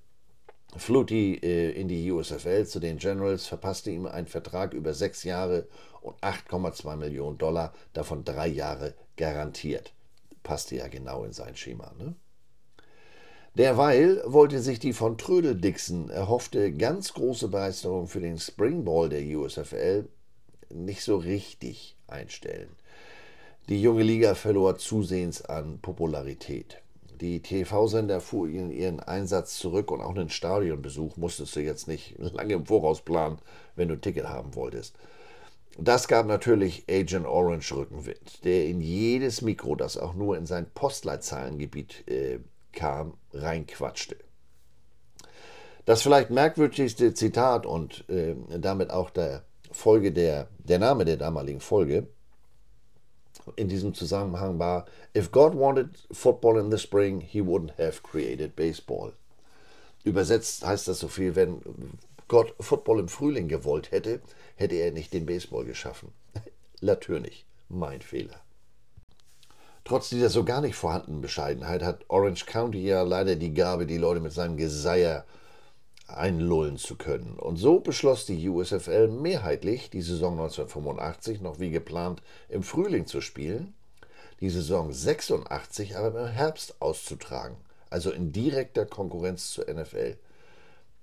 Flutie 0.76 1.38
äh, 1.42 1.70
in 1.70 1.88
die 1.88 2.10
USFL 2.10 2.66
zu 2.66 2.80
den 2.80 2.98
Generals, 2.98 3.46
verpasste 3.46 3.90
ihm 3.90 4.06
einen 4.06 4.26
Vertrag 4.26 4.74
über 4.74 4.94
sechs 4.94 5.24
Jahre 5.24 5.66
und 6.02 6.16
8,2 6.22 6.96
Millionen 6.96 7.38
Dollar, 7.38 7.72
davon 7.92 8.24
drei 8.24 8.48
Jahre 8.48 8.94
garantiert. 9.16 9.92
Passte 10.42 10.76
ja 10.76 10.88
genau 10.88 11.24
in 11.24 11.32
sein 11.32 11.56
Schema. 11.56 11.92
Ne? 11.98 12.14
Derweil 13.54 14.22
wollte 14.26 14.60
sich 14.60 14.78
die 14.78 14.92
von 14.92 15.16
Trödel 15.16 15.54
Dixon 15.54 16.10
erhoffte 16.10 16.72
ganz 16.72 17.14
große 17.14 17.48
Begeisterung 17.48 18.06
für 18.06 18.20
den 18.20 18.38
Springball 18.38 19.08
der 19.08 19.22
USFL 19.22 20.08
nicht 20.68 21.02
so 21.02 21.16
richtig 21.16 21.96
einstellen. 22.06 22.68
Die 23.68 23.82
junge 23.82 24.04
Liga 24.04 24.36
verlor 24.36 24.78
zusehends 24.78 25.44
an 25.44 25.80
Popularität. 25.80 26.82
Die 27.20 27.40
TV-Sender 27.40 28.20
fuhren 28.20 28.70
ihren 28.70 29.00
Einsatz 29.00 29.58
zurück 29.58 29.90
und 29.90 30.00
auch 30.00 30.14
einen 30.14 30.28
Stadionbesuch 30.28 31.16
musstest 31.16 31.56
du 31.56 31.60
jetzt 31.60 31.88
nicht 31.88 32.14
lange 32.18 32.54
im 32.54 32.66
Voraus 32.66 33.00
planen, 33.00 33.38
wenn 33.74 33.88
du 33.88 33.94
ein 33.94 34.00
Ticket 34.00 34.28
haben 34.28 34.54
wolltest. 34.54 34.94
Das 35.78 36.06
gab 36.06 36.26
natürlich 36.26 36.84
Agent 36.88 37.26
Orange 37.26 37.74
Rückenwind, 37.74 38.44
der 38.44 38.66
in 38.66 38.80
jedes 38.80 39.42
Mikro, 39.42 39.74
das 39.74 39.96
auch 39.96 40.14
nur 40.14 40.36
in 40.36 40.46
sein 40.46 40.66
Postleitzahlengebiet 40.72 42.06
äh, 42.08 42.38
kam, 42.70 43.14
reinquatschte. 43.32 44.16
Das 45.86 46.02
vielleicht 46.02 46.30
merkwürdigste 46.30 47.14
Zitat 47.14 47.66
und 47.66 48.08
äh, 48.08 48.36
damit 48.60 48.90
auch 48.90 49.10
der 49.10 49.42
Folge 49.72 50.12
der, 50.12 50.46
der 50.58 50.78
Name 50.78 51.04
der 51.04 51.16
damaligen 51.16 51.60
Folge 51.60 52.06
in 53.54 53.68
diesem 53.68 53.94
Zusammenhang 53.94 54.58
war, 54.58 54.86
If 55.14 55.30
God 55.30 55.54
wanted 55.54 55.90
football 56.10 56.58
in 56.58 56.70
the 56.70 56.78
spring, 56.78 57.20
he 57.20 57.40
wouldn't 57.40 57.78
have 57.78 58.02
created 58.02 58.56
baseball. 58.56 59.12
Übersetzt 60.04 60.66
heißt 60.66 60.88
das 60.88 61.00
so 61.00 61.08
viel, 61.08 61.34
wenn 61.34 61.60
Gott 62.28 62.54
Football 62.60 63.00
im 63.00 63.08
Frühling 63.08 63.48
gewollt 63.48 63.92
hätte, 63.92 64.20
hätte 64.56 64.74
er 64.74 64.92
nicht 64.92 65.12
den 65.12 65.26
Baseball 65.26 65.64
geschaffen. 65.64 66.12
Natürlich, 66.80 67.46
mein 67.68 68.00
Fehler. 68.00 68.40
Trotz 69.84 70.08
dieser 70.08 70.30
so 70.30 70.44
gar 70.44 70.60
nicht 70.60 70.74
vorhandenen 70.74 71.20
Bescheidenheit 71.20 71.82
hat 71.82 72.04
Orange 72.08 72.46
County 72.46 72.84
ja 72.84 73.02
leider 73.02 73.36
die 73.36 73.54
Gabe, 73.54 73.86
die 73.86 73.98
Leute 73.98 74.20
mit 74.20 74.32
seinem 74.32 74.56
Geseier 74.56 75.24
einlullen 76.06 76.76
zu 76.76 76.96
können. 76.96 77.38
Und 77.38 77.56
so 77.56 77.80
beschloss 77.80 78.26
die 78.26 78.48
USFL 78.48 79.08
mehrheitlich, 79.08 79.90
die 79.90 80.02
Saison 80.02 80.32
1985 80.32 81.40
noch 81.40 81.58
wie 81.58 81.70
geplant 81.70 82.22
im 82.48 82.62
Frühling 82.62 83.06
zu 83.06 83.20
spielen, 83.20 83.74
die 84.40 84.50
Saison 84.50 84.92
86 84.92 85.96
aber 85.96 86.20
im 86.20 86.26
Herbst 86.28 86.80
auszutragen, 86.80 87.56
also 87.90 88.10
in 88.10 88.32
direkter 88.32 88.86
Konkurrenz 88.86 89.50
zur 89.50 89.66
NFL. 89.72 90.16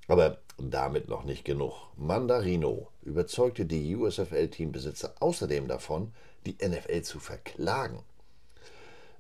Aber 0.07 0.37
damit 0.57 1.07
noch 1.07 1.23
nicht 1.23 1.45
genug. 1.45 1.73
Mandarino 1.95 2.89
überzeugte 3.01 3.65
die 3.65 3.95
USFL-Teambesitzer 3.95 5.15
außerdem 5.19 5.67
davon, 5.67 6.13
die 6.45 6.57
NFL 6.61 7.01
zu 7.01 7.19
verklagen. 7.19 7.99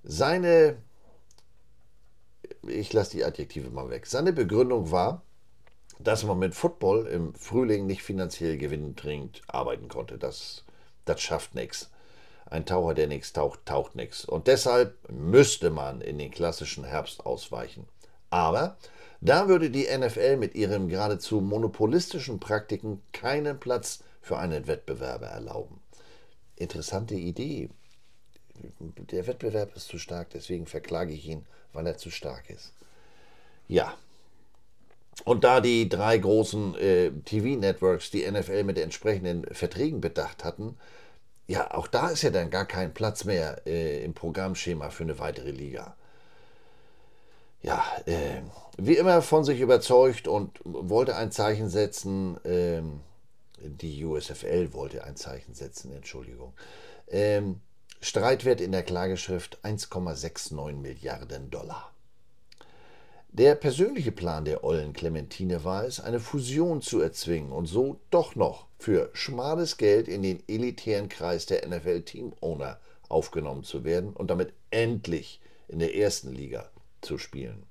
Seine, 0.03 0.77
ich 2.67 2.91
lasse 2.91 3.11
die 3.11 3.23
Adjektive 3.23 3.69
mal 3.69 3.89
weg, 3.89 4.05
seine 4.05 4.33
Begründung 4.33 4.91
war, 4.91 5.23
dass 6.03 6.23
man 6.23 6.39
mit 6.39 6.55
Football 6.55 7.07
im 7.07 7.33
Frühling 7.33 7.85
nicht 7.85 8.03
finanziell 8.03 8.57
gewinnbringend 8.57 9.41
arbeiten 9.47 9.87
konnte. 9.87 10.17
Das, 10.17 10.63
das 11.05 11.21
schafft 11.21 11.55
nichts. 11.55 11.89
Ein 12.45 12.65
Taucher, 12.65 12.93
der 12.93 13.07
nichts 13.07 13.33
taucht, 13.33 13.65
taucht 13.65 13.95
nichts. 13.95 14.25
Und 14.25 14.47
deshalb 14.47 14.95
müsste 15.09 15.69
man 15.69 16.01
in 16.01 16.17
den 16.17 16.31
klassischen 16.31 16.83
Herbst 16.83 17.25
ausweichen. 17.25 17.87
Aber 18.29 18.77
da 19.21 19.47
würde 19.47 19.69
die 19.69 19.87
NFL 19.97 20.37
mit 20.37 20.53
ihren 20.55 20.89
geradezu 20.89 21.39
monopolistischen 21.41 22.39
Praktiken 22.39 23.01
keinen 23.11 23.59
Platz 23.59 24.03
für 24.21 24.37
einen 24.37 24.67
Wettbewerber 24.67 25.27
erlauben. 25.27 25.79
Interessante 26.55 27.15
Idee 27.15 27.69
der 29.11 29.27
Wettbewerb 29.27 29.75
ist 29.75 29.87
zu 29.87 29.97
stark, 29.97 30.29
deswegen 30.31 30.65
verklage 30.65 31.13
ich 31.13 31.27
ihn, 31.27 31.45
weil 31.73 31.87
er 31.87 31.97
zu 31.97 32.11
stark 32.11 32.49
ist. 32.49 32.73
Ja. 33.67 33.95
Und 35.25 35.43
da 35.43 35.61
die 35.61 35.87
drei 35.89 36.17
großen 36.17 36.75
äh, 36.75 37.11
TV-Networks 37.25 38.11
die 38.11 38.29
NFL 38.29 38.63
mit 38.63 38.77
entsprechenden 38.77 39.45
Verträgen 39.53 40.01
bedacht 40.01 40.43
hatten, 40.43 40.77
ja, 41.47 41.71
auch 41.71 41.87
da 41.87 42.09
ist 42.09 42.23
ja 42.23 42.29
dann 42.29 42.49
gar 42.49 42.65
kein 42.65 42.93
Platz 42.93 43.25
mehr 43.25 43.61
äh, 43.65 44.03
im 44.03 44.13
Programmschema 44.13 44.89
für 44.89 45.03
eine 45.03 45.19
weitere 45.19 45.51
Liga. 45.51 45.95
Ja, 47.61 47.83
äh, 48.05 48.41
wie 48.77 48.97
immer 48.97 49.21
von 49.21 49.43
sich 49.43 49.61
überzeugt 49.61 50.27
und 50.27 50.59
wollte 50.63 51.15
ein 51.15 51.31
Zeichen 51.31 51.69
setzen, 51.69 52.37
ähm, 52.43 53.01
die 53.59 54.03
USFL 54.03 54.73
wollte 54.73 55.03
ein 55.03 55.15
Zeichen 55.15 55.53
setzen, 55.53 55.93
Entschuldigung. 55.93 56.53
Ähm, 57.07 57.61
Streitwert 58.01 58.59
in 58.59 58.73
der 58.73 58.83
Klageschrift 58.83 59.59
1,69 59.63 60.73
Milliarden 60.73 61.49
Dollar. 61.49 61.92
Der 63.35 63.55
persönliche 63.55 64.11
Plan 64.11 64.45
der 64.45 64.63
ollen 64.63 64.93
Clementine 64.93 65.63
war 65.63 65.85
es, 65.85 65.99
eine 65.99 66.19
Fusion 66.19 66.83
zu 66.83 67.01
erzwingen 67.01 67.51
und 67.51 67.65
so 67.65 67.99
doch 68.11 68.35
noch 68.35 68.67
für 68.77 69.09
schmales 69.13 69.77
Geld 69.77 70.07
in 70.07 70.21
den 70.21 70.43
elitären 70.47 71.09
Kreis 71.09 71.47
der 71.47 71.67
NFL-Team-Owner 71.67 72.79
aufgenommen 73.09 73.63
zu 73.63 73.83
werden 73.83 74.13
und 74.13 74.29
damit 74.29 74.53
endlich 74.69 75.41
in 75.67 75.79
der 75.79 75.95
ersten 75.95 76.31
Liga 76.31 76.69
zu 77.01 77.17
spielen. 77.17 77.63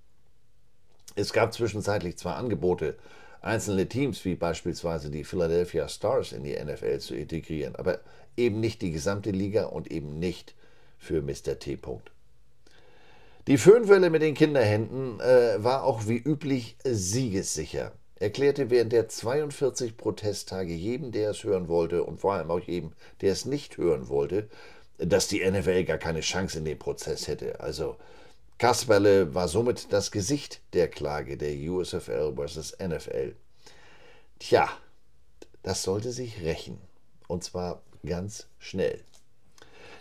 Es 1.14 1.33
gab 1.33 1.55
zwischenzeitlich 1.55 2.18
zwar 2.18 2.35
Angebote, 2.38 2.98
einzelne 3.40 3.88
Teams 3.88 4.25
wie 4.25 4.35
beispielsweise 4.35 5.11
die 5.11 5.22
Philadelphia 5.22 5.88
Stars 5.88 6.33
in 6.33 6.42
die 6.42 6.57
NFL 6.61 6.98
zu 6.98 7.14
integrieren, 7.14 7.77
aber 7.77 8.01
eben 8.37 8.59
nicht 8.59 8.83
die 8.83 8.90
gesamte 8.90 9.31
Liga 9.31 9.66
und 9.66 9.92
eben 9.92 10.18
nicht 10.18 10.57
für 10.98 11.22
Mr. 11.22 11.61
T. 11.61 11.77
Die 13.48 13.59
Föhnwelle 13.59 14.09
mit 14.09 14.22
den 14.22 14.35
Kinderhänden 14.35 15.18
äh, 15.18 15.57
war 15.64 15.83
auch 15.83 16.07
wie 16.07 16.16
üblich 16.16 16.76
siegessicher. 16.85 17.90
erklärte 18.20 18.70
während 18.70 18.92
der 18.92 19.09
42 19.09 19.96
Protesttage 19.96 20.72
jedem, 20.72 21.11
der 21.11 21.31
es 21.31 21.42
hören 21.42 21.66
wollte 21.66 22.05
und 22.05 22.20
vor 22.20 22.35
allem 22.35 22.52
auch 22.52 22.61
jedem, 22.61 22.92
der 23.20 23.33
es 23.33 23.44
nicht 23.44 23.78
hören 23.78 24.09
wollte, 24.09 24.48
dass 24.98 25.26
die 25.26 25.44
NFL 25.44 25.83
gar 25.83 25.98
keine 25.98 26.20
Chance 26.20 26.59
in 26.59 26.64
dem 26.64 26.78
Prozess 26.78 27.26
hätte. 27.26 27.59
Also 27.59 27.96
Kasperle 28.59 29.35
war 29.35 29.48
somit 29.48 29.92
das 29.92 30.12
Gesicht 30.12 30.61
der 30.72 30.87
Klage 30.87 31.37
der 31.37 31.52
USFL 31.68 32.35
vs. 32.37 32.76
NFL. 32.78 33.35
Tja, 34.38 34.68
das 35.64 35.83
sollte 35.83 36.12
sich 36.12 36.42
rächen. 36.42 36.78
Und 37.26 37.42
zwar 37.42 37.83
ganz 38.07 38.46
schnell. 38.61 39.00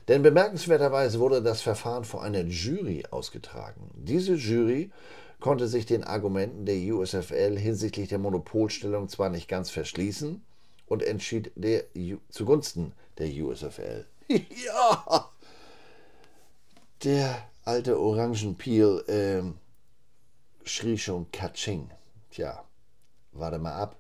Denn 0.08 0.24
bemerkenswerterweise 0.24 1.20
wurde 1.20 1.42
das 1.42 1.62
Verfahren 1.62 2.04
vor 2.04 2.24
einer 2.24 2.42
Jury 2.42 3.04
ausgetragen. 3.12 3.92
Diese 3.96 4.34
Jury 4.34 4.92
konnte 5.40 5.68
sich 5.68 5.86
den 5.86 6.04
Argumenten 6.04 6.66
der 6.66 6.76
USFL 6.76 7.58
hinsichtlich 7.58 8.10
der 8.10 8.20
Monopolstellung 8.20 9.10
zwar 9.10 9.30
nicht 9.30 9.48
ganz 9.48 9.70
verschließen 9.70 10.44
und 10.88 11.04
entschied 11.04 11.52
der, 11.56 11.86
zugunsten 12.30 12.94
der 13.18 13.28
USFL. 13.28 14.06
ja! 14.28 15.30
Der 17.04 17.50
alte 17.64 18.00
Orangenpeel 18.00 19.04
äh, 19.08 20.68
schrie 20.68 20.98
schon 20.98 21.32
Katsching. 21.32 21.90
Tja, 22.30 22.64
warte 23.32 23.58
mal 23.58 23.74
ab. 23.74 23.96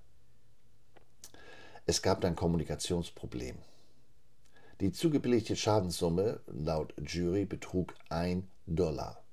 Es 1.85 2.01
gab 2.01 2.23
ein 2.23 2.35
Kommunikationsproblem. 2.35 3.57
Die 4.81 4.91
zugebilligte 4.91 5.55
Schadenssumme 5.55 6.39
laut 6.47 6.95
Jury 7.05 7.45
betrug 7.45 7.93
1 8.09 8.45
Dollar. 8.65 9.23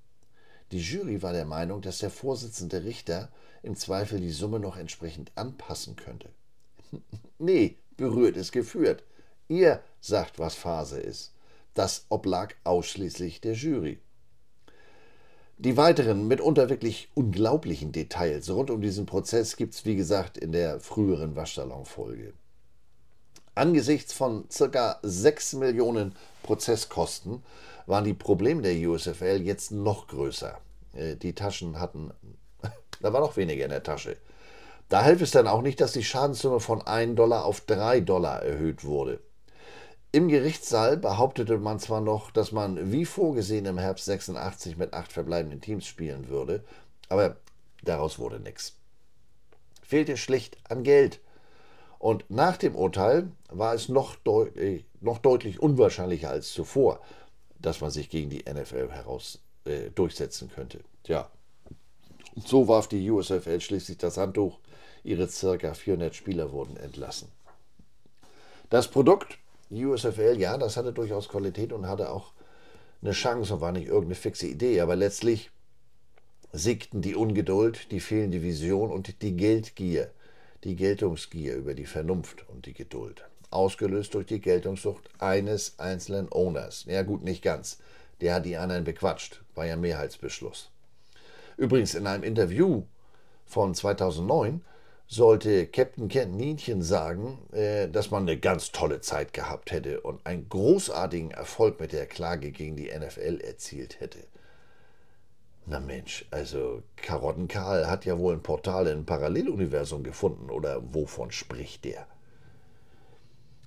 Die 0.72 0.78
Jury 0.78 1.22
war 1.22 1.32
der 1.32 1.46
Meinung, 1.46 1.80
dass 1.80 2.00
der 2.00 2.10
Vorsitzende 2.10 2.84
Richter 2.84 3.32
im 3.62 3.74
Zweifel 3.74 4.20
die 4.20 4.30
Summe 4.30 4.60
noch 4.60 4.76
entsprechend 4.76 5.32
anpassen 5.36 5.96
könnte. 5.96 6.28
nee, 7.38 7.78
berührt 7.96 8.36
ist 8.36 8.52
geführt. 8.52 9.04
Ihr 9.48 9.82
sagt, 10.02 10.38
was 10.38 10.54
Phase 10.54 11.00
ist. 11.00 11.32
Das 11.72 12.04
oblag 12.10 12.54
ausschließlich 12.64 13.40
der 13.40 13.54
Jury. 13.54 14.00
Die 15.56 15.78
weiteren, 15.78 16.28
mitunter 16.28 16.68
wirklich 16.68 17.08
unglaublichen 17.14 17.90
Details 17.90 18.50
rund 18.50 18.70
um 18.70 18.82
diesen 18.82 19.06
Prozess 19.06 19.56
gibt 19.56 19.72
es, 19.72 19.86
wie 19.86 19.96
gesagt, 19.96 20.36
in 20.36 20.52
der 20.52 20.78
früheren 20.78 21.36
Waschsalon-Folge. 21.36 22.34
Angesichts 23.58 24.12
von 24.12 24.44
ca. 24.56 25.00
6 25.02 25.54
Millionen 25.54 26.14
Prozesskosten 26.44 27.42
waren 27.86 28.04
die 28.04 28.14
Probleme 28.14 28.62
der 28.62 28.88
USFL 28.88 29.42
jetzt 29.42 29.72
noch 29.72 30.06
größer. 30.06 30.56
Äh, 30.94 31.16
die 31.16 31.34
Taschen 31.34 31.80
hatten, 31.80 32.12
da 33.00 33.12
war 33.12 33.20
noch 33.20 33.36
weniger 33.36 33.64
in 33.64 33.70
der 33.70 33.82
Tasche. 33.82 34.16
Da 34.88 35.02
half 35.02 35.20
es 35.20 35.32
dann 35.32 35.48
auch 35.48 35.62
nicht, 35.62 35.80
dass 35.80 35.90
die 35.90 36.04
Schadenssumme 36.04 36.60
von 36.60 36.86
1 36.86 37.16
Dollar 37.16 37.44
auf 37.44 37.60
3 37.62 37.98
Dollar 38.00 38.44
erhöht 38.44 38.84
wurde. 38.84 39.18
Im 40.12 40.28
Gerichtssaal 40.28 40.96
behauptete 40.96 41.58
man 41.58 41.80
zwar 41.80 42.00
noch, 42.00 42.30
dass 42.30 42.52
man 42.52 42.92
wie 42.92 43.06
vorgesehen 43.06 43.66
im 43.66 43.78
Herbst 43.78 44.04
86 44.04 44.76
mit 44.76 44.94
acht 44.94 45.12
verbleibenden 45.12 45.60
Teams 45.60 45.84
spielen 45.84 46.28
würde, 46.28 46.62
aber 47.08 47.36
daraus 47.82 48.20
wurde 48.20 48.38
nichts. 48.38 48.76
Fehlte 49.82 50.16
schlicht 50.16 50.58
an 50.68 50.84
Geld. 50.84 51.18
Und 51.98 52.30
nach 52.30 52.56
dem 52.56 52.76
Urteil 52.76 53.30
war 53.50 53.74
es 53.74 53.88
noch, 53.88 54.16
deut 54.16 54.56
äh, 54.56 54.84
noch 55.00 55.18
deutlich 55.18 55.60
unwahrscheinlicher 55.60 56.30
als 56.30 56.52
zuvor, 56.52 57.00
dass 57.58 57.80
man 57.80 57.90
sich 57.90 58.08
gegen 58.08 58.30
die 58.30 58.44
NFL 58.48 58.90
heraus 58.90 59.40
äh, 59.64 59.90
durchsetzen 59.90 60.50
könnte. 60.54 60.80
Tja, 61.02 61.28
und 62.36 62.46
so 62.46 62.68
warf 62.68 62.86
die 62.86 63.10
USFL 63.10 63.60
schließlich 63.60 63.98
das 63.98 64.16
Handtuch. 64.16 64.58
Ihre 65.02 65.26
ca. 65.26 65.74
400 65.74 66.14
Spieler 66.14 66.52
wurden 66.52 66.76
entlassen. 66.76 67.28
Das 68.70 68.88
Produkt 68.88 69.38
USFL, 69.70 70.38
ja, 70.38 70.56
das 70.56 70.76
hatte 70.76 70.92
durchaus 70.92 71.28
Qualität 71.28 71.72
und 71.72 71.88
hatte 71.88 72.10
auch 72.10 72.32
eine 73.02 73.12
Chance 73.12 73.54
und 73.54 73.60
war 73.60 73.72
nicht 73.72 73.86
irgendeine 73.86 74.14
fixe 74.14 74.46
Idee, 74.46 74.80
aber 74.80 74.96
letztlich 74.96 75.50
siegten 76.52 77.02
die 77.02 77.14
Ungeduld, 77.14 77.90
die 77.90 78.00
fehlende 78.00 78.42
Vision 78.42 78.90
und 78.90 79.20
die 79.22 79.36
Geldgier 79.36 80.10
die 80.64 80.76
Geltungsgier 80.76 81.56
über 81.56 81.74
die 81.74 81.86
Vernunft 81.86 82.48
und 82.48 82.66
die 82.66 82.74
Geduld, 82.74 83.24
ausgelöst 83.50 84.14
durch 84.14 84.26
die 84.26 84.40
Geltungssucht 84.40 85.08
eines 85.18 85.78
einzelnen 85.78 86.28
Owners. 86.30 86.84
Ja 86.86 87.02
gut, 87.02 87.22
nicht 87.22 87.42
ganz. 87.42 87.78
Der 88.20 88.34
hat 88.34 88.44
die 88.44 88.56
anderen 88.56 88.84
bequatscht, 88.84 89.42
war 89.54 89.66
ja 89.66 89.76
Mehrheitsbeschluss. 89.76 90.70
Übrigens 91.56 91.94
in 91.94 92.06
einem 92.06 92.24
Interview 92.24 92.84
von 93.46 93.74
2009 93.74 94.62
sollte 95.06 95.66
Captain 95.66 96.08
Kent 96.08 96.34
Nienchen 96.34 96.82
sagen, 96.82 97.38
äh, 97.52 97.88
dass 97.88 98.10
man 98.10 98.22
eine 98.22 98.38
ganz 98.38 98.72
tolle 98.72 99.00
Zeit 99.00 99.32
gehabt 99.32 99.72
hätte 99.72 100.02
und 100.02 100.24
einen 100.26 100.48
großartigen 100.48 101.30
Erfolg 101.30 101.80
mit 101.80 101.92
der 101.92 102.06
Klage 102.06 102.50
gegen 102.50 102.76
die 102.76 102.90
NFL 102.90 103.40
erzielt 103.42 104.00
hätte. 104.00 104.18
Na 105.70 105.80
Mensch, 105.80 106.24
also 106.30 106.82
Karottenkarl 106.96 107.90
hat 107.90 108.06
ja 108.06 108.18
wohl 108.18 108.32
ein 108.32 108.42
Portal 108.42 108.86
in 108.86 109.00
ein 109.00 109.04
Paralleluniversum 109.04 110.02
gefunden, 110.02 110.48
oder 110.48 110.82
wovon 110.94 111.30
spricht 111.30 111.84
der? 111.84 112.06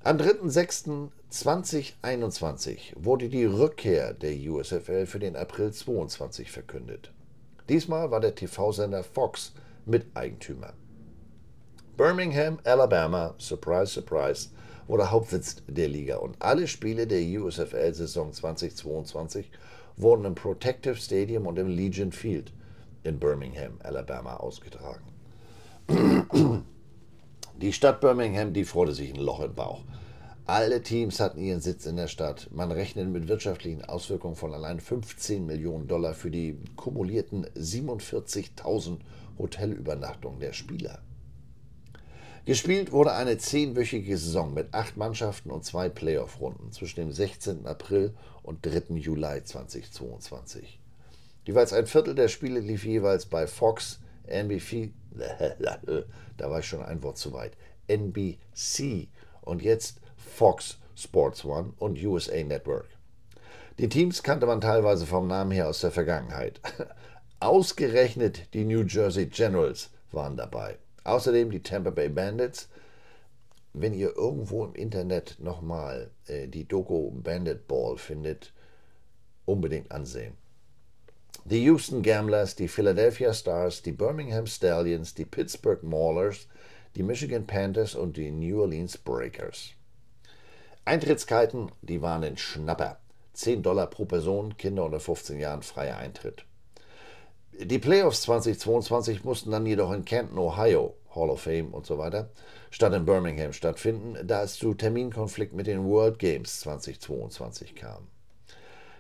Am 0.03 0.17
3.6.2021 0.17 2.93
wurde 2.95 3.29
die 3.29 3.45
Rückkehr 3.45 4.15
der 4.15 4.35
USFL 4.35 5.05
für 5.05 5.19
den 5.19 5.35
April 5.35 5.71
22 5.71 6.51
verkündet. 6.51 7.13
Diesmal 7.69 8.09
war 8.09 8.19
der 8.19 8.33
TV-Sender 8.33 9.03
Fox 9.03 9.53
Miteigentümer. 9.85 10.73
Birmingham, 11.97 12.57
Alabama, 12.63 13.35
surprise, 13.37 13.93
surprise, 13.93 14.49
wurde 14.87 15.11
Hauptsitz 15.11 15.57
der 15.67 15.87
Liga 15.87 16.17
und 16.17 16.41
alle 16.41 16.67
Spiele 16.67 17.05
der 17.05 17.21
USFL-Saison 17.21 18.33
2022 18.33 19.51
wurden 20.01 20.25
im 20.25 20.35
Protective 20.35 20.95
Stadium 20.95 21.47
und 21.47 21.57
im 21.59 21.67
Legion 21.67 22.11
Field 22.11 22.51
in 23.03 23.19
Birmingham, 23.19 23.79
Alabama 23.83 24.37
ausgetragen. 24.37 25.05
Die 27.61 27.73
Stadt 27.73 28.01
Birmingham, 28.01 28.53
die 28.53 28.65
freute 28.65 28.93
sich 28.93 29.13
ein 29.13 29.19
Loch 29.19 29.41
im 29.41 29.53
Bauch. 29.53 29.83
Alle 30.45 30.81
Teams 30.81 31.19
hatten 31.19 31.39
ihren 31.39 31.61
Sitz 31.61 31.85
in 31.85 31.95
der 31.95 32.07
Stadt. 32.07 32.49
Man 32.51 32.71
rechnet 32.71 33.07
mit 33.07 33.27
wirtschaftlichen 33.27 33.85
Auswirkungen 33.85 34.35
von 34.35 34.53
allein 34.53 34.79
15 34.79 35.45
Millionen 35.45 35.87
Dollar 35.87 36.13
für 36.13 36.31
die 36.31 36.57
kumulierten 36.75 37.45
47.000 37.55 38.97
Hotelübernachtungen 39.37 40.39
der 40.39 40.53
Spieler. 40.53 40.99
Gespielt 42.45 42.91
wurde 42.91 43.13
eine 43.13 43.37
zehnwöchige 43.37 44.17
Saison 44.17 44.53
mit 44.53 44.73
acht 44.73 44.97
Mannschaften 44.97 45.51
und 45.51 45.63
zwei 45.63 45.89
Playoff-Runden 45.89 46.71
zwischen 46.71 47.01
dem 47.01 47.11
16. 47.11 47.67
April 47.67 48.15
und 48.43 48.65
3. 48.65 48.95
Juli 48.95 49.43
2022. 49.43 50.79
Jeweils 51.45 51.73
ein 51.73 51.87
Viertel 51.87 52.15
der 52.15 52.27
Spiele 52.27 52.59
lief 52.59 52.85
jeweils 52.85 53.25
bei 53.25 53.47
Fox, 53.47 53.99
NBC, 54.27 54.91
da 56.37 56.49
war 56.49 56.59
ich 56.59 56.65
schon 56.65 56.83
ein 56.83 57.01
Wort 57.03 57.17
zu 57.17 57.33
weit, 57.33 57.53
NBC 57.87 59.07
und 59.41 59.61
jetzt 59.61 59.99
Fox 60.15 60.77
Sports 60.95 61.43
One 61.45 61.73
und 61.77 62.01
USA 62.03 62.43
Network. 62.43 62.87
Die 63.79 63.89
Teams 63.89 64.21
kannte 64.21 64.45
man 64.45 64.61
teilweise 64.61 65.05
vom 65.05 65.27
Namen 65.27 65.51
her 65.51 65.67
aus 65.67 65.81
der 65.81 65.91
Vergangenheit. 65.91 66.61
Ausgerechnet 67.39 68.53
die 68.53 68.65
New 68.65 68.83
Jersey 68.83 69.25
Generals 69.25 69.89
waren 70.11 70.37
dabei. 70.37 70.77
Außerdem 71.03 71.49
die 71.49 71.63
Tampa 71.63 71.89
Bay 71.89 72.09
Bandits. 72.09 72.69
Wenn 73.73 73.93
ihr 73.93 74.15
irgendwo 74.15 74.65
im 74.65 74.75
Internet 74.75 75.37
nochmal 75.39 76.11
äh, 76.27 76.47
die 76.47 76.67
Doku 76.67 77.11
Bandit 77.11 77.67
Ball 77.67 77.97
findet, 77.97 78.53
unbedingt 79.45 79.91
ansehen. 79.91 80.35
Die 81.45 81.63
Houston 81.63 82.03
Gamblers, 82.03 82.55
die 82.55 82.67
Philadelphia 82.67 83.33
Stars, 83.33 83.81
die 83.81 83.93
Birmingham 83.93 84.45
Stallions, 84.45 85.13
die 85.13 85.25
Pittsburgh 85.25 85.81
Maulers, 85.83 86.47
die 86.95 87.03
Michigan 87.03 87.47
Panthers 87.47 87.95
und 87.95 88.17
die 88.17 88.31
New 88.31 88.61
Orleans 88.61 88.97
Breakers. 88.97 89.71
Eintrittskarten, 90.85 91.71
die 91.81 92.01
waren 92.01 92.23
ein 92.23 92.37
Schnapper. 92.37 92.99
10 93.33 93.63
Dollar 93.63 93.87
pro 93.87 94.05
Person, 94.05 94.57
Kinder 94.57 94.85
unter 94.85 94.99
15 94.99 95.39
Jahren 95.39 95.61
freier 95.61 95.97
Eintritt. 95.97 96.45
Die 97.53 97.79
Playoffs 97.79 98.23
2022 98.23 99.23
mussten 99.23 99.51
dann 99.51 99.65
jedoch 99.65 99.91
in 99.91 100.05
Canton, 100.05 100.37
Ohio, 100.37 100.95
Hall 101.15 101.29
of 101.29 101.41
Fame 101.41 101.73
und 101.73 101.85
so 101.85 101.97
weiter, 101.97 102.29
statt 102.71 102.93
in 102.93 103.05
Birmingham 103.05 103.53
stattfinden, 103.53 104.17
da 104.25 104.43
es 104.43 104.55
zu 104.55 104.73
Terminkonflikt 104.73 105.53
mit 105.53 105.67
den 105.67 105.85
World 105.85 106.17
Games 106.17 106.61
2022 106.61 107.75
kam. 107.75 108.07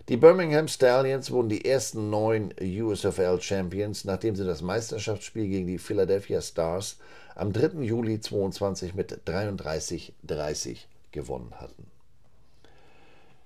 Die 0.09 0.17
Birmingham 0.17 0.67
Stallions 0.67 1.31
wurden 1.31 1.49
die 1.49 1.63
ersten 1.63 2.09
neun 2.09 2.53
USFL 2.61 3.39
Champions, 3.39 4.03
nachdem 4.03 4.35
sie 4.35 4.45
das 4.45 4.61
Meisterschaftsspiel 4.61 5.47
gegen 5.47 5.67
die 5.67 5.77
Philadelphia 5.77 6.41
Stars 6.41 6.97
am 7.33 7.53
3. 7.53 7.81
Juli 7.81 8.19
2022 8.19 8.93
mit 8.93 9.21
33-30 9.25 10.79
gewonnen 11.11 11.53
hatten. 11.59 11.87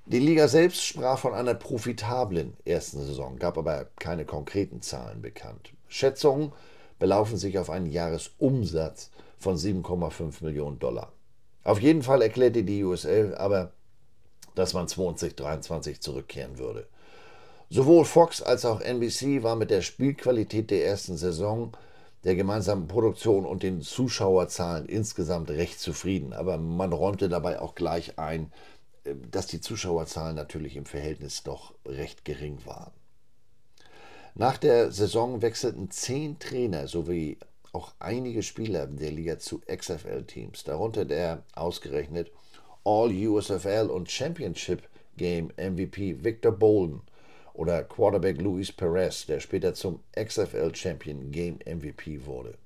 Die 0.07 0.19
Liga 0.19 0.47
selbst 0.47 0.83
sprach 0.83 1.19
von 1.19 1.33
einer 1.33 1.55
profitablen 1.55 2.55
ersten 2.63 3.03
Saison, 3.03 3.37
gab 3.37 3.57
aber 3.57 3.87
keine 3.99 4.23
konkreten 4.25 4.81
Zahlen 4.81 5.21
bekannt. 5.21 5.73
Schätzungen 5.87 6.51
belaufen 6.99 7.37
sich 7.37 7.57
auf 7.59 7.69
einen 7.69 7.91
Jahresumsatz 7.91 9.11
von 9.45 9.57
7,5 9.57 10.43
Millionen 10.43 10.79
Dollar. 10.79 11.11
Auf 11.63 11.79
jeden 11.79 12.01
Fall 12.01 12.23
erklärte 12.23 12.63
die 12.63 12.83
USL 12.83 13.35
aber, 13.35 13.73
dass 14.55 14.73
man 14.73 14.87
2023 14.87 16.01
zurückkehren 16.01 16.57
würde. 16.57 16.87
Sowohl 17.69 18.05
Fox 18.05 18.41
als 18.41 18.65
auch 18.65 18.81
NBC 18.81 19.43
war 19.43 19.55
mit 19.55 19.69
der 19.69 19.83
Spielqualität 19.83 20.71
der 20.71 20.83
ersten 20.87 21.15
Saison, 21.15 21.77
der 22.23 22.35
gemeinsamen 22.35 22.87
Produktion 22.87 23.45
und 23.45 23.61
den 23.61 23.81
Zuschauerzahlen 23.81 24.87
insgesamt 24.87 25.51
recht 25.51 25.79
zufrieden. 25.79 26.33
Aber 26.33 26.57
man 26.57 26.91
räumte 26.91 27.29
dabei 27.29 27.61
auch 27.61 27.75
gleich 27.75 28.17
ein, 28.17 28.51
äh, 29.03 29.13
dass 29.29 29.45
die 29.45 29.61
Zuschauerzahlen 29.61 30.35
natürlich 30.35 30.75
im 30.75 30.87
Verhältnis 30.87 31.43
doch 31.43 31.75
recht 31.85 32.25
gering 32.25 32.57
waren. 32.65 32.93
Nach 34.33 34.57
der 34.57 34.91
Saison 34.91 35.43
wechselten 35.43 35.91
zehn 35.91 36.39
Trainer 36.39 36.87
sowie 36.87 37.37
auch 37.75 37.93
einige 37.99 38.41
Spieler 38.41 38.87
der 38.87 39.11
Liga 39.11 39.37
zu 39.37 39.61
XFL-Teams, 39.67 40.63
darunter 40.63 41.03
der 41.03 41.43
ausgerechnet 41.53 42.31
All-USFL 42.85 43.89
und 43.91 44.09
Championship 44.09 44.87
Game 45.17 45.51
MVP 45.57 46.23
Victor 46.23 46.53
Bolden 46.53 47.01
oder 47.53 47.83
Quarterback 47.83 48.41
Luis 48.41 48.71
Perez, 48.71 49.25
der 49.25 49.41
später 49.41 49.73
zum 49.73 49.99
XFL 50.17 50.73
Champion 50.73 51.31
Game 51.31 51.59
MVP 51.65 52.25
wurde. 52.25 52.57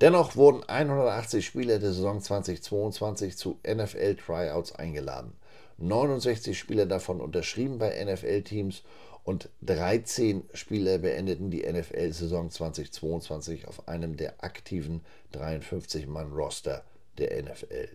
Dennoch 0.00 0.36
wurden 0.36 0.62
180 0.68 1.44
Spieler 1.44 1.80
der 1.80 1.92
Saison 1.92 2.20
2022 2.20 3.36
zu 3.36 3.58
NFL 3.66 4.14
Tryouts 4.14 4.72
eingeladen. 4.76 5.32
69 5.78 6.56
Spieler 6.56 6.86
davon 6.86 7.20
unterschrieben 7.20 7.78
bei 7.78 8.04
NFL-Teams 8.04 8.82
und 9.28 9.50
13 9.60 10.48
Spieler 10.54 10.96
beendeten 10.96 11.50
die 11.50 11.70
NFL-Saison 11.70 12.50
2022 12.50 13.68
auf 13.68 13.86
einem 13.86 14.16
der 14.16 14.42
aktiven 14.42 15.02
53-Mann-Roster 15.34 16.82
der 17.18 17.42
NFL. 17.42 17.90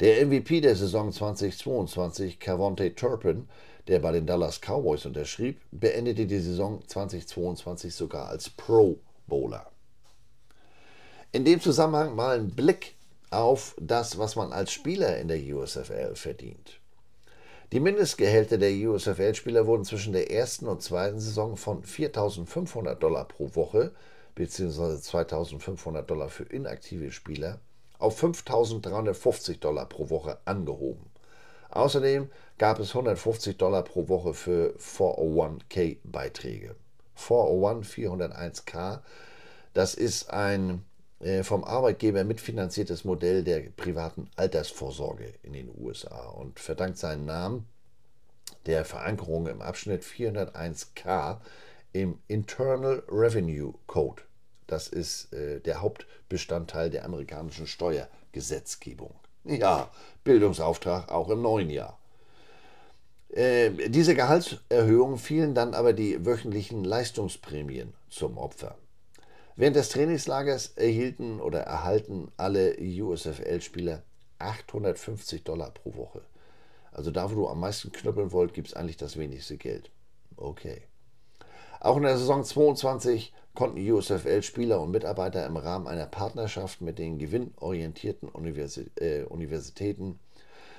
Der 0.00 0.26
MVP 0.26 0.60
der 0.60 0.74
Saison 0.74 1.12
2022, 1.12 2.40
Cavonte 2.40 2.96
Turpin, 2.96 3.48
der 3.86 4.00
bei 4.00 4.10
den 4.10 4.26
Dallas 4.26 4.60
Cowboys 4.60 5.06
unterschrieb, 5.06 5.60
beendete 5.70 6.26
die 6.26 6.40
Saison 6.40 6.82
2022 6.84 7.94
sogar 7.94 8.28
als 8.28 8.50
Pro 8.50 8.98
Bowler. 9.28 9.70
In 11.30 11.44
dem 11.44 11.60
Zusammenhang 11.60 12.16
mal 12.16 12.40
ein 12.40 12.50
Blick 12.50 12.96
auf 13.30 13.76
das, 13.80 14.18
was 14.18 14.34
man 14.34 14.52
als 14.52 14.72
Spieler 14.72 15.18
in 15.18 15.28
der 15.28 15.38
USFL 15.38 16.16
verdient. 16.16 16.79
Die 17.72 17.78
Mindestgehälter 17.78 18.58
der 18.58 18.72
USFL-Spieler 18.72 19.64
wurden 19.64 19.84
zwischen 19.84 20.12
der 20.12 20.32
ersten 20.32 20.66
und 20.66 20.82
zweiten 20.82 21.20
Saison 21.20 21.56
von 21.56 21.84
4.500 21.84 22.96
Dollar 22.96 23.28
pro 23.28 23.54
Woche 23.54 23.92
bzw. 24.34 24.96
2.500 24.96 26.02
Dollar 26.02 26.30
für 26.30 26.42
inaktive 26.42 27.12
Spieler 27.12 27.60
auf 28.00 28.20
5.350 28.20 29.60
Dollar 29.60 29.86
pro 29.86 30.10
Woche 30.10 30.38
angehoben. 30.46 31.06
Außerdem 31.70 32.28
gab 32.58 32.80
es 32.80 32.88
150 32.88 33.56
Dollar 33.56 33.84
pro 33.84 34.08
Woche 34.08 34.34
für 34.34 34.74
401k-Beiträge. 34.76 36.74
401 37.14 37.88
401k, 37.88 38.98
das 39.74 39.94
ist 39.94 40.30
ein 40.30 40.84
vom 41.42 41.64
Arbeitgeber 41.64 42.24
mitfinanziertes 42.24 43.04
Modell 43.04 43.44
der 43.44 43.60
privaten 43.76 44.30
Altersvorsorge 44.36 45.34
in 45.42 45.52
den 45.52 45.70
USA 45.78 46.28
und 46.28 46.58
verdankt 46.58 46.96
seinen 46.96 47.26
Namen 47.26 47.66
der 48.66 48.84
Verankerung 48.84 49.46
im 49.46 49.60
Abschnitt 49.60 50.02
401k 50.02 51.38
im 51.92 52.18
Internal 52.28 53.02
Revenue 53.10 53.74
Code. 53.86 54.22
Das 54.66 54.88
ist 54.88 55.32
äh, 55.32 55.60
der 55.60 55.82
Hauptbestandteil 55.82 56.90
der 56.90 57.04
amerikanischen 57.04 57.66
Steuergesetzgebung. 57.66 59.14
Ja, 59.44 59.90
Bildungsauftrag 60.22 61.10
auch 61.10 61.28
im 61.30 61.42
neuen 61.42 61.70
Jahr. 61.70 61.98
Äh, 63.30 63.88
diese 63.88 64.14
Gehaltserhöhungen 64.14 65.18
fielen 65.18 65.54
dann 65.54 65.74
aber 65.74 65.92
die 65.92 66.24
wöchentlichen 66.24 66.84
Leistungsprämien 66.84 67.94
zum 68.08 68.38
Opfer. 68.38 68.76
Während 69.56 69.76
des 69.76 69.90
Trainingslagers 69.90 70.72
erhielten 70.76 71.40
oder 71.40 71.60
erhalten 71.60 72.30
alle 72.36 72.76
USFL-Spieler 72.78 74.02
850 74.38 75.44
Dollar 75.44 75.70
pro 75.70 75.94
Woche. 75.96 76.22
Also 76.92 77.10
da, 77.10 77.30
wo 77.30 77.34
du 77.34 77.48
am 77.48 77.60
meisten 77.60 77.92
knüppeln 77.92 78.32
wollt, 78.32 78.54
gibt 78.54 78.68
es 78.68 78.74
eigentlich 78.74 78.96
das 78.96 79.16
wenigste 79.16 79.56
Geld. 79.56 79.90
Okay. 80.36 80.82
Auch 81.80 81.96
in 81.96 82.02
der 82.02 82.18
Saison 82.18 82.44
22 82.44 83.32
konnten 83.54 83.78
USFL-Spieler 83.78 84.80
und 84.80 84.90
Mitarbeiter 84.90 85.46
im 85.46 85.56
Rahmen 85.56 85.86
einer 85.86 86.06
Partnerschaft 86.06 86.80
mit 86.80 86.98
den 86.98 87.18
gewinnorientierten 87.18 88.28
Universi 88.28 88.90
äh, 88.96 89.22
Universitäten 89.24 90.18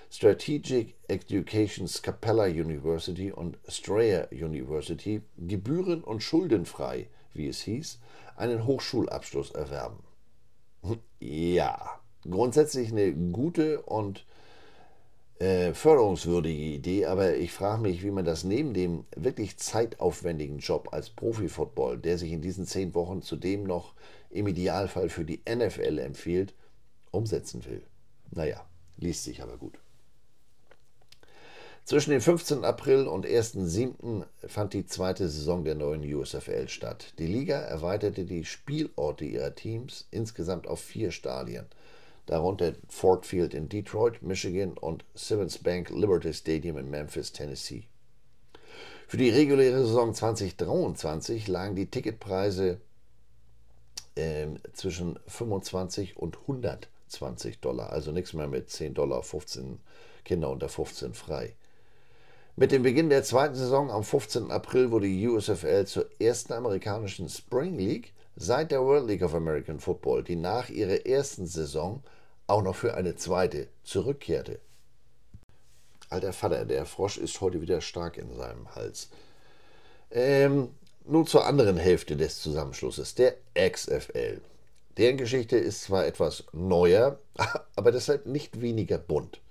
Strategic 0.09 0.95
Education 1.07 1.87
Capella 2.01 2.43
University 2.43 3.31
und 3.31 3.57
Strayer 3.67 4.27
University 4.31 5.21
gebühren- 5.37 6.03
und 6.03 6.21
schuldenfrei, 6.21 7.07
wie 7.33 7.47
es 7.47 7.61
hieß, 7.61 7.99
einen 8.35 8.65
Hochschulabschluss 8.65 9.51
erwerben. 9.51 9.99
Ja, 11.19 11.99
grundsätzlich 12.23 12.91
eine 12.91 13.13
gute 13.13 13.81
und 13.83 14.25
äh, 15.41 15.73
förderungswürdige 15.73 16.63
Idee, 16.63 17.05
aber 17.07 17.35
ich 17.35 17.51
frage 17.51 17.81
mich, 17.81 18.03
wie 18.03 18.11
man 18.11 18.25
das 18.25 18.43
neben 18.43 18.73
dem 18.73 19.05
wirklich 19.15 19.57
zeitaufwendigen 19.57 20.59
Job 20.59 20.89
als 20.91 21.09
Profi-Football, 21.09 21.97
der 21.97 22.17
sich 22.17 22.31
in 22.31 22.41
diesen 22.41 22.65
zehn 22.67 22.93
Wochen 22.93 23.23
zudem 23.23 23.63
noch 23.63 23.95
im 24.29 24.47
Idealfall 24.47 25.09
für 25.09 25.25
die 25.25 25.41
NFL 25.49 25.97
empfiehlt, 25.97 26.53
umsetzen 27.09 27.65
will. 27.65 27.81
Naja, 28.29 28.63
liest 28.97 29.23
sich 29.23 29.41
aber 29.41 29.57
gut. 29.57 29.80
Zwischen 31.83 32.11
dem 32.11 32.21
15. 32.21 32.63
April 32.63 33.07
und 33.07 33.25
1.7. 33.25 34.23
fand 34.47 34.73
die 34.73 34.85
zweite 34.85 35.27
Saison 35.27 35.65
der 35.65 35.75
neuen 35.75 36.03
USFL 36.03 36.69
statt. 36.69 37.13
Die 37.17 37.27
Liga 37.27 37.59
erweiterte 37.59 38.23
die 38.23 38.45
Spielorte 38.45 39.25
ihrer 39.25 39.55
Teams 39.55 40.07
insgesamt 40.11 40.67
auf 40.67 40.79
vier 40.79 41.11
Stadien, 41.11 41.65
darunter 42.27 42.73
Ford 42.87 43.25
Field 43.25 43.53
in 43.53 43.67
Detroit, 43.67 44.21
Michigan 44.21 44.77
und 44.77 45.03
Simmons 45.15 45.57
Bank 45.57 45.89
Liberty 45.89 46.33
Stadium 46.33 46.77
in 46.77 46.89
Memphis, 46.89 47.33
Tennessee. 47.33 47.87
Für 49.07 49.17
die 49.17 49.29
reguläre 49.29 49.79
Saison 49.79 50.13
2023 50.13 51.47
lagen 51.49 51.75
die 51.75 51.87
Ticketpreise 51.87 52.79
äh, 54.15 54.47
zwischen 54.71 55.19
25 55.27 56.15
und 56.15 56.37
120 56.41 57.59
Dollar, 57.59 57.89
also 57.89 58.13
nichts 58.13 58.31
mehr 58.33 58.47
mit 58.47 58.69
10 58.69 58.93
Dollar, 58.93 59.23
15 59.23 59.79
Kinder 60.23 60.49
unter 60.49 60.69
15 60.69 61.13
frei. 61.13 61.55
Mit 62.61 62.71
dem 62.71 62.83
Beginn 62.83 63.09
der 63.09 63.23
zweiten 63.23 63.55
Saison 63.55 63.89
am 63.89 64.03
15. 64.03 64.51
April 64.51 64.91
wurde 64.91 65.07
die 65.07 65.27
USFL 65.27 65.85
zur 65.87 66.05
ersten 66.19 66.53
amerikanischen 66.53 67.27
Spring 67.27 67.75
League 67.75 68.13
seit 68.35 68.69
der 68.69 68.83
World 68.83 69.07
League 69.07 69.23
of 69.23 69.33
American 69.33 69.79
Football, 69.79 70.21
die 70.21 70.35
nach 70.35 70.69
ihrer 70.69 71.07
ersten 71.07 71.47
Saison 71.47 72.03
auch 72.45 72.61
noch 72.61 72.75
für 72.75 72.93
eine 72.93 73.15
zweite 73.15 73.67
zurückkehrte. 73.83 74.59
Alter 76.11 76.33
Vater, 76.33 76.65
der 76.65 76.85
Frosch 76.85 77.17
ist 77.17 77.41
heute 77.41 77.61
wieder 77.61 77.81
stark 77.81 78.19
in 78.19 78.31
seinem 78.35 78.75
Hals. 78.75 79.09
Ähm, 80.11 80.69
nun 81.03 81.25
zur 81.25 81.47
anderen 81.47 81.77
Hälfte 81.77 82.15
des 82.15 82.43
Zusammenschlusses, 82.43 83.15
der 83.15 83.37
XFL. 83.57 84.39
Deren 84.97 85.17
Geschichte 85.17 85.57
ist 85.57 85.81
zwar 85.81 86.05
etwas 86.05 86.43
neuer, 86.51 87.17
aber 87.75 87.91
deshalb 87.91 88.27
nicht 88.27 88.61
weniger 88.61 88.99
bunt. 88.99 89.41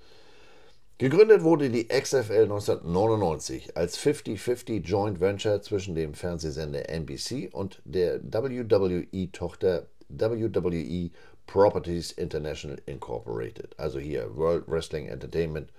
Gegründet 1.00 1.42
wurde 1.42 1.70
die 1.70 1.88
XFL 1.88 2.42
1999 2.42 3.74
als 3.74 3.98
50-50 3.98 4.82
Joint 4.82 5.18
Venture 5.18 5.62
zwischen 5.62 5.94
dem 5.94 6.12
Fernsehsender 6.12 6.90
NBC 6.90 7.48
und 7.54 7.80
der 7.86 8.20
WWE-Tochter 8.22 9.86
WWE 10.10 11.10
Properties 11.46 12.12
International 12.12 12.76
Incorporated, 12.84 13.70
also 13.78 13.98
hier 13.98 14.36
World 14.36 14.64
Wrestling 14.66 15.06
Entertainment, 15.06 15.70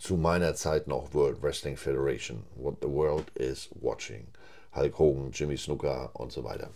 zu 0.00 0.16
meiner 0.16 0.56
Zeit 0.56 0.88
noch 0.88 1.14
World 1.14 1.40
Wrestling 1.44 1.76
Federation, 1.76 2.42
What 2.56 2.78
the 2.82 2.88
World 2.88 3.30
is 3.36 3.68
Watching, 3.80 4.26
Hulk 4.74 4.98
Hogan, 4.98 5.30
Jimmy 5.30 5.58
Snooker 5.58 6.10
und 6.14 6.32
so 6.32 6.42
weiter. 6.42 6.70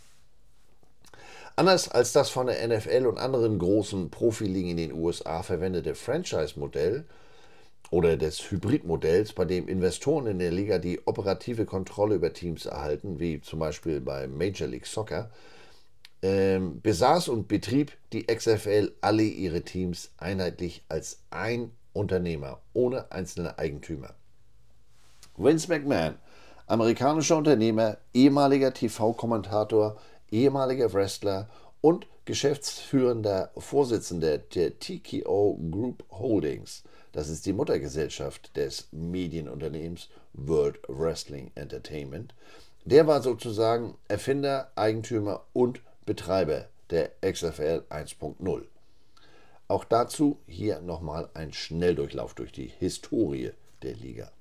Anders 1.57 1.89
als 1.89 2.12
das 2.12 2.31
von 2.31 2.47
der 2.47 2.68
NFL 2.68 3.09
und 3.09 3.18
anderen 3.18 3.59
großen 3.59 4.11
Profiligen 4.11 4.70
in 4.70 4.77
den 4.77 4.93
USA 4.93 5.43
verwendete 5.43 5.97
Franchise-Modell 5.97 7.05
oder 7.95 8.16
des 8.16 8.51
Hybridmodells, 8.51 9.34
bei 9.34 9.45
dem 9.45 9.68
Investoren 9.68 10.26
in 10.26 10.40
der 10.40 10.51
Liga 10.51 10.78
die 10.78 11.07
operative 11.07 11.64
Kontrolle 11.64 12.16
über 12.16 12.32
Teams 12.32 12.66
erhalten, 12.66 13.20
wie 13.20 13.40
zum 13.40 13.61
Beispiel 13.61 14.01
bei 14.01 14.26
Major 14.26 14.66
League 14.66 14.86
Soccer, 14.86 15.30
ähm, 16.20 16.80
besaß 16.80 17.28
und 17.28 17.47
betrieb 17.47 17.92
die 18.12 18.26
XFL 18.26 18.90
alle 19.01 19.22
ihre 19.22 19.62
Teams 19.62 20.11
einheitlich 20.16 20.82
als 20.88 21.20
ein 21.30 21.70
Unternehmer, 21.92 22.59
ohne 22.72 23.12
einzelne 23.12 23.61
Eigentümer. 23.61 24.16
Vince 25.36 25.68
McMahon, 25.68 26.16
Amerikanischer 26.66 27.36
Unternehmer, 27.36 27.99
ehemaliger 28.12 28.74
TV-Kommentator, 28.74 30.01
ehemaliger 30.32 30.92
Wrestler 30.92 31.49
und 31.85 32.07
geschäftsführender 32.24 33.51
Vorsitzender 33.59 34.39
der 34.39 34.78
TKO 34.78 35.61
Group 35.70 36.03
Holdings. 36.11 36.82
Das 37.12 37.28
ist 37.28 37.45
die 37.45 37.53
Muttergesellschaft 37.53 38.57
des 38.57 38.89
Medienunternehmens 38.91 40.09
World 40.32 40.78
Wrestling 40.89 41.51
Entertainment. 41.55 42.35
Der 42.87 43.07
war 43.07 43.20
sozusagen 43.20 43.99
Erfinder, 44.09 44.72
Eigentümer 44.76 45.45
und 45.53 45.82
Betreiber 46.07 46.68
der 46.89 47.11
XFL 47.20 47.82
1.0. 47.91 48.62
Auch 49.68 49.85
dazu 49.85 50.39
hier 50.47 50.80
nochmal 50.80 51.28
ein 51.35 51.53
Schnelldurchlauf 51.53 52.32
durch 52.32 52.53
die 52.53 52.72
Historie 52.78 53.51
der 53.82 53.93
Liga. 53.93 54.32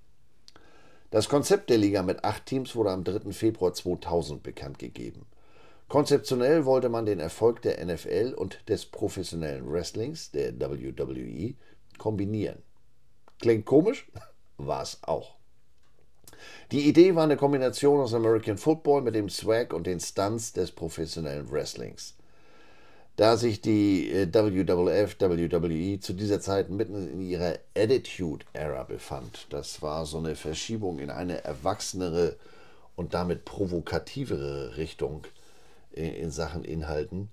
Das 1.12 1.28
Konzept 1.28 1.70
der 1.70 1.78
Liga 1.78 2.04
mit 2.04 2.24
acht 2.24 2.46
Teams 2.46 2.74
wurde 2.74 2.92
am 2.92 3.04
3. 3.04 3.34
Februar 3.34 3.74
2000 3.74 4.42
bekannt 4.42 4.80
gegeben. 4.80 5.26
Konzeptionell 5.88 6.66
wollte 6.66 6.90
man 6.90 7.06
den 7.06 7.20
Erfolg 7.20 7.62
der 7.62 7.84
NFL 7.86 8.34
und 8.36 8.68
des 8.68 8.86
professionellen 8.86 9.72
Wrestlings, 9.72 10.32
der 10.32 10.60
WWE, 10.60 11.54
kombinieren. 11.98 12.64
Klingt 13.40 13.66
komisch? 13.66 14.08
War 14.58 14.82
es 14.82 15.00
auch. 15.04 15.36
Die 16.72 16.88
Idee 16.88 17.16
war 17.16 17.24
eine 17.24 17.38
Kombination 17.38 18.02
aus 18.02 18.14
American 18.14 18.58
Football 18.58 19.02
mit 19.02 19.16
dem 19.16 19.30
Swag 19.30 19.74
und 19.74 19.86
den 19.88 20.00
Stunts 20.00 20.54
des 20.54 20.72
professionellen 20.72 21.50
Wrestlings. 21.52 22.16
Da 23.16 23.38
sich 23.38 23.62
die 23.62 24.10
äh, 24.12 24.28
WWF, 24.34 25.18
WWE 25.20 26.00
zu 26.00 26.14
dieser 26.14 26.42
Zeit 26.42 26.70
mitten 26.70 27.08
in 27.08 27.22
ihrer 27.22 27.60
Attitude-Ära 27.78 28.84
befand, 28.84 29.46
das 29.52 29.84
war 29.84 30.06
so 30.06 30.18
eine 30.18 30.36
Verschiebung 30.36 30.98
in 30.98 31.12
eine 31.12 31.44
erwachsenere 31.44 32.38
und 32.96 33.14
damit 33.14 33.46
provokativere 33.46 34.78
Richtung, 34.78 35.26
in 35.94 36.32
Sachen 36.32 36.64
Inhalten, 36.64 37.30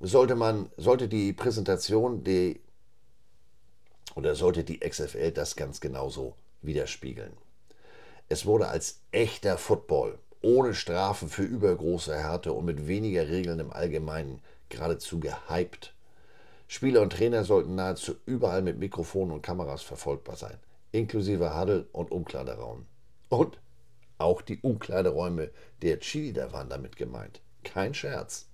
sollte 0.00 0.34
man, 0.34 0.70
sollte 0.76 1.08
die 1.08 1.32
Präsentation 1.32 2.24
die, 2.24 2.60
oder 4.14 4.34
sollte 4.34 4.64
die 4.64 4.80
XFL 4.80 5.32
das 5.32 5.56
ganz 5.56 5.80
genauso 5.80 6.34
widerspiegeln. 6.62 7.32
Es 8.28 8.46
wurde 8.46 8.68
als 8.68 9.00
echter 9.12 9.58
Football, 9.58 10.18
ohne 10.42 10.74
Strafen 10.74 11.28
für 11.28 11.42
übergroße 11.42 12.16
Härte 12.16 12.52
und 12.52 12.64
mit 12.64 12.86
weniger 12.86 13.28
Regeln 13.28 13.60
im 13.60 13.72
Allgemeinen 13.72 14.40
geradezu 14.68 15.20
gehypt. 15.20 15.94
Spieler 16.66 17.02
und 17.02 17.12
Trainer 17.12 17.44
sollten 17.44 17.74
nahezu 17.74 18.14
überall 18.26 18.62
mit 18.62 18.78
Mikrofonen 18.78 19.32
und 19.32 19.42
Kameras 19.42 19.82
verfolgbar 19.82 20.36
sein, 20.36 20.58
inklusive 20.92 21.58
Huddle 21.58 21.86
und 21.92 22.10
Umkleideraum. 22.10 22.86
Und 23.28 23.58
auch 24.18 24.42
die 24.42 24.60
Umkleideräume 24.60 25.50
der 25.82 25.98
Cheerleader 26.00 26.52
waren 26.52 26.68
damit 26.68 26.96
gemeint. 26.96 27.40
Kein 27.64 27.94
Scherz. 27.94 28.46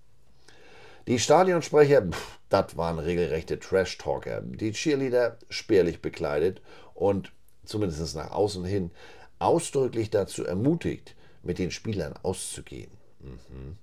Die 1.07 1.19
Stadionsprecher, 1.19 2.09
das 2.49 2.77
waren 2.77 2.99
regelrechte 2.99 3.59
Trash-Talker. 3.59 4.43
Die 4.43 4.73
Cheerleader 4.73 5.39
spärlich 5.49 6.01
bekleidet 6.01 6.61
und 6.95 7.33
zumindest 7.65 8.15
nach 8.17 8.31
außen 8.31 8.65
hin 8.65 8.91
ausdrücklich 9.39 10.11
dazu 10.11 10.45
ermutigt, 10.45 11.15
mit 11.43 11.59
den 11.59 11.71
Spielern 11.71 12.15
auszugehen. 12.23 12.91
Mhm. 13.21 13.77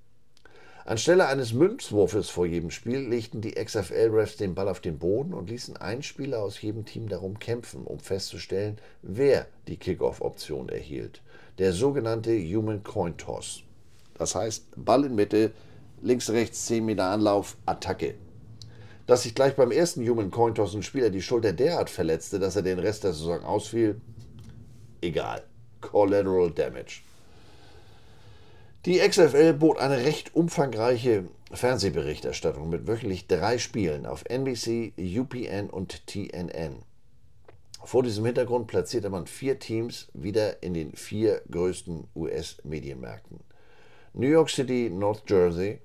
Anstelle 0.86 1.28
eines 1.28 1.52
Münzwurfes 1.52 2.30
vor 2.30 2.46
jedem 2.46 2.72
Spiel 2.72 3.00
legten 3.00 3.42
die 3.42 3.56
XFL-Refs 3.56 4.38
den 4.38 4.56
Ball 4.56 4.70
auf 4.70 4.80
den 4.80 5.00
Boden 5.00 5.34
und 5.34 5.50
ließen 5.50 5.76
einen 5.76 6.02
Spieler 6.02 6.42
aus 6.42 6.62
jedem 6.62 6.86
Team 6.86 7.10
darum 7.10 7.40
kämpfen, 7.40 7.84
um 7.84 8.00
festzustellen, 8.00 8.78
wer 9.02 9.48
die 9.68 9.76
Kickoff-Option 9.76 10.70
erhielt. 10.70 11.22
Der 11.58 11.74
sogenannte 11.74 12.32
Human 12.32 12.84
Coin 12.84 13.18
Toss. 13.18 13.64
Das 14.18 14.36
heißt, 14.36 14.68
Ball 14.76 15.06
in 15.06 15.16
Mitte, 15.16 15.52
links, 16.02 16.30
rechts, 16.30 16.66
10 16.66 16.86
Meter 16.86 17.06
Anlauf, 17.06 17.58
Attacke. 17.66 18.16
Dass 19.06 19.24
sich 19.24 19.36
gleich 19.36 19.56
beim 19.56 19.72
ersten 19.72 20.08
Human 20.08 20.32
Coin 20.32 20.54
Toss 20.54 20.76
ein 20.76 20.84
Spieler 20.84 21.10
die 21.10 21.22
Schulter 21.22 21.54
derart 21.54 21.90
verletzte, 21.90 22.40
dass 22.40 22.56
er 22.56 22.62
den 22.62 22.80
Rest 22.80 23.04
der 23.04 23.14
Saison 23.14 23.44
ausfiel, 23.44 24.02
egal. 25.02 25.44
Collateral 25.82 26.52
Damage. 26.52 27.02
Die 28.86 29.00
XFL 29.00 29.54
bot 29.54 29.80
eine 29.80 29.98
recht 29.98 30.34
umfangreiche 30.36 31.26
Fernsehberichterstattung 31.52 32.70
mit 32.70 32.88
wöchentlich 32.88 33.28
drei 33.28 33.58
Spielen 33.58 34.06
auf 34.06 34.24
NBC, 34.26 34.94
UPN 34.98 35.70
und 35.70 36.08
TNN. 36.08 36.84
Vor 37.84 38.04
diesem 38.04 38.26
Hintergrund 38.26 38.68
platzierte 38.68 39.10
man 39.10 39.28
vier 39.28 39.60
Teams 39.60 40.08
wieder 40.14 40.62
in 40.62 40.74
den 40.74 40.94
vier 40.94 41.42
größten 41.50 42.08
US-Medienmärkten. 42.16 43.40
New 44.20 44.30
York 44.30 44.50
City, 44.50 44.90
North 44.90 45.22
Jersey, 45.28 45.80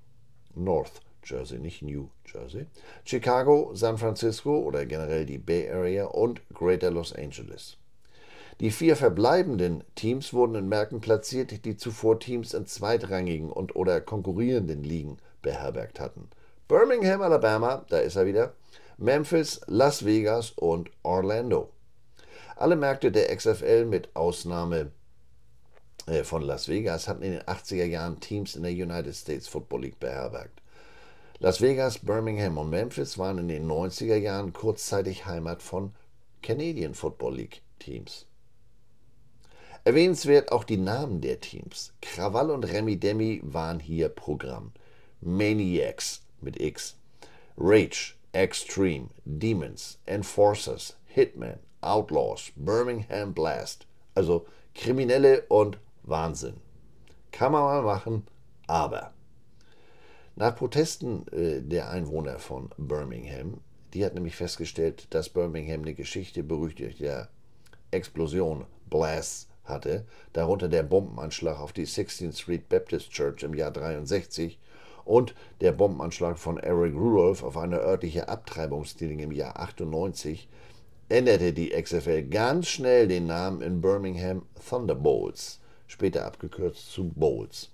North 0.54 1.02
Jersey, 1.22 1.58
nicht 1.58 1.82
New 1.82 2.08
Jersey, 2.24 2.64
Chicago, 3.04 3.74
San 3.74 3.98
Francisco 3.98 4.58
oder 4.60 4.86
generell 4.86 5.26
die 5.26 5.36
Bay 5.36 5.68
Area 5.68 6.06
und 6.06 6.40
Greater 6.54 6.90
Los 6.90 7.12
Angeles. 7.12 7.76
Die 8.58 8.70
vier 8.70 8.96
verbleibenden 8.96 9.84
Teams 9.96 10.32
wurden 10.32 10.54
in 10.54 10.66
Märkten 10.66 11.02
platziert, 11.02 11.66
die 11.66 11.76
zuvor 11.76 12.20
Teams 12.20 12.54
in 12.54 12.64
zweitrangigen 12.64 13.52
und 13.52 13.76
oder 13.76 14.00
konkurrierenden 14.00 14.82
Ligen 14.82 15.18
beherbergt 15.42 16.00
hatten. 16.00 16.30
Birmingham, 16.68 17.20
Alabama, 17.20 17.84
da 17.90 17.98
ist 17.98 18.16
er 18.16 18.24
wieder, 18.24 18.54
Memphis, 18.96 19.60
Las 19.66 20.06
Vegas 20.06 20.52
und 20.52 20.90
Orlando. 21.02 21.68
Alle 22.56 22.76
Märkte 22.76 23.12
der 23.12 23.36
XFL 23.36 23.84
mit 23.84 24.16
Ausnahme 24.16 24.90
von 26.24 26.42
Las 26.42 26.68
Vegas 26.68 27.08
hatten 27.08 27.22
in 27.22 27.32
den 27.32 27.42
80er 27.42 27.84
Jahren 27.84 28.20
Teams 28.20 28.56
in 28.56 28.62
der 28.62 28.72
United 28.72 29.14
States 29.14 29.48
Football 29.48 29.82
League 29.82 30.00
beherbergt. 30.00 30.60
Las 31.38 31.60
Vegas, 31.60 31.98
Birmingham 31.98 32.58
und 32.58 32.70
Memphis 32.70 33.18
waren 33.18 33.38
in 33.38 33.48
den 33.48 33.68
90er 33.68 34.16
Jahren 34.16 34.52
kurzzeitig 34.52 35.26
Heimat 35.26 35.62
von 35.62 35.92
Canadian 36.40 36.94
Football 36.94 37.36
League 37.36 37.62
Teams. 37.78 38.26
Erwähnenswert 39.84 40.52
auch 40.52 40.62
die 40.62 40.76
Namen 40.76 41.20
der 41.20 41.40
Teams. 41.40 41.92
Krawall 42.00 42.50
und 42.50 42.64
Remy 42.64 42.96
Demi 42.96 43.40
waren 43.42 43.80
hier 43.80 44.08
Programm. 44.08 44.70
Maniacs 45.20 46.22
mit 46.40 46.60
X, 46.60 46.96
Rage, 47.56 48.14
Extreme, 48.32 49.08
Demons, 49.24 49.98
Enforcers, 50.06 50.96
Hitman, 51.06 51.58
Outlaws, 51.80 52.52
Birmingham 52.54 53.34
Blast. 53.34 53.86
Also 54.14 54.46
Kriminelle 54.74 55.42
und 55.48 55.78
Wahnsinn. 56.02 56.56
Kann 57.30 57.52
man 57.52 57.62
mal 57.62 57.82
machen, 57.82 58.26
aber. 58.66 59.12
Nach 60.34 60.56
Protesten 60.56 61.26
äh, 61.28 61.60
der 61.60 61.90
Einwohner 61.90 62.38
von 62.38 62.70
Birmingham, 62.78 63.60
die 63.94 64.04
hat 64.04 64.14
nämlich 64.14 64.36
festgestellt, 64.36 65.06
dass 65.10 65.28
Birmingham 65.28 65.82
eine 65.82 65.94
Geschichte 65.94 66.42
berüchtigter 66.42 67.28
Explosion, 67.90 68.64
Blasts 68.88 69.48
hatte, 69.64 70.06
darunter 70.32 70.68
der 70.68 70.82
Bombenanschlag 70.82 71.58
auf 71.60 71.72
die 71.72 71.86
16th 71.86 72.38
Street 72.38 72.68
Baptist 72.68 73.10
Church 73.10 73.42
im 73.42 73.54
Jahr 73.54 73.70
63 73.70 74.58
und 75.04 75.34
der 75.60 75.72
Bombenanschlag 75.72 76.38
von 76.38 76.58
Eric 76.58 76.94
Rudolph 76.94 77.42
auf 77.42 77.56
eine 77.56 77.78
örtliche 77.78 78.28
Abtreibungsklinik 78.28 79.20
im 79.20 79.32
Jahr 79.32 79.58
98, 79.58 80.48
änderte 81.08 81.52
die 81.52 81.70
XFL 81.70 82.22
ganz 82.24 82.68
schnell 82.68 83.08
den 83.08 83.26
Namen 83.26 83.60
in 83.60 83.80
Birmingham 83.80 84.46
Thunderbolts 84.68 85.60
später 85.92 86.24
abgekürzt 86.26 86.90
zu 86.90 87.08
Bowls. 87.08 87.70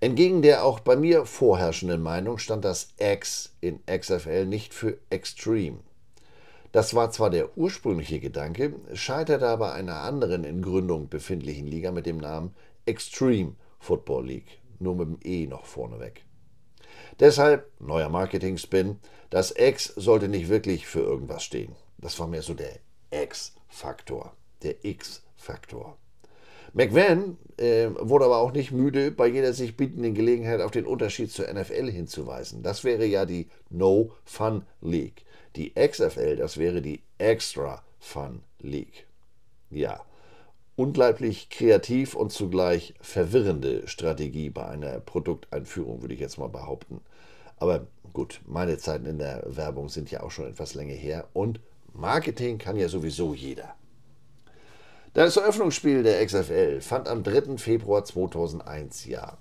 Entgegen 0.00 0.42
der 0.42 0.64
auch 0.64 0.80
bei 0.80 0.96
mir 0.96 1.24
vorherrschenden 1.24 2.02
Meinung 2.02 2.38
stand 2.38 2.64
das 2.64 2.88
X 2.98 3.54
in 3.60 3.80
XFL 3.86 4.44
nicht 4.44 4.74
für 4.74 4.98
Extreme. 5.08 5.78
Das 6.72 6.94
war 6.94 7.10
zwar 7.10 7.30
der 7.30 7.56
ursprüngliche 7.56 8.20
Gedanke, 8.20 8.74
scheiterte 8.92 9.48
aber 9.48 9.72
einer 9.72 10.02
anderen 10.02 10.44
in 10.44 10.60
Gründung 10.60 11.08
befindlichen 11.08 11.68
Liga 11.68 11.92
mit 11.92 12.04
dem 12.04 12.18
Namen 12.18 12.54
Extreme 12.84 13.54
Football 13.78 14.26
League, 14.26 14.58
nur 14.78 14.96
mit 14.96 15.08
dem 15.08 15.18
E 15.22 15.46
noch 15.46 15.64
vorneweg. 15.64 16.24
Deshalb, 17.20 17.70
neuer 17.80 18.08
Marketing-Spin, 18.08 18.98
das 19.30 19.54
X 19.56 19.86
sollte 19.96 20.28
nicht 20.28 20.48
wirklich 20.48 20.86
für 20.86 21.00
irgendwas 21.00 21.44
stehen. 21.44 21.76
Das 21.98 22.18
war 22.18 22.26
mehr 22.26 22.42
so 22.42 22.54
der 22.54 22.80
X-Faktor, 23.10 24.34
der 24.62 24.84
X-Faktor. 24.84 25.96
McVan 26.74 27.38
äh, 27.56 27.88
wurde 28.00 28.24
aber 28.24 28.38
auch 28.38 28.52
nicht 28.52 28.72
müde, 28.72 29.12
bei 29.12 29.28
jeder 29.28 29.52
sich 29.52 29.76
bietenden 29.76 30.12
Gelegenheit 30.12 30.60
auf 30.60 30.72
den 30.72 30.86
Unterschied 30.86 31.30
zur 31.30 31.46
NFL 31.46 31.88
hinzuweisen. 31.88 32.64
Das 32.64 32.82
wäre 32.82 33.06
ja 33.06 33.26
die 33.26 33.46
No 33.70 34.10
Fun 34.24 34.66
League. 34.80 35.24
Die 35.54 35.72
XFL, 35.74 36.34
das 36.34 36.58
wäre 36.58 36.82
die 36.82 37.00
Extra 37.18 37.84
Fun 38.00 38.40
League. 38.58 39.06
Ja, 39.70 40.00
unglaublich 40.74 41.48
kreativ 41.48 42.16
und 42.16 42.32
zugleich 42.32 42.94
verwirrende 43.00 43.86
Strategie 43.86 44.50
bei 44.50 44.66
einer 44.66 44.98
Produkteinführung, 44.98 46.02
würde 46.02 46.14
ich 46.14 46.20
jetzt 46.20 46.38
mal 46.38 46.48
behaupten. 46.48 47.00
Aber 47.56 47.86
gut, 48.12 48.40
meine 48.46 48.78
Zeiten 48.78 49.06
in 49.06 49.18
der 49.18 49.44
Werbung 49.46 49.88
sind 49.88 50.10
ja 50.10 50.24
auch 50.24 50.32
schon 50.32 50.48
etwas 50.48 50.74
länger 50.74 50.94
her 50.94 51.28
und 51.34 51.60
Marketing 51.92 52.58
kann 52.58 52.76
ja 52.76 52.88
sowieso 52.88 53.32
jeder. 53.32 53.76
Das 55.14 55.36
Eröffnungsspiel 55.36 56.02
der 56.02 56.26
XFL 56.26 56.80
fand 56.80 57.06
am 57.06 57.22
3. 57.22 57.56
Februar 57.56 58.04
2001, 58.04 59.04
Jahr, 59.04 59.38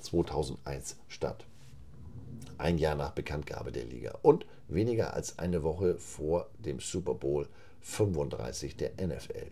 2001 0.00 0.96
statt. 1.06 1.44
Ein 2.56 2.78
Jahr 2.78 2.94
nach 2.94 3.10
Bekanntgabe 3.10 3.72
der 3.72 3.84
Liga 3.84 4.18
und 4.22 4.46
weniger 4.68 5.12
als 5.12 5.38
eine 5.38 5.62
Woche 5.62 5.98
vor 5.98 6.46
dem 6.58 6.80
Super 6.80 7.12
Bowl 7.12 7.46
35 7.82 8.74
der 8.78 8.92
NFL. 9.06 9.48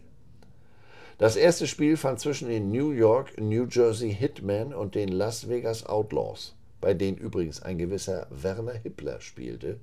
Das 1.18 1.36
erste 1.36 1.66
Spiel 1.66 1.98
fand 1.98 2.18
zwischen 2.18 2.48
den 2.48 2.70
New 2.70 2.90
York, 2.90 3.38
New 3.38 3.66
Jersey 3.70 4.14
Hitmen 4.14 4.72
und 4.72 4.94
den 4.94 5.10
Las 5.10 5.50
Vegas 5.50 5.84
Outlaws, 5.84 6.54
bei 6.80 6.94
denen 6.94 7.18
übrigens 7.18 7.60
ein 7.60 7.76
gewisser 7.76 8.28
Werner 8.30 8.72
Hippler 8.72 9.20
spielte 9.20 9.76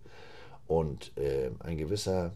und 0.66 1.16
äh, 1.18 1.52
ein 1.60 1.78
gewisser 1.78 2.32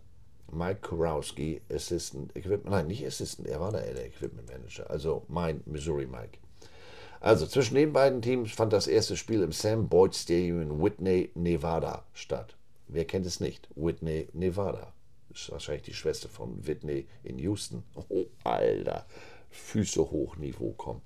Mike 0.53 0.81
Kurowski, 0.81 1.61
Assistant 1.71 2.35
Equipment, 2.35 2.69
nein, 2.69 2.87
nicht 2.87 3.05
Assistant, 3.05 3.47
er 3.47 3.59
war 3.59 3.71
da 3.71 3.79
der 3.79 4.05
Equipment 4.05 4.47
Manager, 4.47 4.89
also 4.89 5.23
mein 5.27 5.61
Missouri 5.65 6.05
Mike. 6.05 6.39
Also 7.21 7.45
zwischen 7.45 7.75
den 7.75 7.93
beiden 7.93 8.21
Teams 8.21 8.51
fand 8.51 8.73
das 8.73 8.87
erste 8.87 9.15
Spiel 9.15 9.43
im 9.43 9.51
Sam 9.51 9.87
Boyd 9.87 10.15
Stadium 10.15 10.61
in 10.61 10.81
Whitney, 10.81 11.29
Nevada 11.35 12.03
statt. 12.13 12.55
Wer 12.87 13.05
kennt 13.05 13.27
es 13.27 13.39
nicht? 13.39 13.69
Whitney, 13.75 14.27
Nevada. 14.33 14.91
Ist 15.31 15.51
wahrscheinlich 15.51 15.83
die 15.83 15.93
Schwester 15.93 16.27
von 16.27 16.65
Whitney 16.65 17.07
in 17.23 17.37
Houston. 17.37 17.83
Oh, 18.09 18.25
Alter. 18.43 19.05
Füße 19.51 20.01
hoch 20.01 20.35
Niveau 20.37 20.71
kommt. 20.71 21.03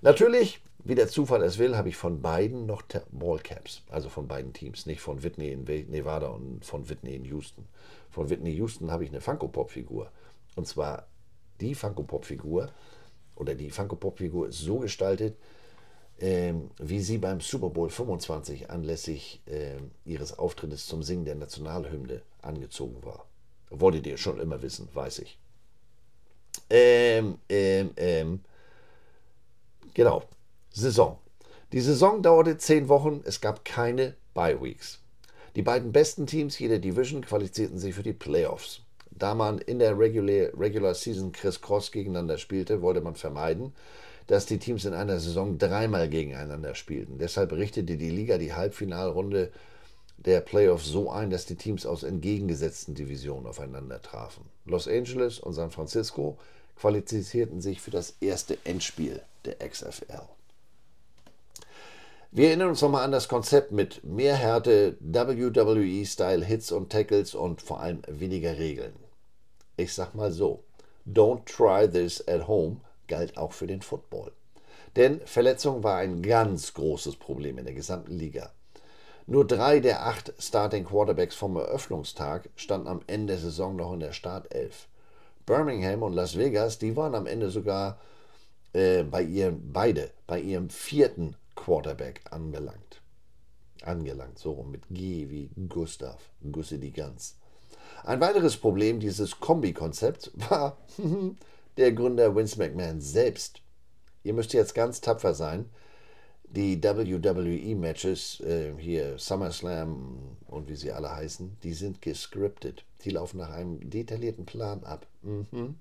Natürlich, 0.00 0.60
wie 0.84 0.94
der 0.94 1.08
Zufall 1.08 1.42
es 1.42 1.58
will, 1.58 1.76
habe 1.76 1.90
ich 1.90 1.96
von 1.96 2.20
beiden 2.20 2.66
noch 2.66 2.82
Ballcaps, 3.12 3.82
also 3.88 4.08
von 4.08 4.26
beiden 4.26 4.52
Teams, 4.52 4.86
nicht 4.86 5.00
von 5.00 5.22
Whitney 5.22 5.52
in 5.52 5.64
Nevada 5.90 6.28
und 6.28 6.64
von 6.64 6.88
Whitney 6.88 7.14
in 7.14 7.24
Houston. 7.24 7.66
Von 8.12 8.30
Whitney 8.30 8.52
Houston 8.52 8.92
habe 8.92 9.04
ich 9.04 9.10
eine 9.10 9.20
Funko 9.20 9.48
Pop 9.48 9.70
Figur 9.70 10.12
und 10.54 10.68
zwar 10.68 11.08
die 11.60 11.74
Funko 11.74 12.04
Pop 12.04 12.24
Figur 12.24 12.70
oder 13.36 13.54
die 13.54 13.70
Funko 13.70 13.96
Pop 13.96 14.18
Figur 14.18 14.48
ist 14.48 14.58
so 14.58 14.78
gestaltet, 14.78 15.36
ähm, 16.20 16.70
wie 16.78 17.00
sie 17.00 17.18
beim 17.18 17.40
Super 17.40 17.70
Bowl 17.70 17.88
25 17.88 18.70
anlässlich 18.70 19.40
äh, 19.46 19.78
ihres 20.04 20.38
Auftrittes 20.38 20.86
zum 20.86 21.02
Singen 21.02 21.24
der 21.24 21.34
Nationalhymne 21.34 22.22
angezogen 22.42 23.02
war. 23.02 23.26
Wolltet 23.70 24.06
ihr 24.06 24.18
schon 24.18 24.38
immer 24.38 24.60
wissen, 24.60 24.88
weiß 24.92 25.20
ich. 25.20 25.38
Ähm, 26.68 27.38
ähm, 27.48 27.90
ähm, 27.96 28.40
genau. 29.94 30.22
Saison. 30.70 31.18
Die 31.72 31.80
Saison 31.80 32.22
dauerte 32.22 32.58
zehn 32.58 32.88
Wochen. 32.88 33.22
Es 33.24 33.40
gab 33.40 33.64
keine 33.64 34.14
Bye 34.34 34.60
Weeks. 34.60 35.01
Die 35.54 35.62
beiden 35.62 35.92
besten 35.92 36.26
Teams 36.26 36.58
jeder 36.58 36.78
Division 36.78 37.24
qualifizierten 37.24 37.78
sich 37.78 37.94
für 37.94 38.02
die 38.02 38.14
Playoffs. 38.14 38.80
Da 39.10 39.34
man 39.34 39.58
in 39.58 39.78
der 39.78 39.98
Regular, 39.98 40.48
Regular 40.58 40.94
Season 40.94 41.32
Chris 41.32 41.60
Cross 41.60 41.92
gegeneinander 41.92 42.38
spielte, 42.38 42.80
wollte 42.80 43.02
man 43.02 43.14
vermeiden, 43.14 43.72
dass 44.26 44.46
die 44.46 44.58
Teams 44.58 44.86
in 44.86 44.94
einer 44.94 45.20
Saison 45.20 45.58
dreimal 45.58 46.08
gegeneinander 46.08 46.74
spielten. 46.74 47.18
Deshalb 47.18 47.52
richtete 47.52 47.96
die 47.98 48.10
Liga 48.10 48.38
die 48.38 48.54
Halbfinalrunde 48.54 49.52
der 50.16 50.40
Playoffs 50.40 50.86
so 50.86 51.10
ein, 51.10 51.30
dass 51.30 51.44
die 51.44 51.56
Teams 51.56 51.84
aus 51.84 52.02
entgegengesetzten 52.02 52.94
Divisionen 52.94 53.46
aufeinander 53.46 54.00
trafen. 54.00 54.44
Los 54.64 54.88
Angeles 54.88 55.38
und 55.38 55.52
San 55.52 55.70
Francisco 55.70 56.38
qualifizierten 56.76 57.60
sich 57.60 57.80
für 57.80 57.90
das 57.90 58.14
erste 58.20 58.56
Endspiel 58.64 59.20
der 59.44 59.56
XFL. 59.56 60.22
Wir 62.34 62.48
erinnern 62.48 62.70
uns 62.70 62.80
nochmal 62.80 63.04
an 63.04 63.12
das 63.12 63.28
Konzept 63.28 63.72
mit 63.72 64.02
mehr 64.04 64.34
Härte, 64.34 64.96
WWE-Style 65.00 66.42
Hits 66.42 66.72
und 66.72 66.90
Tackles 66.90 67.34
und 67.34 67.60
vor 67.60 67.80
allem 67.80 68.00
weniger 68.08 68.56
Regeln. 68.56 68.94
Ich 69.76 69.92
sag 69.92 70.14
mal 70.14 70.32
so, 70.32 70.64
don't 71.06 71.44
try 71.44 71.86
this 71.86 72.26
at 72.26 72.48
home 72.48 72.78
galt 73.06 73.36
auch 73.36 73.52
für 73.52 73.66
den 73.66 73.82
Football. 73.82 74.32
Denn 74.96 75.20
Verletzung 75.26 75.82
war 75.82 75.98
ein 75.98 76.22
ganz 76.22 76.72
großes 76.72 77.16
Problem 77.16 77.58
in 77.58 77.66
der 77.66 77.74
gesamten 77.74 78.14
Liga. 78.14 78.50
Nur 79.26 79.46
drei 79.46 79.80
der 79.80 80.06
acht 80.06 80.32
Starting 80.38 80.86
Quarterbacks 80.86 81.34
vom 81.34 81.56
Eröffnungstag 81.56 82.48
standen 82.56 82.88
am 82.88 83.02
Ende 83.08 83.34
der 83.34 83.42
Saison 83.42 83.76
noch 83.76 83.92
in 83.92 84.00
der 84.00 84.12
Startelf. 84.12 84.88
Birmingham 85.44 86.02
und 86.02 86.14
Las 86.14 86.38
Vegas, 86.38 86.78
die 86.78 86.96
waren 86.96 87.14
am 87.14 87.26
Ende 87.26 87.50
sogar 87.50 87.98
äh, 88.72 89.02
bei 89.02 89.20
ihrem, 89.20 89.70
beide 89.70 90.12
bei 90.26 90.40
ihrem 90.40 90.70
vierten 90.70 91.36
Quarterback 91.62 92.22
angelangt. 92.30 93.00
Angelangt, 93.82 94.38
so 94.38 94.52
rum 94.52 94.72
mit 94.72 94.82
G 94.90 95.28
wie 95.30 95.50
Gustav, 95.68 96.18
Gusse 96.50 96.78
die 96.78 96.92
Gans. 96.92 97.36
Ein 98.04 98.20
weiteres 98.20 98.56
Problem 98.56 98.98
dieses 98.98 99.38
Kombi-Konzepts 99.38 100.32
war 100.34 100.76
der 101.76 101.92
Gründer 101.92 102.34
Vince 102.34 102.58
McMahon 102.58 103.00
selbst. 103.00 103.60
Ihr 104.24 104.34
müsst 104.34 104.52
jetzt 104.52 104.74
ganz 104.74 105.00
tapfer 105.00 105.34
sein, 105.34 105.70
die 106.44 106.82
WWE-Matches, 106.82 108.40
äh, 108.40 108.72
hier 108.76 109.18
SummerSlam 109.18 110.36
und 110.48 110.68
wie 110.68 110.76
sie 110.76 110.90
alle 110.90 111.14
heißen, 111.14 111.58
die 111.62 111.74
sind 111.74 112.02
gescriptet. 112.02 112.84
Die 113.04 113.10
laufen 113.10 113.38
nach 113.38 113.50
einem 113.50 113.88
detaillierten 113.88 114.46
Plan 114.46 114.82
ab. 114.84 115.06
Mhm. 115.22 115.76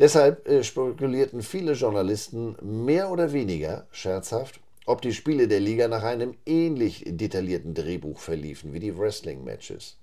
Deshalb 0.00 0.48
äh, 0.48 0.64
spekulierten 0.64 1.42
viele 1.42 1.74
Journalisten 1.74 2.56
mehr 2.62 3.10
oder 3.10 3.34
weniger 3.34 3.86
scherzhaft, 3.92 4.58
ob 4.86 5.02
die 5.02 5.12
Spiele 5.12 5.46
der 5.46 5.60
Liga 5.60 5.88
nach 5.88 6.02
einem 6.02 6.38
ähnlich 6.46 7.04
detaillierten 7.06 7.74
Drehbuch 7.74 8.18
verliefen 8.18 8.72
wie 8.72 8.80
die 8.80 8.96
Wrestling-Matches. 8.96 9.98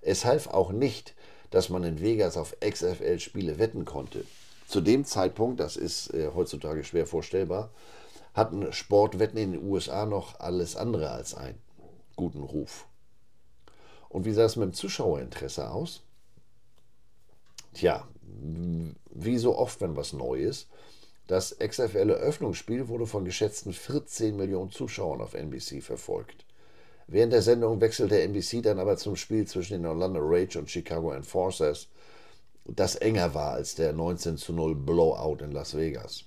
Es 0.00 0.24
half 0.24 0.46
auch 0.46 0.72
nicht, 0.72 1.14
dass 1.50 1.68
man 1.68 1.84
in 1.84 2.00
Vegas 2.00 2.38
auf 2.38 2.56
XFL-Spiele 2.60 3.58
wetten 3.58 3.84
konnte. 3.84 4.24
Zu 4.66 4.80
dem 4.80 5.04
Zeitpunkt, 5.04 5.60
das 5.60 5.76
ist 5.76 6.14
äh, 6.14 6.30
heutzutage 6.34 6.82
schwer 6.82 7.06
vorstellbar, 7.06 7.68
hatten 8.32 8.72
Sportwetten 8.72 9.38
in 9.38 9.52
den 9.52 9.62
USA 9.62 10.06
noch 10.06 10.40
alles 10.40 10.76
andere 10.76 11.10
als 11.10 11.34
einen 11.34 11.58
guten 12.16 12.42
Ruf. 12.42 12.86
Und 14.08 14.24
wie 14.24 14.32
sah 14.32 14.44
es 14.46 14.56
mit 14.56 14.70
dem 14.70 14.72
Zuschauerinteresse 14.72 15.70
aus? 15.70 16.02
Tja, 17.74 18.08
wie 19.10 19.38
so 19.38 19.56
oft, 19.56 19.80
wenn 19.80 19.96
was 19.96 20.12
neu 20.12 20.40
ist, 20.40 20.68
das 21.26 21.56
XFL-Eröffnungsspiel 21.58 22.88
wurde 22.88 23.06
von 23.06 23.24
geschätzten 23.24 23.72
14 23.72 24.36
Millionen 24.36 24.70
Zuschauern 24.70 25.20
auf 25.20 25.34
NBC 25.34 25.82
verfolgt. 25.82 26.44
Während 27.08 27.32
der 27.32 27.42
Sendung 27.42 27.80
wechselte 27.80 28.20
NBC 28.20 28.62
dann 28.62 28.78
aber 28.78 28.96
zum 28.96 29.16
Spiel 29.16 29.46
zwischen 29.46 29.74
den 29.74 29.86
Orlando 29.86 30.20
Rage 30.22 30.58
und 30.58 30.70
Chicago 30.70 31.12
Enforcers, 31.12 31.88
das 32.64 32.96
enger 32.96 33.34
war 33.34 33.52
als 33.52 33.76
der 33.76 33.92
19 33.92 34.36
zu 34.36 34.52
0 34.52 34.74
Blowout 34.74 35.42
in 35.42 35.52
Las 35.52 35.76
Vegas. 35.76 36.24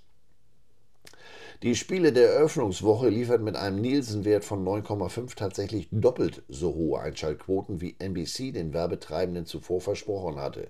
Die 1.62 1.76
Spiele 1.76 2.14
der 2.14 2.34
Eröffnungswoche 2.34 3.10
lieferten 3.10 3.44
mit 3.44 3.58
einem 3.58 3.82
Nielsen-Wert 3.82 4.46
von 4.46 4.66
9,5 4.66 5.36
tatsächlich 5.36 5.90
doppelt 5.92 6.42
so 6.48 6.74
hohe 6.74 7.02
Einschaltquoten, 7.02 7.82
wie 7.82 7.98
NBC 8.00 8.54
den 8.54 8.74
Werbetreibenden 8.74 9.46
zuvor 9.46 9.82
versprochen 9.82 10.40
hatte. 10.40 10.70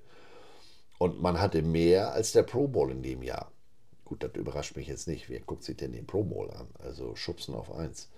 Und 1.00 1.22
man 1.22 1.40
hatte 1.40 1.64
mehr 1.64 2.12
als 2.12 2.34
der 2.34 2.44
Pro 2.44 2.68
Bowl 2.68 2.92
in 2.92 3.02
dem 3.02 3.24
Jahr. 3.24 3.52
Gut, 4.06 4.22
das 4.22 4.36
überrascht 4.36 4.76
mich 4.76 4.88
jetzt 4.88 5.08
nicht. 5.08 5.30
Wer 5.30 5.40
guckt 5.40 5.64
sich 5.64 5.78
denn 5.78 5.94
den 5.94 6.06
Pro 6.06 6.24
Bowl 6.24 6.52
an? 6.52 6.68
Also 6.78 7.16
schubsen 7.16 7.56
auf 7.56 7.74
eins. 7.74 8.10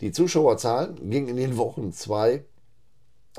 Die 0.00 0.10
Zuschauerzahlen 0.10 1.10
gingen 1.10 1.28
in 1.28 1.36
den 1.36 1.56
Wochen 1.56 1.92
2 1.92 2.42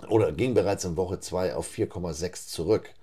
oder 0.07 0.31
ging 0.31 0.53
bereits 0.53 0.85
in 0.85 0.97
Woche 0.97 1.19
2 1.19 1.55
auf 1.55 1.67
4,6 1.67 2.47
zurück, 2.47 2.93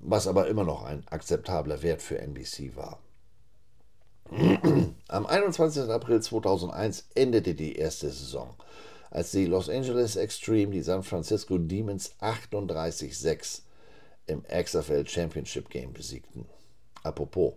was 0.00 0.26
aber 0.26 0.48
immer 0.48 0.64
noch 0.64 0.82
ein 0.82 1.06
akzeptabler 1.08 1.82
Wert 1.82 2.02
für 2.02 2.18
NBC 2.18 2.74
war. 2.74 2.98
Am 5.08 5.26
21. 5.26 5.88
April 5.88 6.20
2001 6.20 7.06
endete 7.14 7.54
die 7.54 7.76
erste 7.76 8.10
Saison, 8.10 8.54
als 9.10 9.30
die 9.30 9.46
Los 9.46 9.68
Angeles 9.68 10.16
Extreme 10.16 10.72
die 10.72 10.82
San 10.82 11.04
Francisco 11.04 11.58
Demons 11.58 12.14
38-6 12.20 13.62
im 14.26 14.42
XFL 14.44 15.06
Championship 15.06 15.68
Game 15.70 15.92
besiegten. 15.92 16.46
Apropos, 17.02 17.54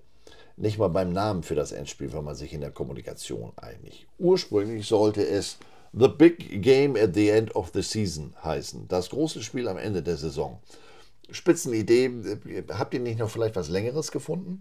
nicht 0.58 0.78
mal 0.78 0.88
beim 0.88 1.12
Namen 1.12 1.44
für 1.44 1.56
das 1.56 1.72
Endspiel 1.72 2.14
war 2.14 2.22
man 2.22 2.36
sich 2.36 2.54
in 2.54 2.62
der 2.62 2.72
Kommunikation 2.72 3.52
einig. 3.58 4.08
Ursprünglich 4.18 4.88
sollte 4.88 5.26
es 5.26 5.58
The 5.92 6.08
Big 6.08 6.62
Game 6.62 6.96
at 6.96 7.14
the 7.14 7.30
End 7.30 7.56
of 7.56 7.72
the 7.74 7.82
Season 7.82 8.34
heißen, 8.44 8.88
das 8.88 9.10
große 9.10 9.42
Spiel 9.42 9.68
am 9.68 9.78
Ende 9.78 10.02
der 10.02 10.18
Saison. 10.18 10.60
Spitzenidee, 11.30 12.12
habt 12.70 12.94
ihr 12.94 13.00
nicht 13.00 13.20
noch 13.20 13.30
vielleicht 13.30 13.56
was 13.56 13.70
Längeres 13.70 14.12
gefunden? 14.12 14.60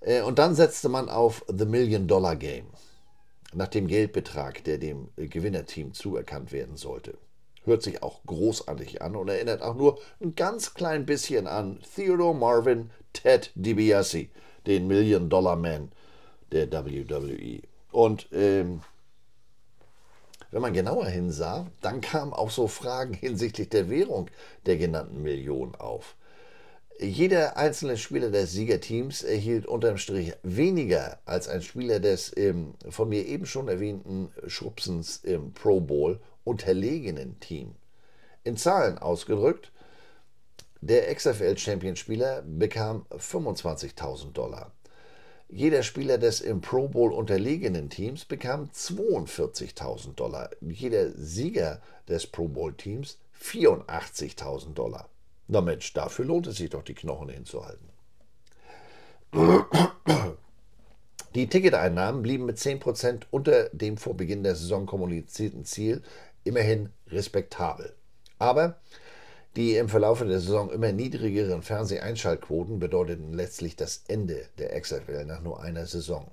Äh, 0.00 0.22
und 0.22 0.38
dann 0.38 0.54
setzte 0.54 0.88
man 0.88 1.08
auf 1.08 1.44
The 1.48 1.64
Million 1.64 2.06
Dollar 2.06 2.36
Game, 2.36 2.66
nach 3.54 3.68
dem 3.68 3.86
Geldbetrag, 3.86 4.64
der 4.64 4.78
dem 4.78 5.08
Gewinnerteam 5.16 5.92
zuerkannt 5.92 6.52
werden 6.52 6.76
sollte. 6.76 7.16
Hört 7.66 7.82
sich 7.82 8.02
auch 8.02 8.20
großartig 8.24 9.02
an 9.02 9.16
und 9.16 9.28
erinnert 9.28 9.60
auch 9.60 9.74
nur 9.74 9.98
ein 10.22 10.36
ganz 10.36 10.72
klein 10.72 11.04
bisschen 11.04 11.48
an 11.48 11.80
Theodore 11.94 12.34
Marvin 12.34 12.90
Ted 13.12 13.50
DiBiase, 13.56 14.28
den 14.66 14.86
Million 14.86 15.28
Dollar 15.28 15.56
Man 15.56 15.90
der 16.52 16.70
WWE. 16.70 17.60
Und 17.90 18.28
ähm, 18.32 18.82
wenn 20.52 20.62
man 20.62 20.74
genauer 20.74 21.06
hinsah, 21.06 21.66
dann 21.82 22.00
kamen 22.00 22.32
auch 22.32 22.50
so 22.50 22.68
Fragen 22.68 23.14
hinsichtlich 23.14 23.68
der 23.68 23.90
Währung 23.90 24.30
der 24.64 24.76
genannten 24.76 25.22
Millionen 25.22 25.74
auf. 25.74 26.14
Jeder 27.00 27.56
einzelne 27.56 27.98
Spieler 27.98 28.30
des 28.30 28.52
Siegerteams 28.52 29.22
erhielt 29.22 29.66
unterm 29.66 29.98
Strich 29.98 30.34
weniger 30.44 31.18
als 31.24 31.48
ein 31.48 31.62
Spieler 31.62 31.98
des 31.98 32.34
ähm, 32.36 32.74
von 32.88 33.08
mir 33.08 33.26
eben 33.26 33.44
schon 33.44 33.68
erwähnten 33.68 34.30
Schubsens 34.46 35.16
im 35.24 35.52
Pro 35.52 35.80
Bowl 35.80 36.20
unterlegenen 36.46 37.40
Team. 37.40 37.74
In 38.44 38.56
Zahlen 38.56 38.98
ausgedrückt, 38.98 39.72
der 40.80 41.12
XFL-Champion-Spieler 41.14 42.42
bekam 42.42 43.06
25.000 43.10 44.32
Dollar. 44.32 44.70
Jeder 45.48 45.82
Spieler 45.82 46.18
des 46.18 46.40
im 46.40 46.60
Pro 46.60 46.88
Bowl 46.88 47.12
unterlegenen 47.12 47.90
Teams 47.90 48.24
bekam 48.24 48.70
42.000 48.72 50.14
Dollar. 50.14 50.50
Jeder 50.60 51.10
Sieger 51.12 51.80
des 52.08 52.26
Pro 52.26 52.48
Bowl-Teams 52.48 53.18
84.000 53.40 54.74
Dollar. 54.74 55.08
Na 55.48 55.60
Mensch, 55.60 55.92
dafür 55.92 56.24
lohnt 56.24 56.46
es 56.46 56.56
sich 56.56 56.70
doch, 56.70 56.82
die 56.82 56.94
Knochen 56.94 57.28
hinzuhalten. 57.28 57.88
Die 61.34 61.48
Ticketeinnahmen 61.48 62.22
blieben 62.22 62.46
mit 62.46 62.56
10% 62.56 63.24
unter 63.30 63.68
dem 63.68 63.98
vor 63.98 64.16
Beginn 64.16 64.42
der 64.42 64.56
Saison 64.56 64.86
kommunizierten 64.86 65.64
Ziel 65.64 66.02
immerhin 66.46 66.90
respektabel. 67.08 67.94
Aber 68.38 68.78
die 69.56 69.76
im 69.76 69.88
Verlauf 69.88 70.18
der 70.18 70.40
Saison 70.40 70.70
immer 70.70 70.92
niedrigeren 70.92 71.62
Fernseheinschaltquoten 71.62 72.78
bedeuteten 72.78 73.32
letztlich 73.32 73.74
das 73.74 74.04
Ende 74.06 74.46
der 74.58 74.78
XFL 74.78 75.24
nach 75.24 75.40
nur 75.40 75.62
einer 75.62 75.86
Saison. 75.86 76.30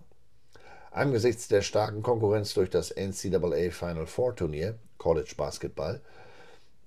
Angesichts 0.91 1.47
der 1.47 1.61
starken 1.61 2.03
Konkurrenz 2.03 2.53
durch 2.53 2.69
das 2.69 2.91
NCAA 2.91 3.71
Final 3.71 4.05
Four 4.07 4.35
Turnier, 4.35 4.75
College 4.97 5.33
Basketball, 5.37 6.01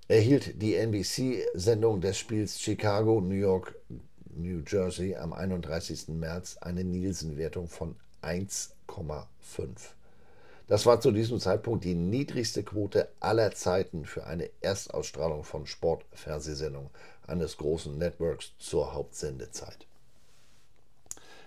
erhielt 0.08 0.60
die 0.62 0.74
NBC-Sendung 0.74 2.00
des 2.00 2.18
Spiels 2.18 2.60
Chicago, 2.60 3.20
New 3.20 3.34
York, 3.34 3.74
New 4.36 4.60
Jersey 4.66 5.16
am 5.16 5.32
31. 5.32 6.08
März 6.08 6.58
eine 6.58 6.84
Nielsen-Wertung 6.84 7.68
von 7.68 7.96
1,5. 8.22 9.95
Das 10.68 10.84
war 10.84 11.00
zu 11.00 11.12
diesem 11.12 11.38
Zeitpunkt 11.38 11.84
die 11.84 11.94
niedrigste 11.94 12.64
Quote 12.64 13.08
aller 13.20 13.52
Zeiten 13.52 14.04
für 14.04 14.26
eine 14.26 14.50
Erstausstrahlung 14.60 15.44
von 15.44 15.66
Sportfernsehsendungen 15.66 16.90
eines 17.26 17.56
großen 17.56 17.96
Networks 17.96 18.52
zur 18.58 18.92
Hauptsendezeit. 18.92 19.86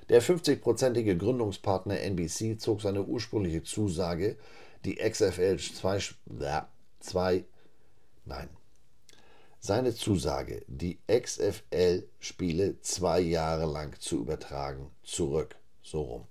Der 0.07 0.23
50-prozentige 0.23 1.17
Gründungspartner 1.17 1.99
NBC 1.99 2.59
zog 2.59 2.81
seine 2.81 3.03
ursprüngliche 3.03 3.63
Zusage, 3.63 4.37
die 4.85 4.95
XFL 4.95 5.57
2, 5.59 5.99
2 7.01 7.43
Nein. 8.25 8.49
Seine 9.59 9.93
Zusage, 9.93 10.63
die 10.67 10.99
XFL-Spiele 11.11 12.79
zwei 12.81 13.19
Jahre 13.19 13.65
lang 13.65 13.99
zu 13.99 14.19
übertragen, 14.19 14.89
zurück. 15.03 15.55
So 15.83 16.01
rum. 16.01 16.27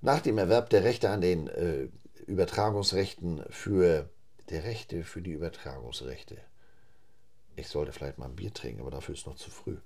Nach 0.00 0.20
dem 0.20 0.38
Erwerb 0.38 0.70
der 0.70 0.84
Rechte 0.84 1.10
an 1.10 1.20
den 1.20 1.48
äh, 1.48 1.88
Übertragungsrechten 2.26 3.42
für 3.50 4.08
der 4.48 4.64
Rechte 4.64 5.02
für 5.02 5.22
die 5.22 5.32
Übertragungsrechte. 5.32 6.36
Ich 7.56 7.68
sollte 7.68 7.92
vielleicht 7.92 8.18
mal 8.18 8.26
ein 8.26 8.36
Bier 8.36 8.54
trinken, 8.54 8.80
aber 8.80 8.92
dafür 8.92 9.14
ist 9.14 9.26
noch 9.26 9.36
zu 9.36 9.50
früh. 9.50 9.76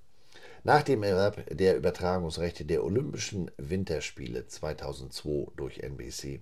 Nach 0.65 0.83
dem 0.83 1.03
Erwerb 1.03 1.45
der 1.51 1.77
Übertragungsrechte 1.77 2.65
der 2.65 2.85
Olympischen 2.85 3.51
Winterspiele 3.57 4.47
2002 4.47 5.51
durch 5.57 5.79
NBC 5.79 6.41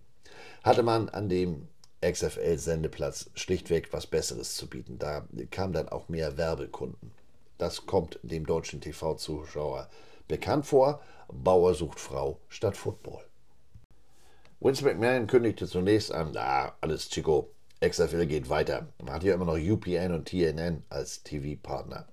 hatte 0.64 0.82
man 0.82 1.08
an 1.08 1.28
dem 1.28 1.68
XFL-Sendeplatz 2.02 3.30
schlichtweg 3.34 3.92
was 3.92 4.06
Besseres 4.06 4.56
zu 4.56 4.68
bieten. 4.68 4.98
Da 4.98 5.26
kam 5.50 5.72
dann 5.72 5.88
auch 5.88 6.08
mehr 6.08 6.36
Werbekunden. 6.36 7.12
Das 7.56 7.86
kommt 7.86 8.18
dem 8.22 8.46
deutschen 8.46 8.80
TV-Zuschauer 8.80 9.88
bekannt 10.26 10.66
vor. 10.66 11.00
Bauer 11.28 11.74
sucht 11.74 12.00
Frau 12.00 12.40
statt 12.48 12.76
Football. 12.76 13.29
Vince 14.62 14.84
McMahon 14.84 15.26
kündigte 15.26 15.66
zunächst 15.66 16.12
an, 16.12 16.36
ah, 16.36 16.74
alles 16.82 17.08
Chico, 17.08 17.48
XFL 17.80 18.26
geht 18.26 18.50
weiter. 18.50 18.88
Man 19.02 19.14
hat 19.14 19.24
ja 19.24 19.32
immer 19.32 19.46
noch 19.46 19.56
UPN 19.56 20.12
und 20.12 20.28
TNN 20.28 20.82
als 20.90 21.22
TV-Partner. 21.22 22.06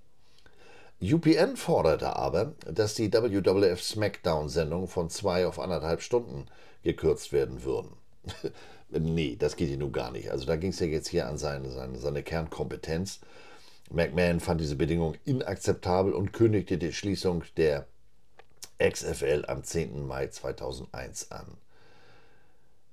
UPN 1.02 1.58
forderte 1.58 2.16
aber, 2.16 2.54
dass 2.66 2.96
die 2.96 3.12
WWF 3.12 3.84
SmackDown-Sendungen 3.84 4.88
von 4.88 5.10
zwei 5.10 5.46
auf 5.46 5.60
anderthalb 5.60 6.02
Stunden 6.02 6.46
gekürzt 6.84 7.32
werden 7.34 7.64
würden. 7.64 7.92
Nee, 8.90 9.36
das 9.38 9.58
geht 9.58 9.68
hier 9.68 9.78
nun 9.78 9.92
gar 9.92 10.12
nicht. 10.12 10.32
Also 10.32 10.46
da 10.46 10.56
ging 10.56 10.70
es 10.70 10.80
ja 10.80 10.86
jetzt 10.88 11.10
hier 11.10 11.28
an 11.28 11.38
seine, 11.38 11.72
seine, 11.72 11.98
seine 11.98 12.24
Kernkompetenz. 12.24 13.20
McMahon 13.92 14.40
fand 14.40 14.62
diese 14.62 14.78
Bedingung 14.78 15.16
inakzeptabel 15.26 16.14
und 16.14 16.32
kündigte 16.32 16.78
die 16.78 16.94
Schließung 16.94 17.44
der 17.58 17.86
XFL 18.82 19.44
am 19.50 19.62
10. 19.66 20.08
Mai 20.08 20.28
2001 20.28 21.32
an. 21.34 21.58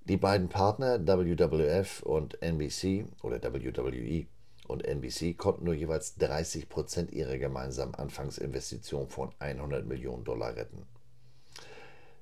Die 0.06 0.18
beiden 0.18 0.48
Partner 0.50 1.06
WWF 1.06 2.02
und 2.02 2.42
NBC 2.42 3.06
oder 3.22 3.42
WWE 3.42 4.26
und 4.66 4.84
NBC 4.84 5.36
konnten 5.36 5.64
nur 5.64 5.72
jeweils 5.72 6.16
30 6.16 6.68
Prozent 6.68 7.12
ihrer 7.12 7.38
gemeinsamen 7.38 7.94
Anfangsinvestition 7.94 9.08
von 9.08 9.30
100 9.38 9.86
Millionen 9.86 10.24
Dollar 10.24 10.56
retten. 10.56 10.86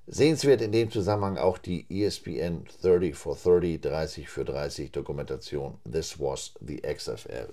Sehenswert 0.07 0.61
in 0.61 0.70
dem 0.70 0.91
Zusammenhang 0.93 1.39
auch 1.39 1.59
die 1.59 1.87
ESPN 1.89 2.66
30 2.83 3.16
for 3.16 3.37
30, 3.37 3.80
30 3.80 4.28
für 4.28 4.45
30 4.45 4.93
Dokumentation 4.93 5.78
This 5.91 6.20
Was 6.20 6.55
the 6.61 6.83
XFL. 6.83 7.49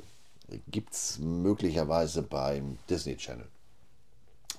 Gibt 0.67 0.93
es 0.93 1.17
möglicherweise 1.19 2.21
beim 2.21 2.77
Disney 2.89 3.17
Channel. 3.17 3.47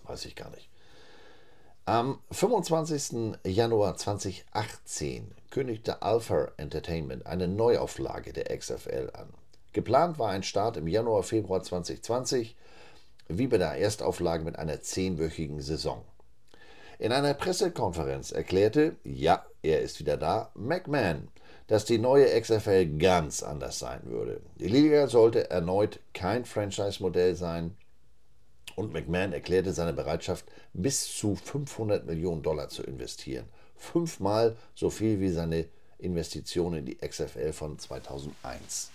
Weiß 0.04 0.24
ich 0.24 0.34
gar 0.34 0.50
nicht. 0.50 0.69
Am 1.90 2.20
25. 2.30 3.38
Januar 3.44 3.96
2018 3.96 5.34
kündigte 5.50 6.02
Alpha 6.02 6.52
Entertainment 6.56 7.26
eine 7.26 7.48
Neuauflage 7.48 8.32
der 8.32 8.56
XFL 8.56 9.10
an. 9.12 9.26
Geplant 9.72 10.16
war 10.16 10.30
ein 10.30 10.44
Start 10.44 10.76
im 10.76 10.86
Januar, 10.86 11.24
Februar 11.24 11.64
2020, 11.64 12.54
wie 13.26 13.48
bei 13.48 13.58
der 13.58 13.72
Erstauflage 13.72 14.44
mit 14.44 14.56
einer 14.56 14.80
zehnwöchigen 14.80 15.60
Saison. 15.60 16.04
In 17.00 17.10
einer 17.10 17.34
Pressekonferenz 17.34 18.30
erklärte, 18.30 18.94
ja, 19.02 19.44
er 19.60 19.80
ist 19.80 19.98
wieder 19.98 20.16
da, 20.16 20.52
McMahon, 20.54 21.26
dass 21.66 21.86
die 21.86 21.98
neue 21.98 22.40
XFL 22.40 22.98
ganz 22.98 23.42
anders 23.42 23.80
sein 23.80 24.02
würde. 24.04 24.42
Die 24.60 24.68
Liga 24.68 25.08
sollte 25.08 25.50
erneut 25.50 25.98
kein 26.14 26.44
Franchise-Modell 26.44 27.34
sein 27.34 27.76
und 28.80 28.94
McMahon 28.94 29.34
erklärte 29.34 29.72
seine 29.74 29.92
Bereitschaft, 29.92 30.46
bis 30.72 31.14
zu 31.14 31.36
500 31.36 32.06
Millionen 32.06 32.42
Dollar 32.42 32.70
zu 32.70 32.82
investieren. 32.82 33.44
Fünfmal 33.76 34.56
so 34.74 34.88
viel 34.88 35.20
wie 35.20 35.30
seine 35.30 35.66
Investition 35.98 36.74
in 36.74 36.86
die 36.86 36.96
XFL 36.96 37.52
von 37.52 37.78
2001. 37.78 38.90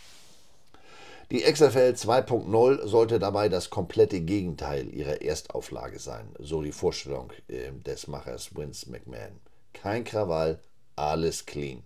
Die 1.32 1.42
XFL 1.42 1.94
2.0 1.96 2.88
sollte 2.88 3.20
dabei 3.20 3.48
das 3.48 3.70
komplette 3.70 4.22
Gegenteil 4.22 4.92
ihrer 4.92 5.22
Erstauflage 5.22 6.00
sein, 6.00 6.28
so 6.40 6.62
die 6.62 6.72
Vorstellung 6.72 7.32
äh, 7.48 7.72
des 7.72 8.08
Machers 8.08 8.56
Vince 8.56 8.90
McMahon. 8.90 9.40
Kein 9.74 10.04
Krawall, 10.04 10.60
alles 10.96 11.46
clean. 11.46 11.84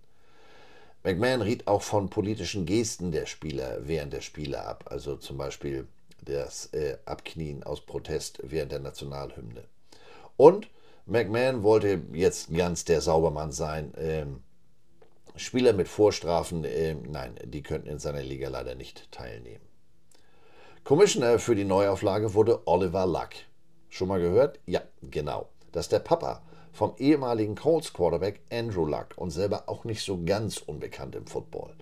McMahon 1.04 1.42
riet 1.42 1.68
auch 1.68 1.82
von 1.82 2.10
politischen 2.10 2.66
Gesten 2.66 3.12
der 3.12 3.26
Spieler 3.26 3.88
während 3.88 4.14
der 4.14 4.22
Spiele 4.22 4.66
ab, 4.66 4.86
also 4.90 5.16
zum 5.16 5.38
Beispiel 5.38 5.88
das 6.26 6.68
äh, 6.74 6.98
Abknien 7.06 7.64
aus 7.64 7.82
Protest 7.82 8.40
während 8.44 8.72
der 8.72 8.80
Nationalhymne. 8.80 9.64
Und 10.38 10.70
McMahon 11.06 11.64
wollte 11.64 12.02
jetzt 12.14 12.54
ganz 12.54 12.86
der 12.86 13.02
Saubermann 13.02 13.52
sein. 13.52 13.94
Ähm, 13.98 14.44
Spieler 15.36 15.74
mit 15.74 15.88
Vorstrafen, 15.88 16.64
äh, 16.64 16.94
nein, 16.94 17.36
die 17.44 17.64
könnten 17.64 17.88
in 17.88 18.00
seiner 18.00 18.22
Liga 18.22 18.50
leider 18.50 18.76
nicht 18.76 19.12
teilnehmen. 19.12 19.66
Commissioner 20.84 21.40
für 21.40 21.56
die 21.56 21.66
Neuauflage 21.66 22.34
wurde 22.34 22.68
Oliver 22.68 23.06
Luck. 23.06 23.30
Schon 23.90 24.08
mal 24.08 24.20
gehört? 24.20 24.60
Ja, 24.66 24.82
genau. 25.02 25.50
Das 25.72 25.86
ist 25.86 25.92
der 25.92 26.00
Papa 26.00 26.42
vom 26.72 26.94
ehemaligen 26.98 27.56
Colts 27.56 27.94
Quarterback 27.94 28.42
Andrew 28.52 28.86
Luck 28.86 29.10
und 29.16 29.32
selber 29.32 29.64
auch 29.68 29.84
nicht 29.84 30.04
so 30.04 30.24
ganz 30.24 30.58
unbekannt 30.58 31.16
im 31.16 31.28
Football. 31.28 31.74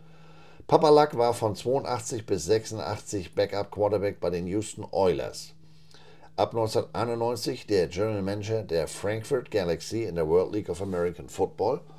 Papa 0.67 0.89
Luck 0.89 1.17
war 1.17 1.33
von 1.33 1.55
82 1.55 2.25
bis 2.25 2.45
86 2.45 3.33
Backup 3.35 3.71
Quarterback 3.71 4.19
bei 4.19 4.29
den 4.29 4.47
Houston 4.47 4.85
Oilers. 4.91 5.53
Ab 6.35 6.49
1991 6.49 7.67
der 7.67 7.87
General 7.87 8.21
Manager 8.21 8.63
der 8.63 8.87
Frankfurt 8.87 9.49
Galaxy 9.49 10.03
in 10.03 10.15
der 10.15 10.27
World 10.27 10.53
League 10.53 10.69
of 10.69 10.81
American 10.81 11.29
Football– 11.29 11.81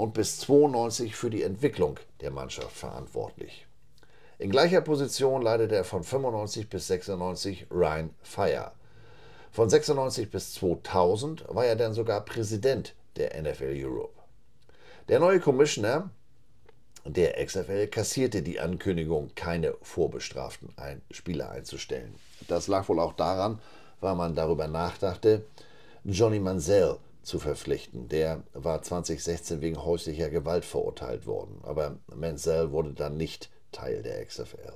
und 0.00 0.14
bis 0.14 0.38
92 0.38 1.14
für 1.14 1.28
die 1.28 1.42
Entwicklung 1.42 2.00
der 2.22 2.30
Mannschaft 2.30 2.74
verantwortlich. 2.74 3.66
In 4.38 4.50
gleicher 4.50 4.80
Position 4.80 5.42
leitete 5.42 5.76
er 5.76 5.84
von 5.84 6.02
95 6.02 6.70
bis 6.70 6.86
96 6.86 7.66
Ryan 7.70 8.08
Fire. 8.22 8.72
Von 9.52 9.68
96 9.68 10.30
bis 10.30 10.54
2000 10.54 11.44
war 11.48 11.66
er 11.66 11.76
dann 11.76 11.92
sogar 11.92 12.24
Präsident 12.24 12.94
der 13.16 13.38
NFL 13.42 13.74
Europe. 13.76 14.14
Der 15.08 15.20
neue 15.20 15.38
Commissioner 15.38 16.08
der 17.04 17.44
XFL 17.44 17.86
kassierte 17.86 18.42
die 18.42 18.60
Ankündigung, 18.60 19.30
keine 19.34 19.74
vorbestraften 19.82 20.74
Spieler 21.10 21.50
einzustellen. 21.50 22.14
Das 22.48 22.68
lag 22.68 22.88
wohl 22.88 23.00
auch 23.00 23.14
daran, 23.14 23.58
weil 24.00 24.14
man 24.14 24.34
darüber 24.34 24.68
nachdachte, 24.68 25.44
Johnny 26.04 26.40
Mansell 26.40 26.96
zu 27.22 27.38
verpflichten. 27.38 28.08
Der 28.08 28.42
war 28.54 28.82
2016 28.82 29.60
wegen 29.60 29.84
häuslicher 29.84 30.30
Gewalt 30.30 30.64
verurteilt 30.64 31.26
worden, 31.26 31.60
aber 31.62 31.96
Mansell 32.14 32.72
wurde 32.72 32.92
dann 32.92 33.16
nicht 33.16 33.50
Teil 33.72 34.02
der 34.02 34.24
XFL. 34.24 34.74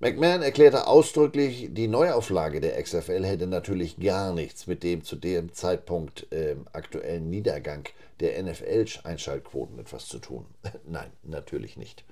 McMahon 0.00 0.42
erklärte 0.42 0.86
ausdrücklich, 0.86 1.68
die 1.70 1.88
Neuauflage 1.88 2.60
der 2.60 2.82
XFL 2.82 3.24
hätte 3.24 3.46
natürlich 3.46 3.98
gar 3.98 4.32
nichts 4.32 4.66
mit 4.66 4.82
dem 4.82 5.04
zu 5.04 5.16
dem 5.16 5.52
Zeitpunkt 5.52 6.30
äh, 6.32 6.56
aktuellen 6.72 7.30
Niedergang 7.30 7.88
der 8.20 8.42
NFL-Einschaltquoten 8.42 9.78
etwas 9.78 10.06
zu 10.06 10.18
tun. 10.18 10.46
Nein, 10.86 11.10
natürlich 11.22 11.76
nicht. 11.76 12.04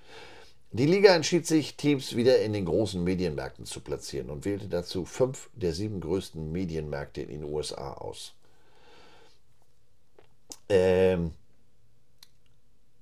Die 0.74 0.86
Liga 0.86 1.14
entschied 1.14 1.46
sich, 1.46 1.76
Teams 1.76 2.16
wieder 2.16 2.40
in 2.40 2.54
den 2.54 2.64
großen 2.64 3.02
Medienmärkten 3.02 3.66
zu 3.66 3.80
platzieren 3.80 4.30
und 4.30 4.46
wählte 4.46 4.68
dazu 4.68 5.04
fünf 5.04 5.50
der 5.54 5.74
sieben 5.74 6.00
größten 6.00 6.50
Medienmärkte 6.50 7.20
in 7.20 7.28
den 7.28 7.44
USA 7.44 7.92
aus. 7.92 8.32
Ähm, 10.70 11.32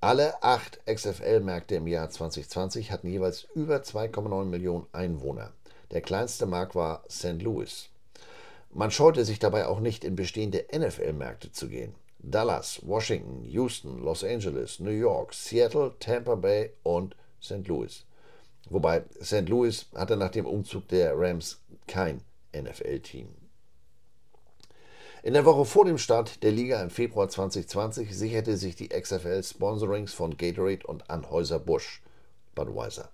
alle 0.00 0.42
acht 0.42 0.80
XFL-Märkte 0.86 1.74
im 1.74 1.86
Jahr 1.86 2.08
2020 2.08 2.90
hatten 2.90 3.08
jeweils 3.08 3.46
über 3.54 3.76
2,9 3.76 4.44
Millionen 4.46 4.86
Einwohner. 4.92 5.52
Der 5.90 6.00
kleinste 6.00 6.46
Markt 6.46 6.74
war 6.74 7.04
St. 7.10 7.42
Louis. 7.42 7.90
Man 8.72 8.90
scheute 8.90 9.24
sich 9.24 9.40
dabei 9.40 9.66
auch 9.66 9.80
nicht, 9.80 10.04
in 10.04 10.16
bestehende 10.16 10.64
NFL-Märkte 10.72 11.52
zu 11.52 11.68
gehen. 11.68 11.94
Dallas, 12.20 12.80
Washington, 12.82 13.44
Houston, 13.44 14.02
Los 14.02 14.24
Angeles, 14.24 14.80
New 14.80 14.90
York, 14.90 15.34
Seattle, 15.34 15.94
Tampa 15.98 16.34
Bay 16.34 16.70
und 16.82 17.16
St. 17.42 17.66
Louis. 17.66 18.04
Wobei 18.68 19.02
St. 19.22 19.48
Louis 19.48 19.86
hatte 19.94 20.16
nach 20.16 20.30
dem 20.30 20.46
Umzug 20.46 20.88
der 20.88 21.18
Rams 21.18 21.60
kein 21.86 22.22
NFL-Team. 22.54 23.39
In 25.22 25.34
der 25.34 25.44
Woche 25.44 25.66
vor 25.66 25.84
dem 25.84 25.98
Start 25.98 26.42
der 26.42 26.50
Liga 26.50 26.82
im 26.82 26.88
Februar 26.88 27.28
2020 27.28 28.16
sicherte 28.16 28.56
sich 28.56 28.74
die 28.74 28.88
XFL 28.88 29.42
Sponsorings 29.42 30.14
von 30.14 30.38
Gatorade 30.38 30.86
und 30.86 31.10
Anheuser-Busch 31.10 32.00
Budweiser. 32.54 33.10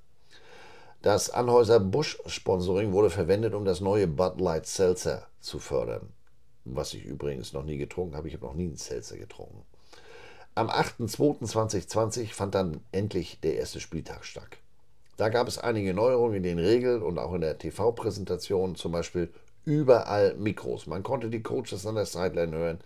Das 1.02 1.30
Anheuser-Busch-Sponsoring 1.30 2.92
wurde 2.92 3.10
verwendet, 3.10 3.54
um 3.54 3.64
das 3.64 3.80
neue 3.80 4.06
Bud 4.06 4.40
Light 4.40 4.66
Seltzer 4.66 5.26
zu 5.40 5.58
fördern. 5.58 6.12
Was 6.64 6.94
ich 6.94 7.04
übrigens 7.04 7.52
noch 7.52 7.64
nie 7.64 7.76
getrunken 7.76 8.14
habe. 8.14 8.28
Ich 8.28 8.34
habe 8.34 8.46
noch 8.46 8.54
nie 8.54 8.66
einen 8.66 8.76
Seltzer 8.76 9.16
getrunken. 9.16 9.62
Am 10.54 10.70
8.2.2020 10.70 12.32
fand 12.32 12.54
dann 12.54 12.82
endlich 12.92 13.40
der 13.40 13.56
erste 13.56 13.80
Spieltag 13.80 14.24
statt. 14.24 14.58
Da 15.16 15.28
gab 15.28 15.48
es 15.48 15.58
einige 15.58 15.92
Neuerungen 15.92 16.36
in 16.36 16.42
den 16.44 16.58
Regeln 16.60 17.02
und 17.02 17.18
auch 17.18 17.34
in 17.34 17.40
der 17.40 17.58
TV-Präsentation, 17.58 18.76
zum 18.76 18.92
Beispiel 18.92 19.28
überall 19.66 20.34
Mikros. 20.36 20.86
Man 20.86 21.02
konnte 21.02 21.28
die 21.28 21.42
Coaches 21.42 21.84
an 21.86 21.96
der 21.96 22.06
Sideline 22.06 22.56
hören, 22.56 22.80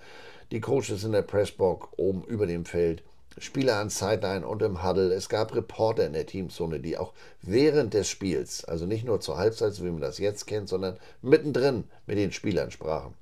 die 0.51 0.61
Coaches 0.61 1.05
in 1.05 1.13
der 1.13 1.23
Pressbox 1.23 1.89
oben 1.97 2.25
über 2.25 2.47
dem 2.49 2.65
Feld, 2.65 3.05
Spieler 3.39 3.77
an 3.77 3.91
Sideline 3.91 4.47
und 4.47 4.61
im 4.63 4.83
Huddle. 4.83 5.15
Es 5.15 5.29
gab 5.29 5.55
Reporter 5.55 6.05
in 6.05 6.15
der 6.15 6.27
Teamzone, 6.27 6.81
die 6.81 6.99
auch 6.99 7.13
während 7.43 7.95
des 7.95 8.09
Spiels, 8.09 8.65
also 8.65 8.87
nicht 8.87 9.05
nur 9.05 9.21
zur 9.21 9.39
Halbzeit, 9.39 9.73
so 9.75 9.85
wie 9.85 9.91
man 9.91 10.01
das 10.01 10.19
jetzt 10.19 10.47
kennt, 10.47 10.69
sondern 10.69 10.99
mittendrin 11.23 11.85
mit 12.07 12.19
den 12.19 12.33
Spielern 12.33 12.73
sprachen. 12.73 13.15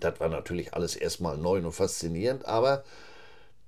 Das 0.00 0.20
war 0.20 0.28
natürlich 0.28 0.74
alles 0.74 0.96
erstmal 0.96 1.38
neu 1.38 1.58
und 1.58 1.72
faszinierend, 1.72 2.46
aber 2.46 2.84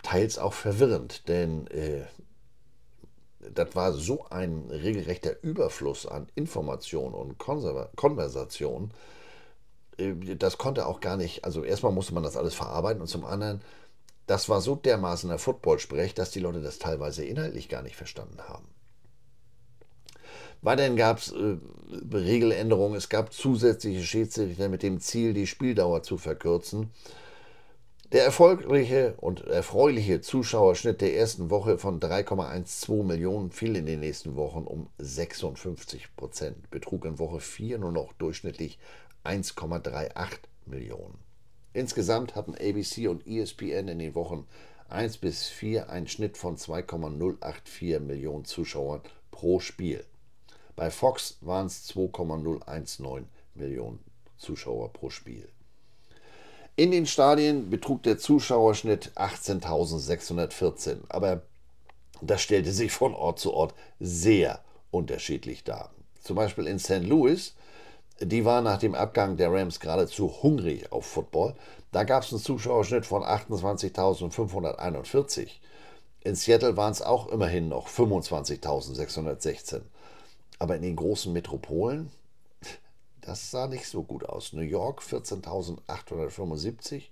teils 0.02 0.38
auch 0.38 0.52
verwirrend, 0.52 1.28
denn 1.28 1.66
äh, 1.68 2.02
das 3.54 3.74
war 3.74 3.92
so 3.92 4.26
ein 4.30 4.70
regelrechter 4.70 5.42
Überfluss 5.42 6.06
an 6.06 6.28
Information 6.34 7.14
und 7.14 7.38
Konserva 7.38 7.90
Konversation. 7.96 8.92
Äh, 9.98 10.36
das 10.36 10.58
konnte 10.58 10.86
auch 10.86 11.00
gar 11.00 11.16
nicht, 11.16 11.44
also 11.44 11.64
erstmal 11.64 11.92
musste 11.92 12.14
man 12.14 12.22
das 12.22 12.36
alles 12.36 12.54
verarbeiten 12.54 13.00
und 13.00 13.08
zum 13.08 13.24
anderen, 13.24 13.60
das 14.26 14.48
war 14.48 14.60
so 14.60 14.76
dermaßen 14.76 15.28
der 15.28 15.38
Football-Sprech, 15.38 16.14
dass 16.14 16.30
die 16.30 16.40
Leute 16.40 16.62
das 16.62 16.78
teilweise 16.78 17.24
inhaltlich 17.24 17.68
gar 17.68 17.82
nicht 17.82 17.96
verstanden 17.96 18.40
haben. 18.48 18.66
Weiterhin 20.62 20.96
gab 20.96 21.18
es 21.18 21.32
äh, 21.32 21.56
Regeländerungen, 22.12 22.96
es 22.96 23.08
gab 23.08 23.32
zusätzliche 23.32 24.02
Schiedsrichter 24.02 24.68
mit 24.68 24.84
dem 24.84 25.00
Ziel, 25.00 25.34
die 25.34 25.48
Spieldauer 25.48 26.04
zu 26.04 26.18
verkürzen. 26.18 26.90
Der 28.12 28.24
erfolgreiche 28.26 29.14
und 29.22 29.40
erfreuliche 29.46 30.20
Zuschauerschnitt 30.20 31.00
der 31.00 31.16
ersten 31.16 31.48
Woche 31.48 31.78
von 31.78 31.98
3,12 31.98 33.04
Millionen 33.04 33.50
fiel 33.50 33.74
in 33.74 33.86
den 33.86 34.00
nächsten 34.00 34.36
Wochen 34.36 34.64
um 34.64 34.90
56 34.98 36.14
Prozent, 36.14 36.70
betrug 36.70 37.06
in 37.06 37.18
Woche 37.18 37.40
4 37.40 37.78
nur 37.78 37.90
noch 37.90 38.12
durchschnittlich 38.12 38.78
1,38 39.24 40.12
Millionen. 40.66 41.16
Insgesamt 41.72 42.34
hatten 42.34 42.54
ABC 42.54 43.08
und 43.08 43.26
ESPN 43.26 43.88
in 43.88 43.98
den 43.98 44.14
Wochen 44.14 44.46
1 44.90 45.16
bis 45.16 45.48
4 45.48 45.88
einen 45.88 46.06
Schnitt 46.06 46.36
von 46.36 46.58
2,084 46.58 47.98
Millionen 47.98 48.44
Zuschauern 48.44 49.00
pro 49.30 49.58
Spiel. 49.58 50.04
Bei 50.76 50.90
Fox 50.90 51.38
waren 51.40 51.68
es 51.68 51.86
2,019 51.86 53.26
Millionen 53.54 54.00
Zuschauer 54.36 54.92
pro 54.92 55.08
Spiel. 55.08 55.48
In 56.74 56.90
den 56.90 57.06
Stadien 57.06 57.68
betrug 57.68 58.02
der 58.02 58.16
Zuschauerschnitt 58.16 59.12
18.614, 59.16 61.00
aber 61.10 61.42
das 62.22 62.40
stellte 62.40 62.72
sich 62.72 62.92
von 62.92 63.14
Ort 63.14 63.38
zu 63.38 63.52
Ort 63.52 63.74
sehr 64.00 64.64
unterschiedlich 64.90 65.64
dar. 65.64 65.90
Zum 66.22 66.36
Beispiel 66.36 66.66
in 66.66 66.78
St. 66.78 67.02
Louis, 67.02 67.52
die 68.20 68.46
war 68.46 68.62
nach 68.62 68.78
dem 68.78 68.94
Abgang 68.94 69.36
der 69.36 69.52
Rams 69.52 69.80
geradezu 69.80 70.32
hungrig 70.42 70.90
auf 70.92 71.04
Football. 71.04 71.54
Da 71.90 72.04
gab 72.04 72.22
es 72.22 72.32
einen 72.32 72.40
Zuschauerschnitt 72.40 73.04
von 73.04 73.22
28.541. 73.22 75.48
In 76.20 76.36
Seattle 76.36 76.78
waren 76.78 76.92
es 76.92 77.02
auch 77.02 77.28
immerhin 77.28 77.68
noch 77.68 77.88
25.616. 77.88 79.82
Aber 80.58 80.76
in 80.76 80.82
den 80.82 80.96
großen 80.96 81.32
Metropolen, 81.32 82.10
das 83.22 83.50
sah 83.50 83.66
nicht 83.66 83.86
so 83.86 84.02
gut 84.02 84.24
aus. 84.24 84.52
New 84.52 84.60
York 84.60 85.00
14.875 85.00 87.04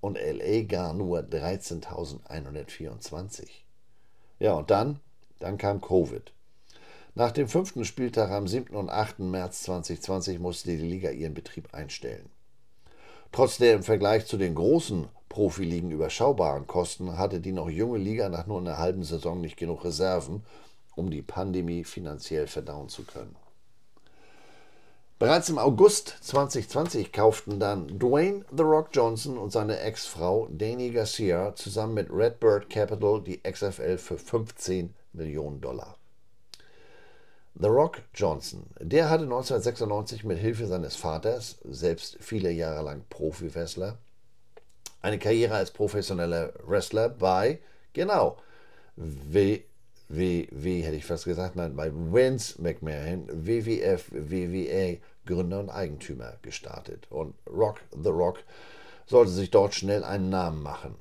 und 0.00 0.16
LA 0.16 0.62
gar 0.62 0.94
nur 0.94 1.18
13.124. 1.20 3.48
Ja, 4.38 4.54
und 4.54 4.70
dann, 4.70 5.00
dann 5.40 5.58
kam 5.58 5.80
Covid. 5.80 6.32
Nach 7.16 7.32
dem 7.32 7.48
fünften 7.48 7.84
Spieltag 7.84 8.30
am 8.30 8.46
7. 8.46 8.76
und 8.76 8.90
8. 8.90 9.18
März 9.20 9.62
2020 9.62 10.38
musste 10.38 10.70
die 10.70 10.76
Liga 10.76 11.10
ihren 11.10 11.34
Betrieb 11.34 11.72
einstellen. 11.72 12.30
Trotz 13.32 13.58
der 13.58 13.74
im 13.74 13.82
Vergleich 13.82 14.26
zu 14.26 14.36
den 14.36 14.54
großen 14.54 15.08
Profiligen 15.28 15.90
überschaubaren 15.90 16.66
Kosten 16.66 17.18
hatte 17.18 17.40
die 17.40 17.52
noch 17.52 17.70
junge 17.70 17.98
Liga 17.98 18.28
nach 18.28 18.46
nur 18.46 18.60
einer 18.60 18.78
halben 18.78 19.02
Saison 19.02 19.40
nicht 19.40 19.56
genug 19.56 19.84
Reserven, 19.84 20.44
um 20.94 21.10
die 21.10 21.22
Pandemie 21.22 21.82
finanziell 21.84 22.46
verdauen 22.46 22.88
zu 22.88 23.04
können. 23.04 23.34
Bereits 25.20 25.48
im 25.48 25.58
August 25.58 26.16
2020 26.22 27.12
kauften 27.12 27.60
dann 27.60 28.00
Dwayne 28.00 28.44
The 28.50 28.64
Rock 28.64 28.88
Johnson 28.92 29.38
und 29.38 29.52
seine 29.52 29.78
Ex-Frau 29.78 30.48
Dani 30.50 30.90
Garcia 30.90 31.54
zusammen 31.54 31.94
mit 31.94 32.10
Redbird 32.10 32.68
Capital 32.68 33.22
die 33.22 33.40
XFL 33.40 33.96
für 33.96 34.18
15 34.18 34.92
Millionen 35.12 35.60
Dollar. 35.60 35.96
The 37.54 37.68
Rock 37.68 38.02
Johnson, 38.12 38.66
der 38.80 39.08
hatte 39.08 39.22
1996 39.22 40.24
mit 40.24 40.38
Hilfe 40.38 40.66
seines 40.66 40.96
Vaters, 40.96 41.58
selbst 41.62 42.16
viele 42.18 42.50
Jahre 42.50 42.82
lang 42.82 43.04
Profi-Wrestler, 43.08 43.96
eine 45.00 45.20
Karriere 45.20 45.54
als 45.54 45.70
professioneller 45.70 46.52
Wrestler 46.64 47.08
bei, 47.08 47.60
genau, 47.92 48.38
w 48.96 49.62
WW, 50.08 50.82
hätte 50.82 50.96
ich 50.96 51.04
fast 51.04 51.24
gesagt, 51.24 51.56
nein, 51.56 51.74
bei 51.76 51.90
Vince 51.92 52.60
McMahon, 52.60 53.26
WWF, 53.28 54.10
WWE 54.10 54.98
Gründer 55.26 55.60
und 55.60 55.70
Eigentümer 55.70 56.34
gestartet. 56.42 57.06
Und 57.10 57.34
Rock 57.48 57.80
the 57.90 58.10
Rock 58.10 58.40
sollte 59.06 59.32
sich 59.32 59.50
dort 59.50 59.74
schnell 59.74 60.04
einen 60.04 60.28
Namen 60.28 60.62
machen. 60.62 60.94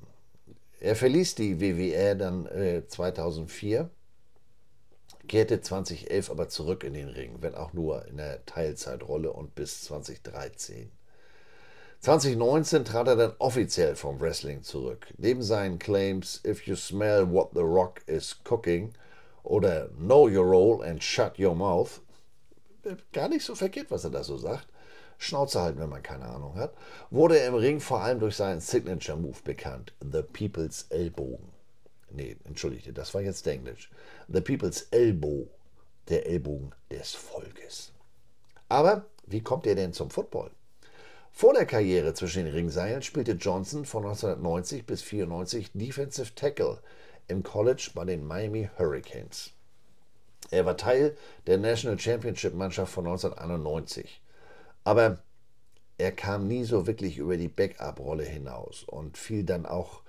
Er 0.80 0.96
verließ 0.96 1.36
die 1.36 1.62
WWE 1.62 2.16
dann 2.16 2.46
äh, 2.48 2.86
2004, 2.88 3.90
kehrte 5.28 5.62
2011 5.62 6.30
aber 6.30 6.50
zurück 6.50 6.84
in 6.84 6.94
den 6.94 7.08
Ring, 7.08 7.38
wenn 7.40 7.56
auch 7.56 7.74
nur 7.74 8.06
in 8.08 8.18
der 8.18 8.46
Teilzeitrolle 8.46 9.32
und 9.32 9.56
bis 9.56 9.84
2013. 9.84 10.92
2019 12.04 12.84
trat 12.84 13.08
er 13.08 13.16
dann 13.16 13.34
offiziell 13.40 13.96
vom 13.96 14.20
Wrestling 14.20 14.62
zurück. 14.62 15.08
Neben 15.18 15.42
seinen 15.42 15.80
Claims 15.80 16.42
If 16.46 16.68
you 16.68 16.76
smell 16.76 17.32
what 17.32 17.52
the 17.54 17.62
Rock 17.62 18.02
is 18.08 18.36
cooking 18.44 18.92
oder 19.44 19.88
Know 19.98 20.28
your 20.28 20.46
role 20.46 20.86
and 20.86 21.02
shut 21.02 21.40
your 21.40 21.56
mouth, 21.56 22.02
gar 23.14 23.30
nicht 23.30 23.46
so 23.46 23.56
verkehrt, 23.56 23.90
was 23.90 24.04
er 24.04 24.10
da 24.10 24.22
so 24.22 24.36
sagt, 24.36 24.68
Schnauze 25.18 25.62
halten, 25.62 25.80
wenn 25.80 25.88
man 25.88 26.04
keine 26.04 26.26
Ahnung 26.26 26.56
hat, 26.56 26.74
wurde 27.10 27.40
er 27.40 27.48
im 27.48 27.56
Ring 27.56 27.80
vor 27.80 28.02
allem 28.02 28.20
durch 28.20 28.36
seinen 28.36 28.60
Signature 28.60 29.18
Move 29.18 29.40
bekannt, 29.42 29.94
The 30.02 30.24
People's 30.24 30.88
Ellbogen. 30.90 31.54
Nee, 32.10 32.36
entschuldige, 32.44 32.92
das 32.92 33.14
war 33.14 33.22
jetzt 33.22 33.48
Englisch. 33.48 33.90
The 34.28 34.42
People's 34.42 34.88
Elbow, 34.92 35.48
der 36.10 36.28
Ellbogen 36.28 36.76
des 36.92 37.16
Volkes. 37.16 37.94
Aber 38.68 39.06
wie 39.26 39.42
kommt 39.42 39.66
er 39.68 39.76
denn 39.76 39.94
zum 39.94 40.10
Football? 40.10 40.52
Vor 41.36 41.54
der 41.54 41.66
Karriere 41.66 42.14
zwischen 42.14 42.46
den 42.46 42.54
Ringseilen 42.54 43.02
spielte 43.02 43.32
Johnson 43.32 43.86
von 43.86 44.06
1990 44.06 44.86
bis 44.86 45.02
1994 45.02 45.72
Defensive 45.74 46.36
Tackle 46.36 46.80
im 47.28 47.42
College 47.42 47.90
bei 47.96 48.06
den 48.06 48.24
Miami 48.24 48.70
Hurricanes. 48.78 49.52
Er 50.52 50.68
war 50.68 50.78
Teil 50.78 51.18
der 51.48 51.58
National 51.58 51.98
Championship 51.98 52.54
Mannschaft 52.54 52.94
von 52.94 53.08
1991. 53.08 54.22
Aber 54.84 55.24
er 55.98 56.12
kam 56.12 56.48
nie 56.48 56.66
so 56.66 56.86
wirklich 56.86 57.18
über 57.18 57.36
die 57.36 57.48
Backup-Rolle 57.48 58.26
hinaus 58.26 58.84
und 58.84 59.18
fiel 59.18 59.44
dann 59.44 59.66
auch 59.66 60.04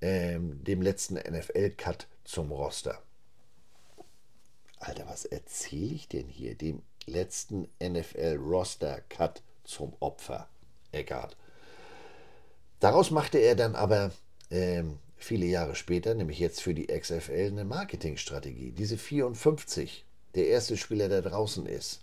ähm, 0.00 0.62
dem 0.62 0.82
letzten 0.82 1.16
NFL-Cut 1.16 2.06
zum 2.24 2.52
Roster. 2.52 3.02
Alter, 4.78 5.08
was 5.08 5.24
erzähle 5.24 5.94
ich 5.94 6.08
denn 6.08 6.28
hier? 6.28 6.54
Dem 6.54 6.82
letzten 7.06 7.68
NFL-Roster-Cut 7.82 9.42
zum 9.64 9.94
Opfer, 10.00 10.48
Eckart. 10.92 11.36
Daraus 12.80 13.10
machte 13.10 13.38
er 13.38 13.56
dann 13.56 13.74
aber 13.74 14.10
ähm, 14.50 14.98
viele 15.16 15.46
Jahre 15.46 15.74
später, 15.74 16.14
nämlich 16.14 16.38
jetzt 16.38 16.62
für 16.62 16.74
die 16.74 16.86
XFL, 16.86 17.48
eine 17.50 17.64
Marketingstrategie. 17.64 18.72
Diese 18.72 18.96
54, 18.96 20.04
der 20.34 20.48
erste 20.48 20.76
Spieler, 20.76 21.08
der 21.08 21.22
draußen 21.22 21.66
ist. 21.66 22.00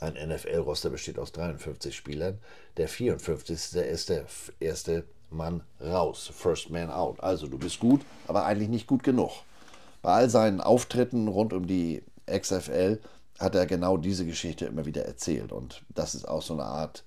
Ein 0.00 0.14
NFL-Roster 0.14 0.90
besteht 0.90 1.18
aus 1.18 1.32
53 1.32 1.94
Spielern. 1.94 2.38
Der 2.76 2.88
54. 2.88 3.54
ist 3.54 4.08
der 4.08 4.26
erste 4.60 5.04
Mann 5.30 5.62
raus. 5.80 6.30
First 6.34 6.70
Man 6.70 6.90
out. 6.90 7.20
Also 7.20 7.46
du 7.46 7.58
bist 7.58 7.78
gut, 7.80 8.00
aber 8.26 8.44
eigentlich 8.44 8.68
nicht 8.68 8.86
gut 8.86 9.02
genug. 9.02 9.30
Bei 10.02 10.12
all 10.12 10.30
seinen 10.30 10.60
Auftritten 10.60 11.28
rund 11.28 11.52
um 11.52 11.66
die 11.66 12.02
XFL 12.30 13.00
hat 13.38 13.54
er 13.54 13.66
genau 13.66 13.96
diese 13.96 14.26
Geschichte 14.26 14.66
immer 14.66 14.84
wieder 14.86 15.04
erzählt. 15.04 15.52
Und 15.52 15.82
das 15.94 16.14
ist 16.14 16.26
auch 16.26 16.42
so 16.42 16.54
eine 16.54 16.64
Art 16.64 17.04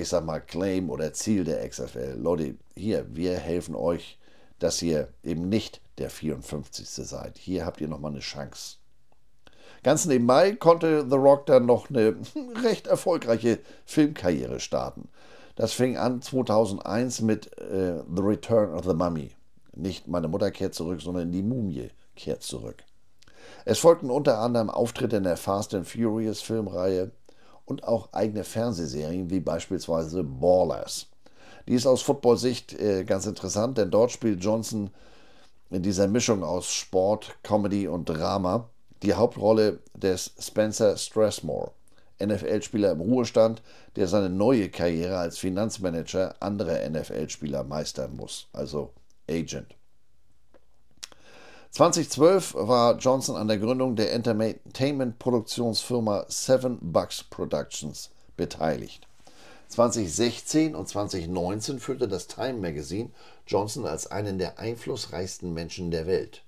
ich 0.00 0.08
sag 0.08 0.24
mal, 0.24 0.40
Claim 0.40 0.90
oder 0.90 1.12
Ziel 1.12 1.44
der 1.44 1.68
XFL. 1.68 2.16
Leute, 2.18 2.56
hier, 2.76 3.06
wir 3.14 3.36
helfen 3.36 3.74
euch, 3.74 4.18
dass 4.58 4.82
ihr 4.82 5.08
eben 5.22 5.48
nicht 5.48 5.80
der 5.98 6.10
54. 6.10 6.88
seid. 6.88 7.38
Hier 7.38 7.66
habt 7.66 7.80
ihr 7.80 7.88
nochmal 7.88 8.12
eine 8.12 8.20
Chance. 8.20 8.76
Ganz 9.82 10.04
nebenbei 10.06 10.52
konnte 10.52 11.06
The 11.08 11.16
Rock 11.16 11.46
dann 11.46 11.66
noch 11.66 11.88
eine 11.88 12.16
recht 12.62 12.86
erfolgreiche 12.86 13.60
Filmkarriere 13.86 14.60
starten. 14.60 15.08
Das 15.56 15.72
fing 15.72 15.96
an 15.96 16.22
2001 16.22 17.22
mit 17.22 17.58
äh, 17.58 18.02
The 18.14 18.22
Return 18.22 18.74
of 18.74 18.84
the 18.84 18.94
Mummy. 18.94 19.30
Nicht 19.74 20.08
meine 20.08 20.28
Mutter 20.28 20.50
kehrt 20.50 20.74
zurück, 20.74 21.00
sondern 21.00 21.32
die 21.32 21.42
Mumie 21.42 21.90
kehrt 22.16 22.42
zurück. 22.42 22.84
Es 23.64 23.78
folgten 23.78 24.10
unter 24.10 24.38
anderem 24.38 24.70
Auftritte 24.70 25.16
in 25.16 25.24
der 25.24 25.36
Fast 25.36 25.74
and 25.74 25.86
Furious 25.86 26.40
Filmreihe, 26.40 27.10
und 27.70 27.84
auch 27.84 28.12
eigene 28.12 28.44
Fernsehserien 28.44 29.30
wie 29.30 29.40
beispielsweise 29.40 30.22
Ballers. 30.22 31.06
Die 31.66 31.74
ist 31.74 31.86
aus 31.86 32.02
Football-Sicht 32.02 32.78
äh, 32.78 33.04
ganz 33.04 33.26
interessant, 33.26 33.78
denn 33.78 33.90
dort 33.90 34.10
spielt 34.10 34.42
Johnson 34.42 34.90
in 35.70 35.82
dieser 35.82 36.08
Mischung 36.08 36.42
aus 36.42 36.72
Sport, 36.72 37.36
Comedy 37.42 37.86
und 37.86 38.08
Drama 38.08 38.68
die 39.02 39.14
Hauptrolle 39.14 39.78
des 39.94 40.32
Spencer 40.38 40.96
Stressmore, 40.96 41.72
NFL-Spieler 42.22 42.92
im 42.92 43.00
Ruhestand, 43.00 43.62
der 43.96 44.08
seine 44.08 44.28
neue 44.28 44.68
Karriere 44.68 45.16
als 45.16 45.38
Finanzmanager 45.38 46.34
anderer 46.40 46.88
NFL-Spieler 46.88 47.64
meistern 47.64 48.14
muss, 48.16 48.48
also 48.52 48.92
Agent. 49.28 49.74
2012 51.72 52.54
war 52.54 52.96
Johnson 52.98 53.36
an 53.36 53.46
der 53.46 53.58
Gründung 53.58 53.94
der 53.94 54.12
Entertainment-Produktionsfirma 54.12 56.26
Seven 56.28 56.78
Bucks 56.80 57.22
Productions 57.22 58.10
beteiligt. 58.36 59.06
2016 59.68 60.74
und 60.74 60.88
2019 60.88 61.78
führte 61.78 62.08
das 62.08 62.26
Time 62.26 62.54
Magazine 62.54 63.10
Johnson 63.46 63.86
als 63.86 64.08
einen 64.08 64.38
der 64.38 64.58
einflussreichsten 64.58 65.54
Menschen 65.54 65.92
der 65.92 66.08
Welt. 66.08 66.42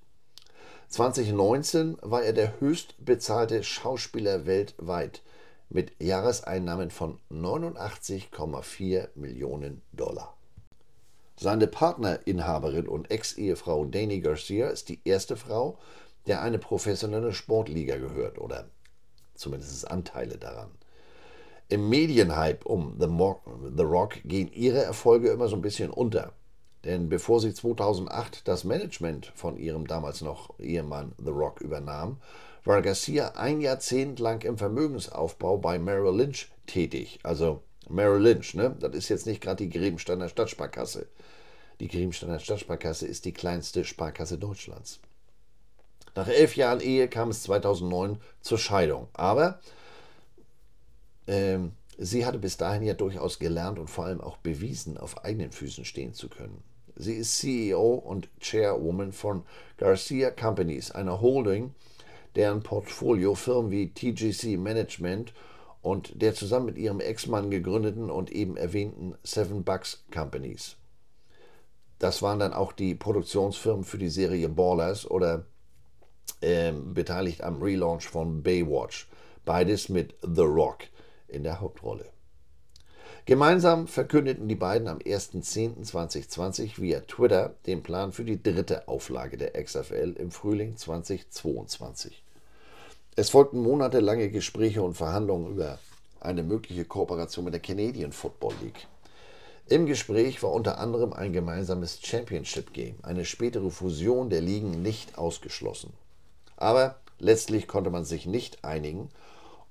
2019 0.89 1.99
war 2.03 2.25
er 2.25 2.33
der 2.33 2.61
höchst 2.61 2.97
bezahlte 2.99 3.63
Schauspieler 3.63 4.45
weltweit 4.45 5.23
mit 5.69 5.93
Jahreseinnahmen 6.01 6.91
von 6.91 7.21
89,4 7.31 9.11
Millionen 9.15 9.83
Dollar. 9.93 10.35
Seine 11.37 11.67
Partnerinhaberin 11.67 12.87
und 12.87 13.11
Ex-Ehefrau 13.11 13.85
Dani 13.87 14.21
Garcia 14.21 14.69
ist 14.69 14.89
die 14.89 15.01
erste 15.05 15.37
Frau, 15.37 15.79
der 16.27 16.43
eine 16.43 16.59
professionelle 16.59 17.33
Sportliga 17.33 17.97
gehört 17.97 18.39
oder 18.39 18.69
zumindest 19.35 19.91
Anteile 19.91 20.39
daran. 20.39 20.71
Im 21.69 21.89
Medienhype 21.89 22.69
um 22.69 22.97
The, 22.99 23.83
Rock 23.83 24.17
gehen 24.25 24.53
ihre 24.53 24.83
Erfolge 24.83 25.31
immer 25.31 25.49
so 25.49 25.57
ein 25.57 25.63
bisschen 25.63 25.91
unter. 25.91 26.33
Denn 26.85 27.09
bevor 27.09 27.41
sie 27.41 27.55
2008 27.55 28.47
das 28.47 28.65
Management 28.65 29.33
von 29.35 29.57
ihrem 29.57 29.87
damals 29.87 30.21
noch 30.21 30.59
Ehemann 30.59 31.13
The 31.17 31.31
Rock 31.31 31.61
übernahm, 31.61 32.19
war 32.65 32.83
Garcia 32.83 33.33
ein 33.37 33.61
Jahrzehnt 33.61 34.19
lang 34.19 34.43
im 34.43 34.59
Vermögensaufbau 34.59 35.59
bei 35.59 35.79
Merrill 35.79 36.17
Lynch 36.17 36.53
tätig. 36.67 37.21
Also 37.23 37.63
Merrill 37.89 38.23
Lynch, 38.23 38.55
ne? 38.55 38.75
das 38.81 38.95
ist 38.95 39.09
jetzt 39.09 39.27
nicht 39.27 39.41
gerade 39.41 39.65
die 39.65 39.71
Grebensteiner 39.71 40.29
Stadtsparkasse. 40.29 41.07
Die 41.81 41.89
Griemsteiner 41.89 42.39
Stadtsparkasse 42.39 43.07
ist 43.07 43.25
die 43.25 43.33
kleinste 43.33 43.85
Sparkasse 43.85 44.39
Deutschlands. 44.39 45.01
Nach 46.15 46.29
elf 46.29 46.57
Jahren 46.57 46.81
Ehe 46.81 47.09
kam 47.09 47.31
es 47.31 47.43
2009 47.43 48.19
zur 48.41 48.59
Scheidung. 48.59 49.09
Aber 49.15 49.61
ähm, 51.27 51.73
sie 51.99 52.27
hatte 52.27 52.39
bis 52.39 52.57
dahin 52.57 52.83
ja 52.83 52.95
durchaus 52.95 53.39
gelernt 53.39 53.79
und 53.79 53.89
vor 53.89 54.05
allem 54.05 54.21
auch 54.21 54.37
bewiesen, 54.37 54.99
auf 54.99 55.25
eigenen 55.25 55.51
Füßen 55.51 55.85
stehen 55.85 56.15
zu 56.15 56.29
können. 56.29 56.63
Sie 56.95 57.15
ist 57.15 57.39
CEO 57.39 57.95
und 57.95 58.29
Chairwoman 58.39 59.13
von 59.13 59.45
Garcia 59.79 60.31
Companies, 60.31 60.91
einer 60.91 61.21
Holding, 61.21 61.75
deren 62.37 62.63
Portfolio 62.63 63.35
Firmen 63.35 63.71
wie 63.71 63.89
TGC 63.89 64.59
Management 64.59 65.31
und 65.31 65.35
der 66.15 66.35
zusammen 66.35 66.67
mit 66.67 66.79
ihrem 66.79 67.01
Ex-Mann 67.01 67.51
gegründeten 67.51 68.11
und 68.11 68.31
eben 68.31 68.57
erwähnten 68.57 69.15
Seven 69.25 69.65
Bucks 69.65 70.05
Companies 70.13 70.77
das 72.03 72.21
waren 72.21 72.41
dann 72.41 72.53
auch 72.53 72.73
die 72.73 72.97
Produktionsfirmen 72.97 73.85
für 73.85 73.97
die 73.97 74.09
Serie 74.09 74.49
Ballers 74.49 75.09
oder 75.09 75.47
äh, 76.41 76.73
beteiligt 76.73 77.43
am 77.45 77.63
Relaunch 77.63 78.09
von 78.09 78.43
Baywatch. 78.43 79.09
Beides 79.45 79.89
mit 79.89 80.17
The 80.23 80.43
Rock 80.43 80.79
in 81.29 81.45
der 81.45 81.61
Hauptrolle. 81.61 82.07
Gemeinsam 83.25 83.87
verkündeten 83.87 84.49
die 84.49 84.57
beiden 84.57 84.89
am 84.89 84.99
1.10.2020 84.99 86.81
via 86.81 87.01
Twitter 87.01 87.55
den 87.67 87.85
Plan 87.85 88.11
für 88.11 88.25
die 88.25 88.43
dritte 88.43 88.89
Auflage 88.89 89.37
der 89.37 89.53
XFL 89.63 90.17
im 90.19 90.33
Frühling 90.33 90.77
2022. 90.77 92.22
Es 93.15 93.29
folgten 93.29 93.61
monatelange 93.61 94.31
Gespräche 94.31 94.83
und 94.83 94.95
Verhandlungen 94.95 95.53
über 95.53 95.79
eine 96.21 96.43
mögliche 96.43 96.87
Kooperation 96.87 97.45
mit 97.45 97.53
der 97.53 97.61
Canadian 97.61 98.11
Football 98.11 98.55
League. 98.63 98.87
Im 99.69 99.85
Gespräch 99.85 100.43
war 100.43 100.51
unter 100.51 100.79
anderem 100.79 101.13
ein 101.13 101.35
gemeinsames 101.35 102.01
Championship 102.03 102.73
Game, 102.73 102.95
eine 103.03 103.27
spätere 103.27 103.71
Fusion 103.71 104.31
der 104.31 104.41
Ligen 104.41 104.81
nicht 104.81 105.19
ausgeschlossen. 105.19 105.93
Aber 106.57 106.97
letztlich 107.19 107.69
konnte 107.69 107.91
man 107.91 108.07
sich 108.07 108.25
nicht 108.25 108.65
einigen 108.65 109.11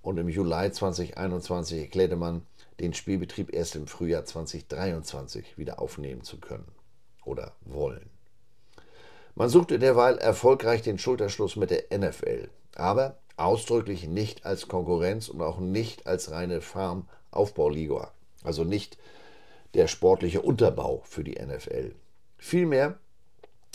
und 0.04 0.20
im 0.20 0.30
Juli 0.30 0.72
2021 0.72 1.80
erklärte 1.80 2.18
man, 2.18 2.46
den 2.80 2.94
Spielbetrieb 2.94 3.52
erst 3.56 3.76
im 3.76 3.88
Frühjahr 3.88 4.24
2023 4.24 5.58
wieder 5.58 5.82
aufnehmen 5.82 6.24
zu 6.24 6.38
können 6.38 6.68
oder 7.26 7.54
wollen. 7.62 8.08
Man 9.34 9.50
suchte 9.50 9.80
derweil 9.80 10.20
erfolgreich 10.20 10.84
den 10.84 11.00
Schulterschluss 11.00 11.56
mit 11.56 11.72
der 11.72 11.86
NFL, 11.98 12.50
aber 12.76 13.18
ausdrücklich 13.42 14.08
nicht 14.08 14.46
als 14.46 14.68
Konkurrenz 14.68 15.30
und 15.30 15.42
auch 15.42 15.60
nicht 15.60 16.08
als 16.08 16.32
reine 16.32 16.62
Farm-Aufbauliga, 16.62 18.12
also 18.44 18.64
nicht 18.64 18.98
der 19.74 19.88
sportliche 19.88 20.42
Unterbau 20.42 21.02
für 21.06 21.24
die 21.24 21.40
NFL. 21.40 21.96
Vielmehr 22.38 22.98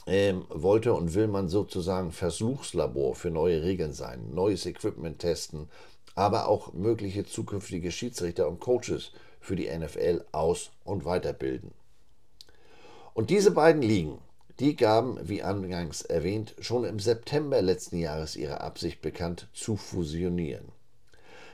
ähm, 0.07 0.45
wollte 0.49 0.93
und 0.95 1.15
will 1.15 1.27
man 1.27 1.49
sozusagen 1.49 2.13
Versuchslabor 2.13 3.15
für 3.15 3.31
neue 3.31 3.63
Regeln 3.63 3.93
sein, 3.93 4.31
neues 4.33 4.67
Equipment 4.67 5.19
testen, 5.19 5.69
aber 6.15 6.49
auch 6.49 6.73
mögliche 6.73 7.25
zukünftige 7.25 7.91
Schiedsrichter 7.91 8.49
und 8.49 8.61
Coaches 8.61 9.13
für 9.41 9.57
die 9.57 9.69
NFL 9.69 10.25
aus- 10.33 10.71
und 10.85 11.05
weiterbilden. 11.05 11.73
Und 13.15 13.31
diese 13.31 13.51
beiden 13.51 13.83
Ligen, 13.83 14.19
die 14.61 14.77
gaben, 14.77 15.19
wie 15.23 15.43
angangs 15.43 16.03
erwähnt, 16.03 16.55
schon 16.61 16.85
im 16.85 16.99
September 16.99 17.61
letzten 17.61 17.99
Jahres 17.99 18.37
ihre 18.37 18.61
Absicht 18.61 19.03
bekannt, 19.03 19.49
zu 19.53 19.77
fusionieren. 19.77 20.73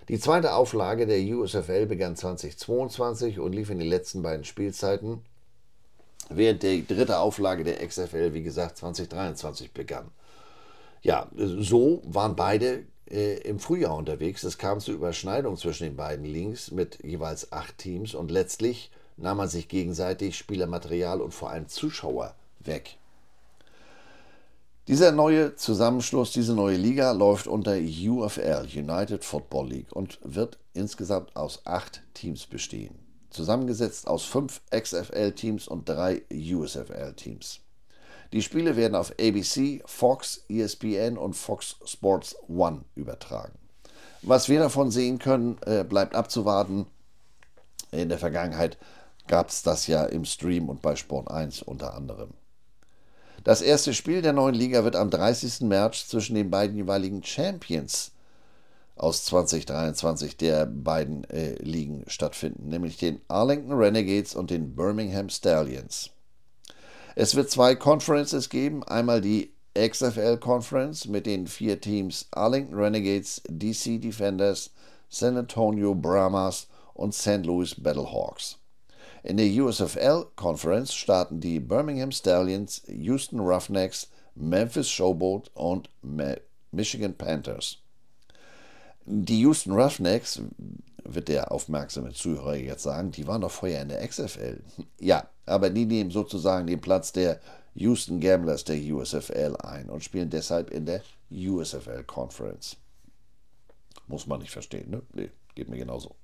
Die 0.09 0.19
zweite 0.19 0.55
Auflage 0.55 1.07
der 1.07 1.21
USFL 1.21 1.87
begann 1.87 2.17
2022 2.17 3.39
und 3.39 3.53
lief 3.53 3.71
in 3.71 3.79
den 3.79 3.89
letzten 3.89 4.23
beiden 4.23 4.45
Spielzeiten, 4.45 5.23
während 6.29 6.63
die 6.63 6.87
dritte 6.87 7.19
Auflage 7.19 7.65
der 7.65 7.87
XFL, 7.87 8.35
wie 8.35 8.43
gesagt, 8.43 8.79
2023 8.79 9.73
begann. 9.73 10.11
Ja, 11.03 11.29
so 11.35 12.03
waren 12.05 12.37
beide 12.37 12.85
äh, 13.11 13.39
im 13.39 13.59
Frühjahr 13.59 13.97
unterwegs. 13.97 14.45
Es 14.45 14.59
kam 14.59 14.81
zu 14.81 14.93
Überschneidungen 14.93 15.59
zwischen 15.59 15.85
den 15.85 15.97
beiden 15.97 16.25
Links 16.25 16.71
mit 16.71 17.03
jeweils 17.03 17.53
acht 17.53 17.79
Teams 17.79 18.15
und 18.15 18.31
letztlich 18.31 18.91
nahm 19.17 19.37
man 19.39 19.49
sich 19.49 19.69
gegenseitig 19.69 20.37
Spielermaterial 20.37 21.21
und 21.21 21.35
vor 21.35 21.51
allem 21.51 21.69
Zuschauer 21.69 22.35
weg. 22.67 22.99
Dieser 24.89 25.13
neue 25.13 25.55
Zusammenschluss, 25.55 26.33
diese 26.33 26.55
neue 26.55 26.77
Liga 26.77 27.13
läuft 27.13 27.47
unter 27.47 27.77
UFL, 27.77 28.67
United 28.75 29.25
Football 29.25 29.69
League, 29.69 29.93
und 29.93 30.19
wird 30.23 30.59
insgesamt 30.75 31.37
aus 31.37 31.65
acht 31.65 32.03
Teams 32.15 32.47
bestehen. 32.47 32.99
Zusammengesetzt 33.31 34.09
aus 34.09 34.25
fünf 34.25 34.61
XFL-Teams 34.71 35.69
und 35.69 35.89
drei 35.89 36.23
USFL-Teams. 36.33 37.61
Die 38.33 38.43
Spiele 38.43 38.77
werden 38.77 38.97
auf 38.97 39.13
ABC, 39.21 39.83
Fox, 39.87 40.45
ESPN 40.49 41.17
und 41.17 41.35
Fox 41.35 41.77
Sports 41.85 42.35
One 42.49 42.81
übertragen. 42.97 43.59
Was 44.23 44.49
wir 44.49 44.59
davon 44.59 44.91
sehen 44.91 45.19
können, 45.19 45.59
äh, 45.65 45.85
bleibt 45.85 46.15
abzuwarten. 46.15 46.87
In 47.93 48.09
der 48.09 48.19
Vergangenheit 48.19 48.79
gab 49.29 49.51
es 49.51 49.63
das 49.63 49.87
ja 49.87 50.05
im 50.07 50.25
Stream 50.25 50.69
und 50.69 50.83
bei 50.83 50.97
Sport 50.97 51.31
1 51.31 51.63
unter 51.63 51.95
anderem. 51.95 52.31
Das 53.45 53.61
erste 53.61 53.93
Spiel 53.93 54.23
der 54.23 54.33
neuen 54.33 54.55
Liga 54.55 54.85
wird 54.85 54.95
am 54.95 55.11
30. 55.11 55.63
März 55.63 56.07
zwischen 56.07 56.37
den 56.37 56.51
beiden 56.51 56.77
jeweiligen 56.77 57.25
Champions 57.25 58.13
aus 58.95 59.25
2023 59.25 60.37
der 60.37 60.67
beiden 60.67 61.25
äh, 61.25 61.55
Ligen 61.55 62.05
stattfinden, 62.07 62.69
nämlich 62.69 62.99
den 62.99 63.21
Arlington 63.27 63.73
Renegades 63.73 64.37
und 64.37 64.51
den 64.51 64.77
Birmingham 64.77 65.29
Stallions. 65.29 66.11
Es 67.17 67.35
wird 67.35 67.51
zwei 67.51 67.75
Conferences 67.75 68.49
geben, 68.49 68.85
einmal 68.85 69.21
die 69.21 69.53
XFL 69.77 70.37
Conference 70.37 71.09
mit 71.09 71.27
den 71.27 71.49
vier 71.49 71.81
Teams 71.81 72.29
Arlington 72.31 72.79
Renegades, 72.79 73.43
DC 73.49 74.01
Defenders, 74.01 74.71
San 75.09 75.37
Antonio 75.37 75.95
Brahmas 75.95 76.69
und 76.95 77.13
St. 77.13 77.45
Louis 77.45 77.75
Battlehawks. 77.75 78.59
In 79.25 79.37
der 79.37 79.47
USFL 79.47 80.27
Conference 80.35 80.93
starten 80.93 81.41
die 81.41 81.61
Birmingham 81.61 82.11
Stallions, 82.11 82.83
Houston 82.89 83.39
Roughnecks, 83.41 84.09
Memphis 84.35 84.91
Showboat 84.91 85.51
und 85.55 85.89
Michigan 86.73 87.15
Panthers. 87.15 87.79
Die 89.05 89.41
Houston 89.41 89.73
Roughnecks, 89.73 90.41
wird 91.05 91.29
der 91.29 91.53
aufmerksame 91.53 92.13
Zuhörer 92.13 92.57
jetzt 92.57 92.83
sagen, 92.83 93.11
die 93.11 93.27
waren 93.27 93.41
doch 93.41 93.51
vorher 93.51 93.83
in 93.83 93.89
der 93.89 94.07
XFL. 94.07 94.61
Ja, 94.99 95.29
aber 95.47 95.71
die 95.71 95.87
nehmen 95.87 96.11
sozusagen 96.11 96.67
den 96.67 96.81
Platz 96.81 97.13
der 97.13 97.41
Houston 97.75 98.21
Gamblers 98.21 98.65
der 98.65 98.77
USFL 98.77 99.57
ein 99.63 99.89
und 99.89 100.05
spielen 100.05 100.31
deshalb 100.31 100.71
in 100.71 100.87
der 100.87 101.03
USFL 101.31 102.05
Conference. 102.05 102.77
Muss 104.07 104.27
man 104.27 104.41
nicht 104.41 104.51
verstehen, 104.51 104.91
ne? 104.91 105.03
Nee, 105.15 105.31
geht 105.55 105.69
mir 105.69 105.79
genauso. 105.79 106.15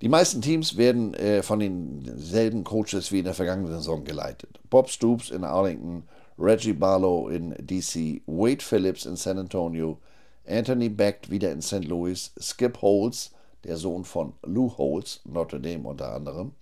Die 0.00 0.08
meisten 0.08 0.40
Teams 0.40 0.76
werden 0.76 1.14
äh, 1.14 1.42
von 1.42 1.60
denselben 1.60 2.64
Coaches 2.64 3.12
wie 3.12 3.18
in 3.18 3.24
der 3.24 3.34
vergangenen 3.34 3.72
Saison 3.72 4.04
geleitet. 4.04 4.60
Bob 4.70 4.88
Stoops 4.88 5.30
in 5.30 5.44
Arlington, 5.44 6.04
Reggie 6.38 6.72
Barlow 6.72 7.28
in 7.28 7.54
DC, 7.58 8.22
Wade 8.26 8.64
Phillips 8.64 9.04
in 9.04 9.16
San 9.16 9.38
Antonio, 9.38 9.98
Anthony 10.46 10.88
Beck 10.88 11.30
wieder 11.30 11.52
in 11.52 11.60
St. 11.60 11.84
Louis, 11.84 12.32
Skip 12.40 12.80
Holtz, 12.80 13.32
der 13.64 13.76
Sohn 13.76 14.04
von 14.04 14.32
Lou 14.42 14.70
Holtz, 14.76 15.20
Notre 15.24 15.60
Dame 15.60 15.86
unter 15.86 16.14
anderem, 16.14 16.52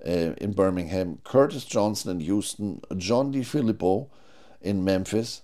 äh, 0.00 0.32
in 0.34 0.54
Birmingham, 0.54 1.18
Curtis 1.24 1.66
Johnson 1.68 2.12
in 2.12 2.20
Houston, 2.20 2.82
John 2.96 3.32
DiFilippo 3.32 4.10
in 4.60 4.84
Memphis. 4.84 5.42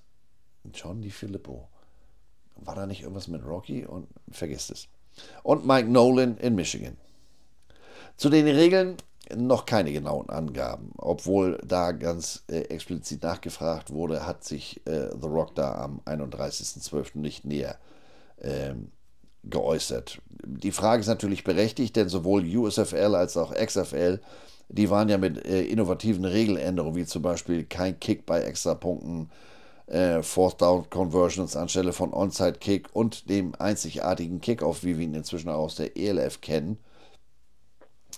John 0.72 1.02
DiFilippo. 1.02 1.68
War 2.56 2.74
da 2.74 2.86
nicht 2.86 3.02
irgendwas 3.02 3.28
mit 3.28 3.44
Rocky? 3.44 3.84
Und 3.84 4.08
vergesst 4.30 4.70
es. 4.70 4.88
Und 5.42 5.66
Mike 5.66 5.88
Nolan 5.88 6.36
in 6.38 6.54
Michigan. 6.54 6.96
Zu 8.16 8.30
den 8.30 8.46
Regeln 8.46 8.96
noch 9.34 9.66
keine 9.66 9.92
genauen 9.92 10.28
Angaben. 10.28 10.92
Obwohl 10.98 11.58
da 11.66 11.92
ganz 11.92 12.44
äh, 12.48 12.60
explizit 12.62 13.22
nachgefragt 13.22 13.90
wurde, 13.90 14.26
hat 14.26 14.44
sich 14.44 14.80
äh, 14.86 15.10
The 15.20 15.26
Rock 15.26 15.54
da 15.54 15.74
am 15.74 16.00
31.12. 16.04 17.18
nicht 17.18 17.44
näher 17.44 17.78
ähm, 18.42 18.90
geäußert. 19.44 20.20
Die 20.46 20.72
Frage 20.72 21.00
ist 21.00 21.06
natürlich 21.06 21.44
berechtigt, 21.44 21.96
denn 21.96 22.08
sowohl 22.08 22.44
USFL 22.44 23.14
als 23.14 23.36
auch 23.36 23.54
XFL, 23.54 24.20
die 24.68 24.90
waren 24.90 25.08
ja 25.08 25.18
mit 25.18 25.44
äh, 25.46 25.62
innovativen 25.62 26.24
Regeländerungen, 26.24 26.96
wie 26.96 27.06
zum 27.06 27.22
Beispiel 27.22 27.64
kein 27.64 27.98
Kick 28.00 28.26
bei 28.26 28.40
Extrapunkten, 28.42 29.30
äh, 29.86 30.22
Fourth 30.22 30.62
Down 30.62 30.88
Conversions 30.88 31.56
anstelle 31.56 31.92
von 31.92 32.12
Onside 32.12 32.58
Kick 32.58 32.88
und 32.94 33.28
dem 33.28 33.54
einzigartigen 33.58 34.40
Kickoff, 34.40 34.82
wie 34.82 34.98
wir 34.98 35.04
ihn 35.04 35.14
inzwischen 35.14 35.50
auch 35.50 35.64
aus 35.64 35.76
der 35.76 35.96
ELF 35.96 36.40
kennen, 36.40 36.78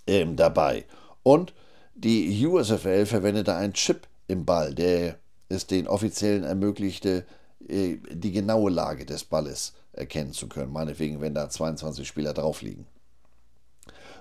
ähm, 0.07 0.36
dabei. 0.36 0.84
Und 1.22 1.54
die 1.94 2.46
USFL 2.46 3.07
verwendete 3.07 3.54
einen 3.54 3.72
Chip 3.72 4.07
im 4.28 4.44
Ball, 4.44 4.74
der 4.74 5.16
es 5.48 5.66
den 5.66 5.88
Offiziellen 5.88 6.44
ermöglichte, 6.44 7.24
äh, 7.68 7.96
die 8.11 8.32
genaue 8.32 8.70
Lage 8.70 9.07
des 9.07 9.24
Balles 9.24 9.74
erkennen 9.92 10.32
zu 10.32 10.48
können. 10.48 10.72
Meinetwegen, 10.72 11.20
wenn 11.20 11.34
da 11.34 11.48
22 11.48 12.07
Spieler 12.07 12.34
drauf 12.34 12.62
liegen. 12.62 12.86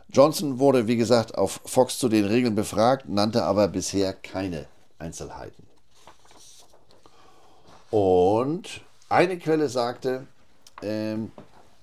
Johnson 0.10 0.60
wurde, 0.60 0.88
wie 0.88 0.98
gesagt, 0.98 1.36
auf 1.36 1.62
Fox 1.66 1.98
zu 1.98 2.10
den 2.10 2.26
Regeln 2.26 2.56
befragt, 2.56 3.10
nannte 3.10 3.44
aber 3.44 3.68
bisher 3.68 4.14
keine 4.14 4.68
Einzelheiten. 5.00 5.66
Und 7.92 8.82
eine 9.10 9.38
Quelle 9.38 9.70
sagte, 9.70 10.28
ähm, 10.82 11.32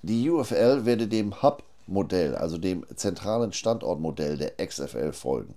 die 0.02 0.28
UFL 0.30 0.84
werde 0.84 1.08
dem 1.08 1.42
Hub 1.42 1.62
Modell, 1.92 2.34
also 2.34 2.58
dem 2.58 2.84
zentralen 2.94 3.52
Standortmodell 3.52 4.36
der 4.38 4.66
XFL 4.66 5.12
folgen. 5.12 5.54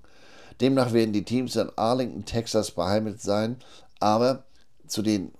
Demnach 0.61 0.93
werden 0.93 1.13
die 1.13 1.25
Teams 1.25 1.55
in 1.55 1.69
Arlington, 1.75 2.25
Texas 2.25 2.71
beheimatet 2.71 3.21
sein, 3.21 3.57
aber 3.99 4.43
zu 4.87 5.01
den 5.01 5.31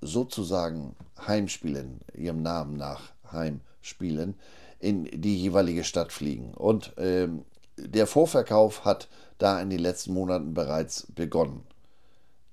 sozusagen 0.00 0.96
Heimspielen, 1.26 2.00
ihrem 2.14 2.42
Namen 2.42 2.76
nach 2.76 3.12
Heimspielen, 3.30 4.34
in 4.78 5.04
die 5.04 5.38
jeweilige 5.38 5.84
Stadt 5.84 6.12
fliegen. 6.12 6.54
Und 6.54 6.92
ähm, 6.96 7.44
der 7.76 8.06
Vorverkauf 8.06 8.84
hat 8.84 9.08
da 9.38 9.60
in 9.60 9.70
den 9.70 9.78
letzten 9.78 10.12
Monaten 10.12 10.54
bereits 10.54 11.06
begonnen. 11.14 11.62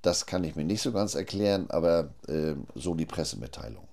Das 0.02 0.26
kann 0.26 0.44
ich 0.44 0.56
mir 0.56 0.64
nicht 0.64 0.82
so 0.82 0.92
ganz 0.92 1.16
erklären, 1.16 1.70
aber 1.70 2.14
äh, 2.28 2.56
so 2.76 2.96
die 2.96 3.06
Pressemitteilung. 3.06 3.84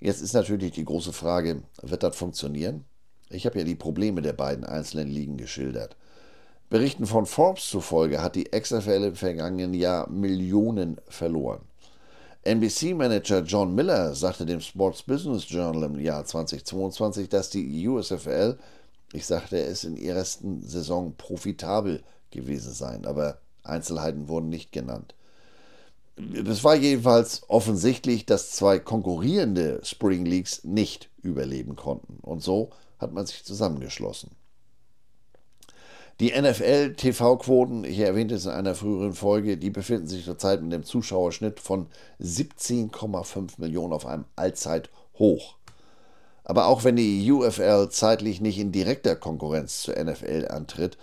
Jetzt 0.00 0.20
ist 0.20 0.34
natürlich 0.34 0.72
die 0.72 0.84
große 0.84 1.12
Frage, 1.12 1.62
wird 1.82 2.02
das 2.02 2.16
funktionieren? 2.16 2.84
Ich 3.28 3.46
habe 3.46 3.58
ja 3.58 3.64
die 3.64 3.74
Probleme 3.74 4.22
der 4.22 4.32
beiden 4.32 4.64
einzelnen 4.64 5.08
Ligen 5.08 5.36
geschildert. 5.36 5.96
Berichten 6.68 7.06
von 7.06 7.26
Forbes 7.26 7.68
zufolge 7.68 8.22
hat 8.22 8.34
die 8.34 8.44
XFL 8.44 9.04
im 9.04 9.16
vergangenen 9.16 9.74
Jahr 9.74 10.08
Millionen 10.10 10.96
verloren. 11.08 11.60
NBC-Manager 12.42 13.40
John 13.40 13.74
Miller 13.74 14.14
sagte 14.14 14.46
dem 14.46 14.60
Sports 14.60 15.02
Business 15.02 15.48
Journal 15.48 15.84
im 15.84 15.98
Jahr 15.98 16.24
2022, 16.24 17.28
dass 17.28 17.50
die 17.50 17.88
USFL, 17.88 18.56
ich 19.12 19.26
sagte 19.26 19.58
es, 19.58 19.84
in 19.84 19.96
ihrer 19.96 20.18
ersten 20.18 20.62
Saison 20.62 21.14
profitabel 21.16 22.02
gewesen 22.30 22.72
seien, 22.72 23.06
aber 23.06 23.38
Einzelheiten 23.64 24.28
wurden 24.28 24.48
nicht 24.48 24.70
genannt. 24.70 25.14
Es 26.16 26.64
war 26.64 26.76
jedenfalls 26.76 27.42
offensichtlich, 27.48 28.26
dass 28.26 28.52
zwei 28.52 28.78
konkurrierende 28.78 29.80
Spring 29.82 30.24
Leagues 30.24 30.64
nicht 30.64 31.10
überleben 31.22 31.76
konnten. 31.76 32.18
Und 32.22 32.42
so 32.42 32.70
hat 32.98 33.12
man 33.12 33.26
sich 33.26 33.44
zusammengeschlossen. 33.44 34.30
Die 36.18 36.32
NFL-TV-Quoten, 36.32 37.84
ich 37.84 37.98
erwähnte 37.98 38.36
es 38.36 38.46
in 38.46 38.52
einer 38.52 38.74
früheren 38.74 39.12
Folge, 39.12 39.58
die 39.58 39.68
befinden 39.68 40.06
sich 40.06 40.24
zurzeit 40.24 40.62
mit 40.62 40.72
einem 40.72 40.84
Zuschauerschnitt 40.84 41.60
von 41.60 41.88
17,5 42.22 43.52
Millionen 43.58 43.92
auf 43.92 44.06
einem 44.06 44.24
Allzeithoch. 44.34 45.56
Aber 46.42 46.66
auch 46.66 46.84
wenn 46.84 46.96
die 46.96 47.30
UFL 47.30 47.90
zeitlich 47.90 48.40
nicht 48.40 48.58
in 48.58 48.72
direkter 48.72 49.14
Konkurrenz 49.14 49.82
zur 49.82 50.02
NFL 50.02 50.46
antritt, 50.48 50.96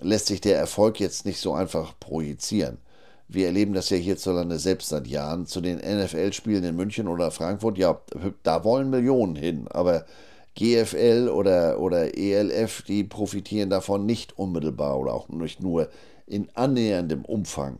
lässt 0.00 0.26
sich 0.26 0.40
der 0.40 0.58
Erfolg 0.58 1.00
jetzt 1.00 1.26
nicht 1.26 1.40
so 1.40 1.54
einfach 1.54 1.98
projizieren. 1.98 2.78
Wir 3.26 3.46
erleben 3.46 3.72
das 3.72 3.90
ja 3.90 3.96
hierzulande 3.96 4.58
selbst 4.58 4.90
seit 4.90 5.06
Jahren. 5.06 5.46
Zu 5.46 5.60
den 5.60 5.78
NFL-Spielen 5.78 6.62
in 6.62 6.76
München 6.76 7.08
oder 7.08 7.30
Frankfurt, 7.30 7.78
ja, 7.78 8.00
da 8.42 8.62
wollen 8.62 8.90
Millionen 8.90 9.34
hin, 9.34 9.66
aber 9.70 10.04
GFL 10.54 11.30
oder, 11.32 11.80
oder 11.80 12.16
ELF, 12.16 12.82
die 12.82 13.04
profitieren 13.04 13.70
davon 13.70 14.04
nicht 14.06 14.38
unmittelbar 14.38 14.98
oder 14.98 15.14
auch 15.14 15.28
nicht 15.28 15.62
nur 15.62 15.88
in 16.26 16.48
annäherndem 16.54 17.24
Umfang. 17.24 17.78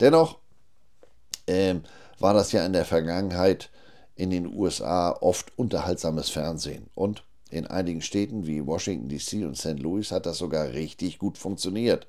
Dennoch 0.00 0.38
ähm, 1.46 1.82
war 2.18 2.34
das 2.34 2.52
ja 2.52 2.64
in 2.64 2.72
der 2.72 2.84
Vergangenheit 2.84 3.70
in 4.16 4.30
den 4.30 4.46
USA 4.54 5.10
oft 5.10 5.56
unterhaltsames 5.58 6.30
Fernsehen. 6.30 6.88
Und 6.94 7.24
in 7.50 7.66
einigen 7.66 8.00
Städten 8.00 8.46
wie 8.46 8.66
Washington 8.66 9.08
DC 9.08 9.46
und 9.46 9.56
St. 9.56 9.78
Louis 9.78 10.10
hat 10.10 10.26
das 10.26 10.38
sogar 10.38 10.72
richtig 10.72 11.18
gut 11.18 11.38
funktioniert. 11.38 12.06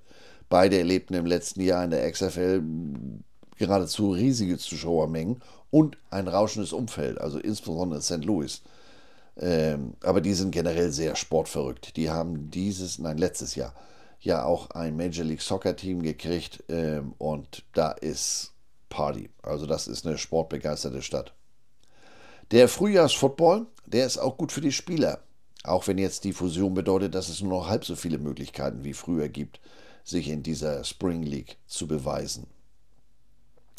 Beide 0.49 0.77
erlebten 0.77 1.13
im 1.15 1.25
letzten 1.25 1.61
Jahr 1.61 1.83
in 1.83 1.91
der 1.91 2.09
XFL 2.11 2.61
geradezu 3.57 4.11
riesige 4.11 4.57
Zuschauermengen 4.57 5.41
und 5.71 5.97
ein 6.09 6.27
rauschendes 6.27 6.73
Umfeld, 6.73 7.19
also 7.19 7.39
insbesondere 7.39 8.01
St. 8.01 8.23
Louis. 8.23 8.61
Ähm, 9.37 9.95
aber 10.01 10.21
die 10.21 10.33
sind 10.33 10.51
generell 10.51 10.91
sehr 10.91 11.15
sportverrückt. 11.15 11.97
Die 11.97 12.09
haben 12.09 12.49
dieses, 12.51 12.99
nein, 12.99 13.17
letztes 13.17 13.55
Jahr 13.55 13.73
ja 14.19 14.43
auch 14.43 14.71
ein 14.71 14.95
Major 14.95 15.25
League 15.25 15.41
Soccer 15.41 15.75
Team 15.75 16.01
gekriegt 16.01 16.63
ähm, 16.69 17.13
und 17.17 17.63
da 17.73 17.91
ist 17.91 18.53
Party. 18.89 19.29
Also 19.43 19.65
das 19.65 19.87
ist 19.87 20.05
eine 20.05 20.17
sportbegeisterte 20.17 21.01
Stadt. 21.01 21.33
Der 22.51 22.67
Frühjahrsfootball, 22.67 23.65
der 23.85 24.05
ist 24.05 24.17
auch 24.17 24.37
gut 24.37 24.51
für 24.51 24.61
die 24.61 24.71
Spieler. 24.71 25.19
Auch 25.63 25.87
wenn 25.87 25.97
jetzt 25.97 26.23
die 26.23 26.33
Fusion 26.33 26.73
bedeutet, 26.73 27.15
dass 27.15 27.29
es 27.29 27.41
nur 27.41 27.51
noch 27.51 27.69
halb 27.69 27.85
so 27.85 27.95
viele 27.95 28.19
Möglichkeiten 28.19 28.83
wie 28.83 28.93
früher 28.93 29.29
gibt, 29.29 29.59
sich 30.03 30.29
in 30.29 30.43
dieser 30.43 30.83
Spring 30.83 31.23
League 31.23 31.57
zu 31.65 31.87
beweisen. 31.87 32.45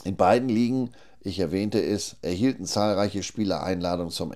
In 0.05 0.17
beiden 0.17 0.49
Ligen, 0.49 0.91
ich 1.21 1.39
erwähnte 1.39 1.81
es, 1.81 2.17
erhielten 2.23 2.65
zahlreiche 2.65 3.23
Spieler 3.23 3.63
Einladungen 3.63 4.11
zum 4.11 4.33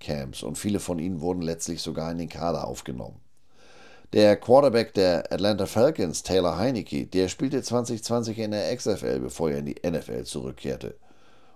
NFL-Camps 0.00 0.42
und 0.42 0.58
viele 0.58 0.80
von 0.80 0.98
ihnen 0.98 1.20
wurden 1.20 1.42
letztlich 1.42 1.82
sogar 1.82 2.10
in 2.10 2.18
den 2.18 2.28
Kader 2.28 2.66
aufgenommen. 2.66 3.20
Der 4.12 4.36
Quarterback 4.36 4.92
der 4.94 5.32
Atlanta 5.32 5.66
Falcons, 5.66 6.22
Taylor 6.24 6.58
Heineke, 6.58 7.06
der 7.06 7.28
spielte 7.28 7.62
2020 7.62 8.38
in 8.38 8.50
der 8.50 8.74
XFL, 8.76 9.20
bevor 9.20 9.50
er 9.50 9.58
in 9.58 9.66
die 9.66 9.80
NFL 9.88 10.24
zurückkehrte 10.24 10.96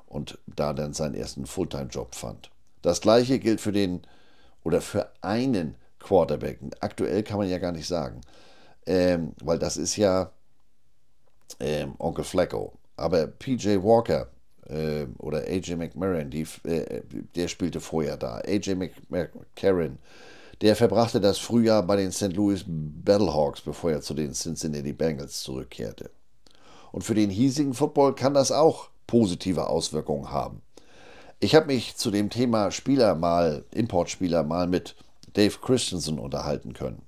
und 0.07 0.39
da 0.47 0.73
dann 0.73 0.93
seinen 0.93 1.15
ersten 1.15 1.47
Fulltime-Job 1.47 2.15
fand. 2.15 2.51
Das 2.83 3.01
gleiche 3.01 3.41
gilt 3.41 3.61
für 3.61 3.73
den 3.73 4.03
oder 4.63 4.81
für 4.81 5.11
einen 5.21 5.75
Quarterback. 5.99 6.61
Aktuell 6.81 7.25
kann 7.25 7.39
man 7.39 7.49
ja 7.49 7.59
gar 7.59 7.73
nicht 7.73 7.89
sagen, 7.89 8.21
ähm, 8.87 9.33
weil 9.43 9.59
das 9.59 9.77
ist 9.77 9.97
ja 9.97 10.31
ähm, 11.59 11.95
Onkel 11.99 12.25
Flacco. 12.25 12.75
Aber 12.97 13.27
PJ 13.27 13.83
Walker 13.83 14.29
äh, 14.69 15.07
oder 15.19 15.39
AJ 15.39 15.77
McMarron, 15.77 16.31
die, 16.31 16.47
äh, 16.65 17.03
der 17.35 17.49
spielte 17.49 17.81
vorher 17.81 18.17
da. 18.17 18.37
AJ 18.47 18.75
McCarron 19.09 19.99
der 20.61 20.77
verbrachte 20.77 21.21
das 21.21 21.39
Frühjahr 21.39 21.83
bei 21.83 21.97
den 21.97 22.13
St. 22.13 22.33
Louis 22.33 22.65
Battlehawks, 22.67 23.61
bevor 23.61 23.91
er 23.91 24.01
zu 24.01 24.15
den 24.15 24.33
Cincinnati 24.33 24.93
Bengals 24.93 25.43
zurückkehrte. 25.43 26.11
Und 26.93 27.03
für 27.03 27.15
den 27.15 27.31
hiesigen 27.31 27.75
Football 27.75 28.15
kann 28.15 28.35
das 28.35 28.53
auch 28.53 28.89
positive 29.07 29.69
Auswirkungen 29.69 30.31
haben. 30.31 30.63
Ich 31.41 31.55
habe 31.55 31.67
mich 31.67 31.97
zu 31.97 32.11
dem 32.11 32.31
Thema 32.31 32.71
Spieler 32.71 33.15
mal, 33.15 33.65
Importspieler 33.73 34.45
mal 34.45 34.67
mit 34.67 34.95
Dave 35.35 35.57
Christensen 35.61 36.19
unterhalten 36.19 36.73
können. 36.73 37.03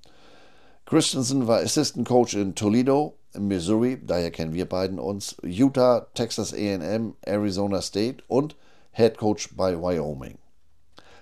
Christensen 0.85 1.47
war 1.47 1.61
Assistant 1.61 2.07
Coach 2.07 2.35
in 2.35 2.53
Toledo, 2.53 3.15
Missouri, 3.39 3.99
daher 4.05 4.31
kennen 4.31 4.53
wir 4.53 4.67
beiden 4.67 4.99
uns, 4.99 5.35
Utah, 5.43 6.07
Texas 6.13 6.53
AM, 6.53 7.15
Arizona 7.25 7.81
State 7.81 8.23
und 8.27 8.55
Head 8.91 9.17
Coach 9.17 9.55
bei 9.55 9.79
Wyoming. 9.79 10.37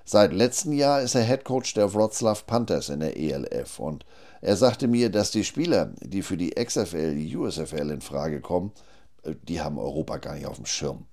Seit 0.05 0.33
letztem 0.33 0.73
Jahr 0.73 1.01
ist 1.01 1.15
er 1.15 1.23
Head 1.23 1.45
Coach 1.45 1.73
der 1.73 1.93
Wroclaw 1.93 2.39
Panthers 2.45 2.89
in 2.89 2.99
der 2.99 3.17
ELF 3.17 3.79
und 3.79 4.05
er 4.41 4.55
sagte 4.55 4.87
mir, 4.87 5.09
dass 5.09 5.31
die 5.31 5.43
Spieler, 5.43 5.93
die 5.99 6.21
für 6.21 6.37
die 6.37 6.51
XFL, 6.51 7.15
die 7.15 7.35
USFL 7.35 7.89
in 7.89 8.01
Frage 8.01 8.41
kommen, 8.41 8.71
äh, 9.23 9.33
die 9.41 9.61
haben 9.61 9.79
Europa 9.79 10.17
gar 10.17 10.35
nicht 10.35 10.45
auf 10.45 10.57
dem 10.57 10.67
Schirm. 10.67 11.05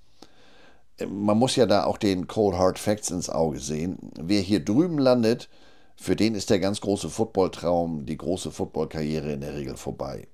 Man 1.09 1.39
muss 1.39 1.57
ja 1.57 1.65
da 1.65 1.85
auch 1.85 1.97
den 1.97 2.29
Cold 2.29 2.57
Hard 2.57 2.79
Facts 2.79 3.11
ins 3.11 3.31
Auge 3.31 3.59
sehen. 3.61 3.99
Wer 4.21 4.43
hier 4.43 4.63
drüben 4.63 4.99
landet, 4.99 5.49
für 5.97 6.15
den 6.15 6.35
ist 6.35 6.51
der 6.51 6.59
ganz 6.59 6.81
große 6.81 7.09
Footballtraum, 7.09 8.05
die 8.05 8.19
große 8.19 8.51
Footballkarriere 8.51 9.33
in 9.33 9.41
der 9.41 9.55
Regel 9.55 9.77
vorbei. 9.77 10.29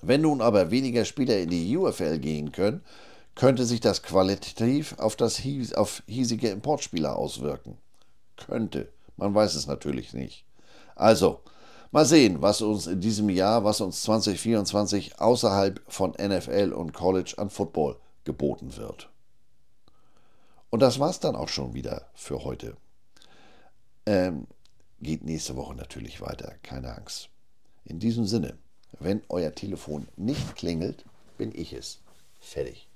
Wenn 0.00 0.22
nun 0.22 0.40
aber 0.40 0.70
weniger 0.70 1.04
Spieler 1.04 1.38
in 1.38 1.50
die 1.50 1.76
UFL 1.76 2.18
gehen 2.18 2.52
können, 2.52 2.82
könnte 3.34 3.64
sich 3.64 3.80
das 3.80 4.02
qualitativ 4.02 4.98
auf 4.98 5.16
das 5.16 5.40
auf 5.74 6.02
hiesige 6.06 6.50
Importspieler 6.50 7.16
auswirken? 7.16 7.78
Könnte. 8.36 8.88
Man 9.16 9.34
weiß 9.34 9.54
es 9.54 9.66
natürlich 9.66 10.12
nicht. 10.12 10.44
Also, 10.94 11.40
mal 11.90 12.04
sehen, 12.04 12.42
was 12.42 12.62
uns 12.62 12.86
in 12.86 13.00
diesem 13.00 13.28
Jahr, 13.28 13.64
was 13.64 13.80
uns 13.80 14.02
2024 14.02 15.20
außerhalb 15.20 15.80
von 15.88 16.12
NFL 16.12 16.72
und 16.74 16.92
College 16.92 17.34
an 17.36 17.50
Football 17.50 17.96
geboten 18.24 18.76
wird. 18.76 19.08
Und 20.70 20.80
das 20.80 20.98
war's 20.98 21.20
dann 21.20 21.36
auch 21.36 21.48
schon 21.48 21.74
wieder 21.74 22.08
für 22.14 22.44
heute. 22.44 22.76
Ähm, 24.06 24.46
geht 25.00 25.24
nächste 25.24 25.56
Woche 25.56 25.74
natürlich 25.74 26.20
weiter, 26.20 26.54
keine 26.62 26.96
Angst. 26.96 27.30
In 27.84 27.98
diesem 27.98 28.26
Sinne, 28.26 28.58
wenn 29.00 29.22
euer 29.28 29.54
Telefon 29.54 30.08
nicht 30.16 30.56
klingelt, 30.56 31.04
bin 31.36 31.52
ich 31.54 31.72
es. 31.72 32.00
Fertig. 32.40 32.87